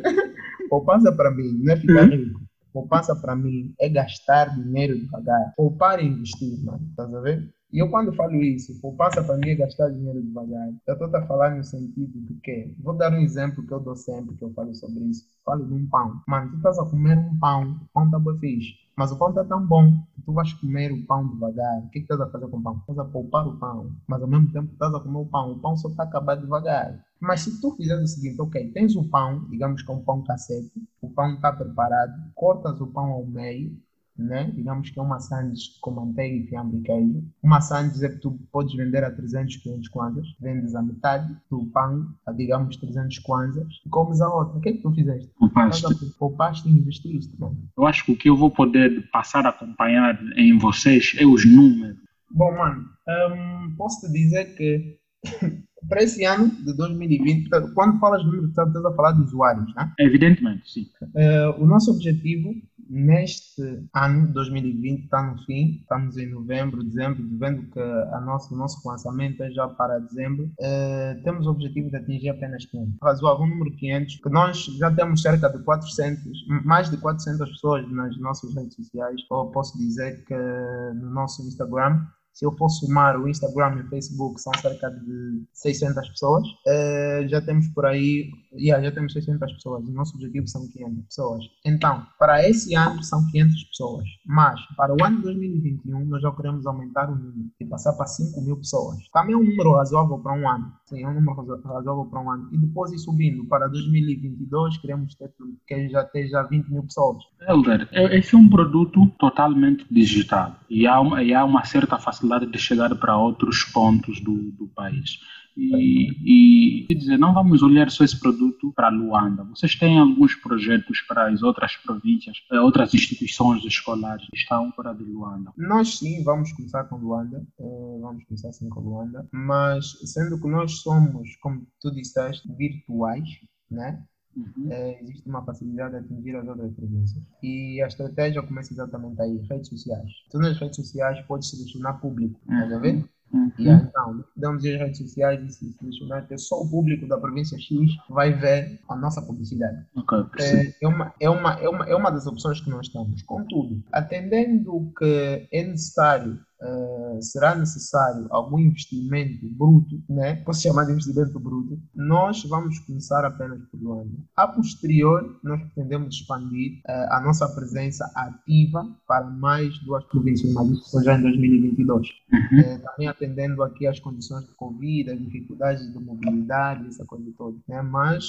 poupança 0.68 1.10
para 1.12 1.30
mim 1.30 1.58
não 1.62 1.72
é 1.72 1.76
ficar 1.76 2.04
rico, 2.04 2.40
poupança 2.72 3.16
para 3.16 3.34
mim 3.34 3.74
é 3.80 3.88
gastar 3.88 4.54
dinheiro 4.54 4.98
devagar, 4.98 5.54
poupar 5.56 6.02
e 6.02 6.06
investir, 6.06 6.62
mano, 6.62 6.86
estás 6.90 7.14
a 7.14 7.20
ver? 7.20 7.50
E 7.74 7.80
eu 7.80 7.90
quando 7.90 8.12
falo 8.12 8.36
isso, 8.36 8.80
poupança 8.80 9.20
para 9.24 9.36
mim 9.36 9.48
é 9.48 9.56
gastar 9.56 9.90
dinheiro 9.90 10.22
devagar. 10.22 10.72
Eu 10.86 10.94
estou 10.94 11.12
a 11.12 11.26
falar 11.26 11.56
no 11.56 11.64
sentido 11.64 12.20
de 12.20 12.34
que, 12.34 12.72
vou 12.78 12.94
dar 12.94 13.12
um 13.12 13.18
exemplo 13.18 13.66
que 13.66 13.72
eu 13.72 13.80
dou 13.80 13.96
sempre, 13.96 14.36
que 14.36 14.44
eu 14.44 14.52
falo 14.52 14.72
sobre 14.76 15.02
isso. 15.06 15.26
Falo 15.44 15.66
de 15.66 15.74
um 15.74 15.84
pão. 15.88 16.22
Mano, 16.28 16.52
tu 16.52 16.58
estás 16.58 16.78
a 16.78 16.84
comer 16.84 17.18
um 17.18 17.36
pão, 17.36 17.72
o 17.72 17.88
pão 17.92 18.04
está 18.04 18.20
bem 18.20 18.38
fixe. 18.38 18.74
Mas 18.96 19.10
o 19.10 19.18
pão 19.18 19.30
está 19.30 19.44
tão 19.44 19.66
bom 19.66 19.90
que 20.14 20.22
tu 20.22 20.32
vais 20.32 20.52
comer 20.52 20.92
o 20.92 21.04
pão 21.04 21.26
devagar. 21.26 21.80
O 21.80 21.88
que, 21.88 21.98
que 21.98 22.04
estás 22.04 22.20
a 22.20 22.30
fazer 22.30 22.46
com 22.46 22.58
o 22.58 22.62
pão? 22.62 22.76
Estás 22.76 22.98
a 23.00 23.04
poupar 23.06 23.48
o 23.48 23.58
pão. 23.58 23.90
Mas 24.06 24.22
ao 24.22 24.28
mesmo 24.28 24.52
tempo 24.52 24.72
estás 24.72 24.94
a 24.94 25.00
comer 25.00 25.18
o 25.18 25.26
pão. 25.26 25.50
O 25.50 25.58
pão 25.58 25.76
só 25.76 25.88
está 25.88 26.04
a 26.04 26.06
acabar 26.06 26.36
devagar. 26.36 27.04
Mas 27.18 27.40
se 27.40 27.60
tu 27.60 27.72
fizeres 27.72 28.04
o 28.04 28.06
seguinte, 28.06 28.40
ok, 28.40 28.70
tens 28.70 28.94
o 28.94 29.02
pão, 29.08 29.48
digamos 29.50 29.82
que 29.82 29.90
é 29.90 29.94
um 29.94 30.04
pão 30.04 30.22
cassete, 30.22 30.70
o 31.00 31.10
pão 31.10 31.34
está 31.34 31.52
preparado, 31.52 32.12
cortas 32.36 32.80
o 32.80 32.86
pão 32.86 33.10
ao 33.10 33.26
meio, 33.26 33.76
né? 34.16 34.50
digamos 34.54 34.90
que 34.90 34.98
é 34.98 35.02
uma 35.02 35.18
sandes 35.18 35.76
com 35.80 35.90
manteiga 35.90 36.36
e 36.36 36.46
fiambre 36.46 36.78
e 36.78 36.82
queijo. 36.82 37.24
Uma 37.42 37.60
sandes 37.60 38.02
é 38.02 38.08
que 38.08 38.18
tu 38.18 38.38
podes 38.52 38.74
vender 38.74 39.04
a 39.04 39.10
300, 39.10 39.56
500 39.56 39.88
kwanzas, 39.88 40.26
vendes 40.40 40.74
a 40.74 40.82
metade 40.82 41.36
do 41.50 41.66
pão 41.66 42.06
a, 42.26 42.32
digamos, 42.32 42.76
300 42.76 43.18
kwanzas 43.20 43.66
e 43.84 43.88
comes 43.88 44.20
a 44.20 44.28
outra. 44.28 44.58
O 44.58 44.60
que 44.60 44.68
é 44.68 44.72
que 44.72 44.82
tu 44.82 44.92
fizeste? 44.92 45.30
Poupaste. 45.38 45.84
Poupaste 46.18 46.68
e 46.68 46.72
investiste. 46.72 47.38
Mano. 47.38 47.58
Eu 47.76 47.86
acho 47.86 48.04
que 48.04 48.12
o 48.12 48.16
que 48.16 48.28
eu 48.28 48.36
vou 48.36 48.50
poder 48.50 49.08
passar 49.10 49.46
a 49.46 49.50
acompanhar 49.50 50.18
em 50.36 50.56
vocês 50.58 51.14
é 51.18 51.26
os 51.26 51.44
números. 51.44 51.98
Bom, 52.30 52.56
mano, 52.56 52.84
um, 53.08 53.76
posso 53.76 54.06
te 54.06 54.12
dizer 54.12 54.56
que 54.56 54.98
para 55.88 56.02
esse 56.02 56.24
ano 56.24 56.50
de 56.50 56.72
2020, 56.76 57.48
quando 57.74 57.98
falas 57.98 58.22
de 58.22 58.26
números, 58.26 58.50
estás 58.50 58.74
a 58.74 58.92
falar 58.92 59.12
de 59.12 59.22
usuários, 59.22 59.74
né? 59.74 59.92
Evidentemente, 59.98 60.70
sim. 60.70 60.86
Uh, 61.02 61.62
o 61.62 61.66
nosso 61.66 61.90
objetivo 61.92 62.54
neste 62.88 63.62
ano 63.94 64.32
2020 64.32 65.04
está 65.04 65.22
no 65.22 65.42
fim, 65.44 65.78
estamos 65.80 66.16
em 66.16 66.30
novembro, 66.30 66.82
dezembro, 66.84 67.22
vendo 67.38 67.70
que 67.70 67.80
a 67.80 68.20
nossa, 68.20 68.54
o 68.54 68.56
nosso 68.56 68.86
lançamento 68.86 69.42
é 69.42 69.50
já 69.50 69.68
para 69.68 69.98
dezembro, 69.98 70.44
uh, 70.44 71.22
temos 71.22 71.46
o 71.46 71.50
objetivo 71.50 71.90
de 71.90 71.96
atingir 71.96 72.28
apenas 72.30 72.64
500. 72.66 72.94
Razoável 73.02 73.46
número 73.46 73.70
500, 73.76 74.16
que 74.16 74.28
nós 74.28 74.64
já 74.78 74.90
temos 74.90 75.22
cerca 75.22 75.48
de 75.48 75.62
400, 75.62 76.22
mais 76.64 76.90
de 76.90 76.96
400 76.96 77.48
pessoas 77.50 77.90
nas 77.90 78.18
nossas 78.18 78.54
redes 78.54 78.74
sociais, 78.74 79.20
ou 79.30 79.50
posso 79.50 79.76
dizer 79.78 80.24
que 80.24 80.34
no 80.34 81.10
nosso 81.10 81.42
Instagram 81.42 82.06
se 82.34 82.44
eu 82.44 82.50
for 82.52 82.68
somar 82.68 83.16
o 83.16 83.28
Instagram 83.28 83.76
e 83.76 83.80
o 83.82 83.88
Facebook, 83.88 84.40
são 84.40 84.52
cerca 84.60 84.90
de 84.90 85.44
600 85.52 86.08
pessoas. 86.08 86.44
Uh, 86.66 87.28
já 87.28 87.40
temos 87.40 87.68
por 87.68 87.86
aí, 87.86 88.28
yeah, 88.52 88.84
já 88.84 88.92
temos 88.92 89.12
600 89.12 89.52
pessoas. 89.52 89.88
O 89.88 89.92
nosso 89.92 90.16
objetivo 90.16 90.48
são 90.48 90.66
500 90.66 91.04
pessoas. 91.04 91.44
Então, 91.64 92.04
para 92.18 92.46
esse 92.46 92.74
ano 92.74 93.02
são 93.04 93.24
500 93.30 93.64
pessoas. 93.64 94.04
Mas, 94.26 94.60
para 94.76 94.92
o 94.92 95.04
ano 95.04 95.18
de 95.18 95.22
2021, 95.22 96.06
nós 96.06 96.22
já 96.22 96.32
queremos 96.32 96.66
aumentar 96.66 97.08
o 97.08 97.14
número 97.14 97.50
e 97.60 97.64
passar 97.66 97.92
para 97.92 98.06
5 98.06 98.40
mil 98.42 98.56
pessoas. 98.56 98.98
Também 99.12 99.34
é 99.34 99.38
um 99.38 99.44
número 99.44 99.76
razoável 99.76 100.18
para 100.18 100.32
um 100.32 100.48
ano. 100.48 100.72
É 101.02 101.08
um 101.08 101.14
número 101.14 101.60
razoável 101.64 102.06
para 102.10 102.20
um 102.20 102.30
ano. 102.30 102.48
E 102.52 102.58
depois 102.58 102.92
ir 102.92 102.98
subindo 102.98 103.44
para 103.46 103.68
2022, 103.68 104.78
queremos 104.78 105.14
ter 105.14 105.30
que 105.66 105.88
já 105.88 106.02
esteja 106.02 106.42
20 106.42 106.68
mil 106.68 106.82
pessoas. 106.82 107.18
Helder, 107.48 107.88
esse 107.92 108.34
é 108.34 108.38
um 108.38 108.48
produto 108.48 109.06
totalmente 109.18 109.86
digital 109.90 110.56
e 110.68 110.86
há 110.86 111.00
uma, 111.00 111.22
e 111.22 111.34
há 111.34 111.44
uma 111.44 111.64
certa 111.64 111.98
facilidade 111.98 112.24
facilidade 112.24 112.46
de 112.46 112.58
chegar 112.58 112.94
para 112.96 113.16
outros 113.16 113.64
pontos 113.64 114.20
do, 114.20 114.50
do 114.52 114.66
país. 114.68 115.18
E, 115.56 116.84
e 116.90 116.94
dizer, 116.94 117.18
não 117.18 117.34
vamos 117.34 117.62
olhar 117.62 117.90
só 117.90 118.04
esse 118.04 118.18
produto 118.18 118.72
para 118.74 118.88
Luanda. 118.88 119.44
Vocês 119.44 119.74
têm 119.74 119.98
alguns 119.98 120.34
projetos 120.34 121.00
para 121.02 121.28
as 121.30 121.42
outras 121.42 121.76
províncias, 121.76 122.38
eh, 122.50 122.60
outras 122.60 122.92
instituições 122.94 123.64
escolares 123.64 124.26
que 124.26 124.36
estão 124.36 124.72
fora 124.72 124.94
de 124.94 125.04
Luanda? 125.04 125.52
Nós 125.56 125.98
sim, 125.98 126.22
vamos 126.24 126.52
começar 126.52 126.84
com 126.84 126.96
Luanda. 126.96 127.46
Uh, 127.58 128.00
vamos 128.00 128.24
começar 128.24 128.52
sim 128.52 128.68
com 128.68 128.80
Luanda. 128.80 129.28
Mas 129.32 129.92
sendo 130.04 130.40
que 130.40 130.48
nós 130.48 130.80
somos, 130.80 131.36
como 131.36 131.66
tu 131.80 131.90
disseste, 131.90 132.50
virtuais, 132.54 133.28
né? 133.70 134.02
Uhum. 134.36 134.72
É, 134.72 135.00
existe 135.00 135.28
uma 135.28 135.44
facilidade 135.44 135.92
de 135.92 135.98
atingir 135.98 136.34
as 136.34 136.48
outras 136.48 136.72
províncias. 136.72 137.22
E 137.40 137.80
a 137.80 137.86
estratégia 137.86 138.42
começa 138.42 138.72
exatamente 138.72 139.20
aí, 139.22 139.38
redes 139.48 139.68
sociais. 139.68 140.10
Tu 140.30 140.38
nas 140.38 140.58
redes 140.58 140.76
sociais 140.76 141.20
podes 141.26 141.50
selecionar 141.50 142.00
público, 142.00 142.40
uhum. 142.48 142.68
tá 142.68 142.78
vendo? 142.78 143.08
Uhum. 143.34 143.50
E 143.58 143.68
aí, 143.68 143.76
então, 143.76 144.24
damos 144.36 144.64
as 144.64 144.78
redes 144.78 144.98
sociais 144.98 145.42
e 145.44 145.50
se 145.50 145.72
selecionar 145.72 146.26
que 146.28 146.38
só 146.38 146.60
o 146.60 146.70
público 146.70 147.08
da 147.08 147.18
província 147.18 147.58
X 147.58 147.90
vai 148.08 148.32
ver 148.32 148.80
a 148.88 148.94
nossa 148.94 149.20
publicidade. 149.20 149.84
Okay, 149.96 150.44
é, 150.44 150.74
é, 150.80 150.88
uma, 150.88 151.12
é, 151.18 151.28
uma, 151.28 151.52
é, 151.54 151.68
uma, 151.68 151.84
é 151.86 151.96
uma 151.96 152.10
das 152.10 152.26
opções 152.28 152.60
que 152.60 152.70
nós 152.70 152.88
temos. 152.88 153.22
Contudo, 153.22 153.82
atendendo 153.92 154.92
que 154.96 155.48
é 155.52 155.64
necessário 155.64 156.38
uh, 156.64 157.22
será 157.22 157.54
necessário 157.54 158.26
algum 158.30 158.58
investimento 158.58 159.46
bruto, 159.50 160.02
né? 160.08 160.36
posso 160.36 160.62
chamar 160.62 160.84
de 160.86 160.92
investimento 160.92 161.38
bruto, 161.38 161.78
nós 161.94 162.42
vamos 162.44 162.78
começar 162.80 163.24
apenas 163.24 163.60
por 163.70 163.80
Luanda. 163.80 164.10
A 164.36 164.48
posterior, 164.48 165.38
nós 165.42 165.60
pretendemos 165.60 166.14
expandir 166.14 166.78
uh, 166.88 167.12
a 167.12 167.20
nossa 167.20 167.48
presença 167.48 168.10
ativa 168.14 168.88
para 169.06 169.24
mais 169.26 169.78
duas 169.80 170.04
províncias, 170.04 170.52
mas 170.52 170.70
isso 170.70 171.02
já 171.02 171.18
em 171.18 171.22
2022. 171.22 172.08
Uhum. 172.32 172.60
Uh, 172.60 172.82
também 172.82 173.08
atendendo 173.08 173.62
aqui 173.62 173.86
às 173.86 174.00
condições 174.00 174.46
de 174.46 174.54
Covid, 174.54 175.10
as 175.10 175.20
dificuldades 175.20 175.92
de 175.92 175.98
mobilidade, 175.98 176.86
essa 176.88 177.04
coisa 177.04 177.30
toda. 177.36 177.58
Né? 177.68 177.82
Mas, 177.82 178.24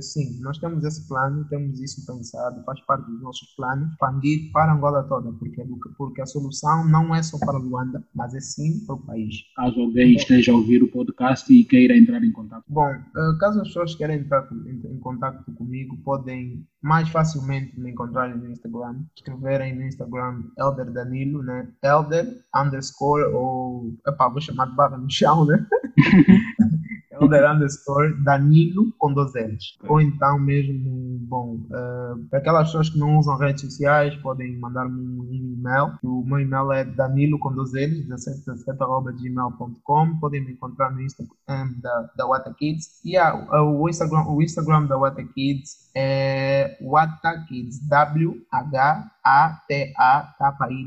sim, 0.00 0.40
nós 0.40 0.58
temos 0.58 0.84
esse 0.84 1.06
plano, 1.08 1.44
temos 1.48 1.80
isso 1.80 2.04
pensado, 2.06 2.62
faz 2.64 2.80
parte 2.86 3.10
dos 3.10 3.22
nossos 3.22 3.48
planos, 3.54 3.90
expandir 3.92 4.50
para 4.52 4.72
Angola 4.72 5.02
toda, 5.04 5.32
porque, 5.32 5.64
porque 5.96 6.20
a 6.20 6.26
solução 6.26 6.86
não 6.88 7.14
é 7.14 7.22
só 7.22 7.38
para 7.38 7.59
Luanda, 7.60 8.04
mas 8.14 8.34
é 8.34 8.40
sim 8.40 8.84
para 8.86 8.96
o 8.96 8.98
país. 8.98 9.36
Caso 9.54 9.80
alguém 9.80 10.14
esteja 10.14 10.52
a 10.52 10.56
ouvir 10.56 10.82
o 10.82 10.90
podcast 10.90 11.52
e 11.52 11.64
queira 11.64 11.96
entrar 11.96 12.22
em 12.22 12.32
contato. 12.32 12.64
Bom, 12.68 12.88
eh, 12.88 13.36
caso 13.38 13.60
as 13.60 13.68
pessoas 13.68 13.94
queiram 13.94 14.14
entrar 14.14 14.48
em 14.64 14.98
contato 14.98 15.52
comigo, 15.52 15.96
podem 16.04 16.64
mais 16.82 17.08
facilmente 17.08 17.78
me 17.78 17.90
encontrarem 17.90 18.36
no 18.36 18.50
Instagram, 18.50 19.02
escreverem 19.14 19.76
no 19.76 19.82
Instagram 19.82 20.42
Elder 20.58 20.90
Danilo, 20.90 21.42
né? 21.42 21.68
Elder 21.82 22.26
underscore 22.54 23.24
ou, 23.34 23.94
epá, 24.06 24.28
vou 24.28 24.40
chamar 24.40 24.66
de 24.66 24.76
barra 24.76 24.96
no 24.96 25.10
chão, 25.10 25.44
né? 25.44 25.66
Elder 27.30 27.50
underscore 27.50 28.14
Danilo 28.24 28.92
com 28.98 29.14
dois 29.14 29.32
L's. 29.34 29.78
Ou 29.88 30.00
então 30.00 30.36
mesmo, 30.38 31.18
bom, 31.28 31.60
uh, 31.66 32.18
para 32.28 32.40
aquelas 32.40 32.66
pessoas 32.66 32.90
que 32.90 32.98
não 32.98 33.18
usam 33.18 33.38
redes 33.38 33.60
sociais, 33.62 34.16
podem 34.16 34.58
mandar-me 34.58 35.00
um, 35.00 35.28
e-mail. 35.32 35.92
O 36.02 36.24
meu 36.24 36.40
e-mail 36.40 36.72
é 36.72 36.84
danilo 36.84 37.38
com 37.38 37.52
dois 37.52 37.72
L's, 37.72 38.08
1717.gmail.com. 38.08 40.18
Podem 40.18 40.44
me 40.44 40.50
encontrar 40.52 40.90
no 40.90 41.00
Instagram 41.02 41.74
da, 41.80 42.10
da 42.16 42.26
Wata 42.26 42.52
Kids. 42.54 43.00
E 43.04 43.10
yeah, 43.10 43.62
o, 43.62 43.88
Instagram, 43.88 44.26
o 44.28 44.42
Instagram 44.42 44.86
da 44.86 44.98
Wata 44.98 45.22
Kids 45.22 45.88
é 45.94 46.76
Wata 46.82 47.44
Kids, 47.48 47.78
W-H 47.88 49.10
a-T-A-K-I-D-S. 49.24 50.80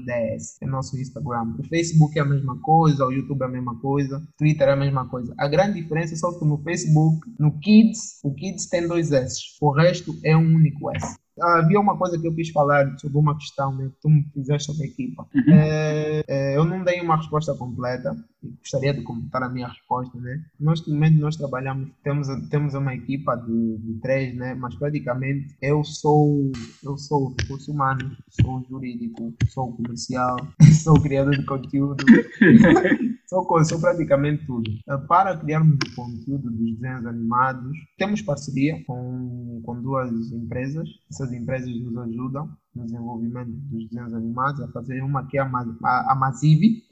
É 0.62 0.66
nosso 0.66 0.98
Instagram. 1.00 1.56
O 1.60 1.64
Facebook 1.68 2.18
é 2.18 2.22
a 2.22 2.26
mesma 2.26 2.60
coisa, 2.62 3.06
o 3.06 3.12
YouTube 3.12 3.42
é 3.42 3.46
a 3.46 3.50
mesma 3.50 3.80
coisa, 3.80 4.18
o 4.18 4.28
Twitter 4.38 4.68
é 4.68 4.74
a 4.74 4.76
mesma 4.76 5.08
coisa. 5.08 5.34
A 5.38 5.48
grande 5.48 5.82
diferença 5.82 6.14
é 6.14 6.18
só 6.18 6.38
que 6.38 6.46
no 6.46 6.58
Facebook, 6.64 7.22
no 7.40 7.58
Kids, 7.60 8.20
o 8.24 8.34
Kids 8.34 8.68
tem 8.68 8.88
dois 8.88 9.12
S. 9.12 9.40
O 9.62 9.72
resto 9.72 10.14
é 10.24 10.36
um 10.36 10.56
único 10.56 10.90
S. 10.96 11.23
Havia 11.42 11.80
uma 11.80 11.98
coisa 11.98 12.20
que 12.20 12.28
eu 12.28 12.34
quis 12.34 12.50
falar 12.50 12.98
sobre 13.00 13.18
uma 13.18 13.36
questão 13.36 13.74
né, 13.76 13.90
que 13.90 14.02
tu 14.02 14.10
me 14.10 14.24
fizeste 14.34 14.72
sobre 14.72 14.84
a 14.84 14.88
equipa. 14.88 15.28
Uhum. 15.34 15.54
É, 15.54 16.24
é, 16.28 16.58
eu 16.58 16.66
não 16.66 16.84
dei 16.84 17.02
uma 17.02 17.18
resposta 17.18 17.54
completa 17.56 18.16
gostaria 18.60 18.94
de 18.94 19.02
completar 19.02 19.44
a 19.44 19.50
minha 19.50 19.68
resposta. 19.68 20.18
Né? 20.20 20.42
No 20.60 20.74
momento, 20.88 21.20
nós 21.20 21.36
trabalhamos, 21.36 21.90
temos, 22.04 22.28
temos 22.50 22.74
uma 22.74 22.94
equipa 22.94 23.36
de, 23.36 23.78
de 23.78 23.94
três, 24.02 24.36
né? 24.36 24.54
mas 24.54 24.76
praticamente 24.76 25.56
eu 25.62 25.84
sou, 25.84 26.52
eu 26.84 26.98
sou 26.98 27.28
o 27.28 27.36
recurso 27.40 27.72
humano, 27.72 28.16
sou 28.30 28.58
o 28.58 28.66
jurídico, 28.70 29.34
sou 29.50 29.70
o 29.70 29.74
comercial, 29.74 30.38
sou 30.84 30.98
o 30.98 31.02
criador 31.02 31.38
de 31.38 31.46
conteúdo. 31.46 32.04
sou, 33.34 33.66
sou 33.66 33.80
praticamente 33.80 34.46
tudo. 34.46 34.70
Eh, 34.88 34.98
para 35.08 35.36
criarmos 35.38 35.76
o 35.76 35.96
conteúdo 35.96 36.52
dos 36.52 36.76
desenhos 36.76 37.06
animados, 37.06 37.78
temos 37.98 38.22
parceria 38.22 38.84
com, 38.86 39.62
com 39.66 39.82
duas 39.82 40.12
empresas. 40.32 40.88
Essas 41.10 41.34
empresas 41.34 41.70
nos 41.82 41.98
ajudam 41.98 42.56
no 42.76 42.86
desenvolvimento 42.86 43.50
dos 43.50 43.90
desenhos 43.90 44.14
animados, 44.14 44.62
a 44.62 44.68
fazer 44.70 45.02
uma 45.02 45.28
que 45.28 45.38
é 45.38 45.42
a, 45.42 45.46
a, 45.46 46.14
a 46.14 46.32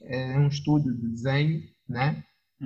é 0.02 0.39
um 0.39 0.48
estúdio 0.48 0.94
de 0.94 1.08
desenho, 1.10 1.62
né? 1.88 2.24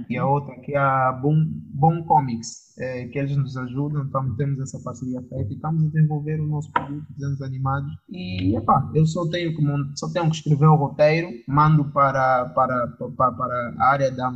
E 0.09 0.17
a 0.17 0.25
outra 0.25 0.55
que 0.61 0.73
é 0.73 0.77
a 0.77 1.11
Boom, 1.11 1.45
Boom 1.73 2.03
Comics, 2.03 2.77
é, 2.77 3.07
que 3.07 3.17
eles 3.17 3.35
nos 3.37 3.55
ajudam, 3.55 4.03
então 4.03 4.35
temos 4.35 4.59
essa 4.59 4.79
parceria 4.83 5.21
feita 5.21 5.51
e 5.51 5.55
estamos 5.55 5.83
a 5.83 5.87
desenvolver 5.87 6.39
o 6.39 6.47
nosso 6.47 6.71
produto, 6.71 7.05
desenhos 7.09 7.41
animados. 7.41 7.91
E 8.09 8.55
epá, 8.55 8.89
eu 8.93 9.05
só 9.05 9.27
tenho, 9.29 9.55
como, 9.55 9.71
só 9.95 10.11
tenho 10.11 10.29
que 10.29 10.35
escrever 10.37 10.67
o 10.67 10.75
roteiro, 10.75 11.29
mando 11.47 11.85
para, 11.91 12.49
para, 12.49 12.87
para, 13.17 13.31
para 13.31 13.73
a 13.79 13.85
área 13.89 14.11
da, 14.11 14.31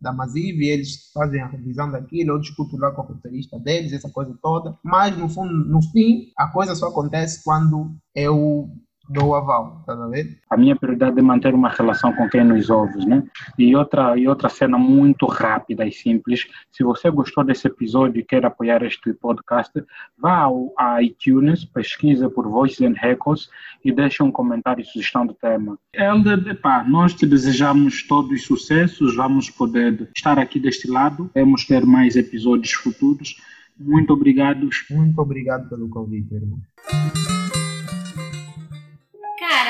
da 0.00 0.14
e 0.34 0.68
eles 0.68 1.10
fazem 1.12 1.40
a 1.40 1.48
revisão 1.48 1.90
daquilo, 1.90 2.32
eu 2.32 2.40
discuto 2.40 2.76
lá 2.76 2.90
com 2.90 3.02
o 3.02 3.06
roteirista 3.06 3.58
deles, 3.58 3.92
essa 3.92 4.10
coisa 4.10 4.36
toda. 4.42 4.76
Mas 4.84 5.16
no, 5.16 5.28
fundo, 5.28 5.52
no 5.52 5.80
fim, 5.90 6.26
a 6.36 6.48
coisa 6.48 6.74
só 6.74 6.88
acontece 6.88 7.42
quando 7.44 7.94
eu 8.14 8.68
dou 9.08 9.34
aval, 9.34 9.82
tá 9.86 9.92
a 9.92 10.08
ver? 10.08 10.38
A 10.50 10.56
minha 10.56 10.76
prioridade 10.76 11.18
é 11.18 11.22
manter 11.22 11.54
uma 11.54 11.68
relação 11.68 12.12
com 12.12 12.28
quem 12.28 12.44
nos 12.44 12.70
ouve, 12.70 13.04
né? 13.06 13.22
E 13.58 13.74
outra, 13.74 14.16
e 14.16 14.26
outra 14.28 14.48
cena 14.48 14.78
muito 14.78 15.26
rápida 15.26 15.86
e 15.86 15.92
simples, 15.92 16.46
se 16.70 16.82
você 16.82 17.10
gostou 17.10 17.44
desse 17.44 17.66
episódio 17.66 18.20
e 18.20 18.24
quer 18.24 18.44
apoiar 18.44 18.82
este 18.82 19.12
podcast, 19.12 19.72
vá 20.18 20.38
ao 20.38 20.72
a 20.78 21.02
iTunes, 21.02 21.64
pesquisa 21.64 22.28
por 22.28 22.48
Voices 22.48 22.80
and 22.80 22.94
Records 22.96 23.48
e 23.84 23.92
deixe 23.92 24.22
um 24.22 24.30
comentário 24.30 24.82
e 24.82 24.84
sugestão 24.84 25.26
do 25.26 25.34
tema. 25.34 25.78
Helder, 25.94 26.46
epá, 26.48 26.84
nós 26.84 27.14
te 27.14 27.26
desejamos 27.26 28.06
todos 28.06 28.44
sucessos, 28.44 29.16
vamos 29.16 29.50
poder 29.50 30.10
estar 30.16 30.38
aqui 30.38 30.58
deste 30.58 30.90
lado, 30.90 31.30
vamos 31.34 31.64
ter 31.66 31.84
mais 31.86 32.16
episódios 32.16 32.72
futuros. 32.72 33.36
Muito 33.78 34.12
obrigado. 34.12 34.68
Muito 34.90 35.20
obrigado 35.20 35.68
pelo 35.68 35.88
convite, 35.88 36.34
irmão. 36.34 36.58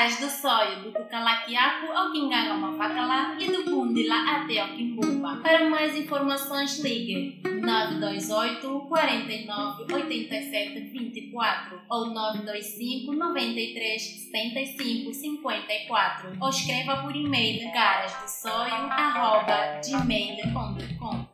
Caras 0.07 0.21
do 0.21 0.29
Sonho, 0.29 0.83
do 0.83 0.91
Cucalaquiaco 0.93 1.91
ao 1.91 2.13
Quinganga 2.13 2.55
e 3.37 3.51
do 3.51 3.63
Pundila 3.65 4.15
até 4.15 4.59
ao 4.59 4.69
Quimbumba. 4.69 5.41
Para 5.43 5.69
mais 5.69 5.97
informações, 5.97 6.79
ligue 6.79 7.41
928 7.43 8.85
49 8.87 9.93
87 9.93 10.79
24 10.79 11.81
ou 11.89 12.05
925 12.05 13.11
93 13.11 14.01
75 14.31 15.13
54 15.13 16.37
ou 16.39 16.49
escreva 16.49 17.03
por 17.03 17.13
e-mail 17.13 17.69
gmail.com 19.85 21.26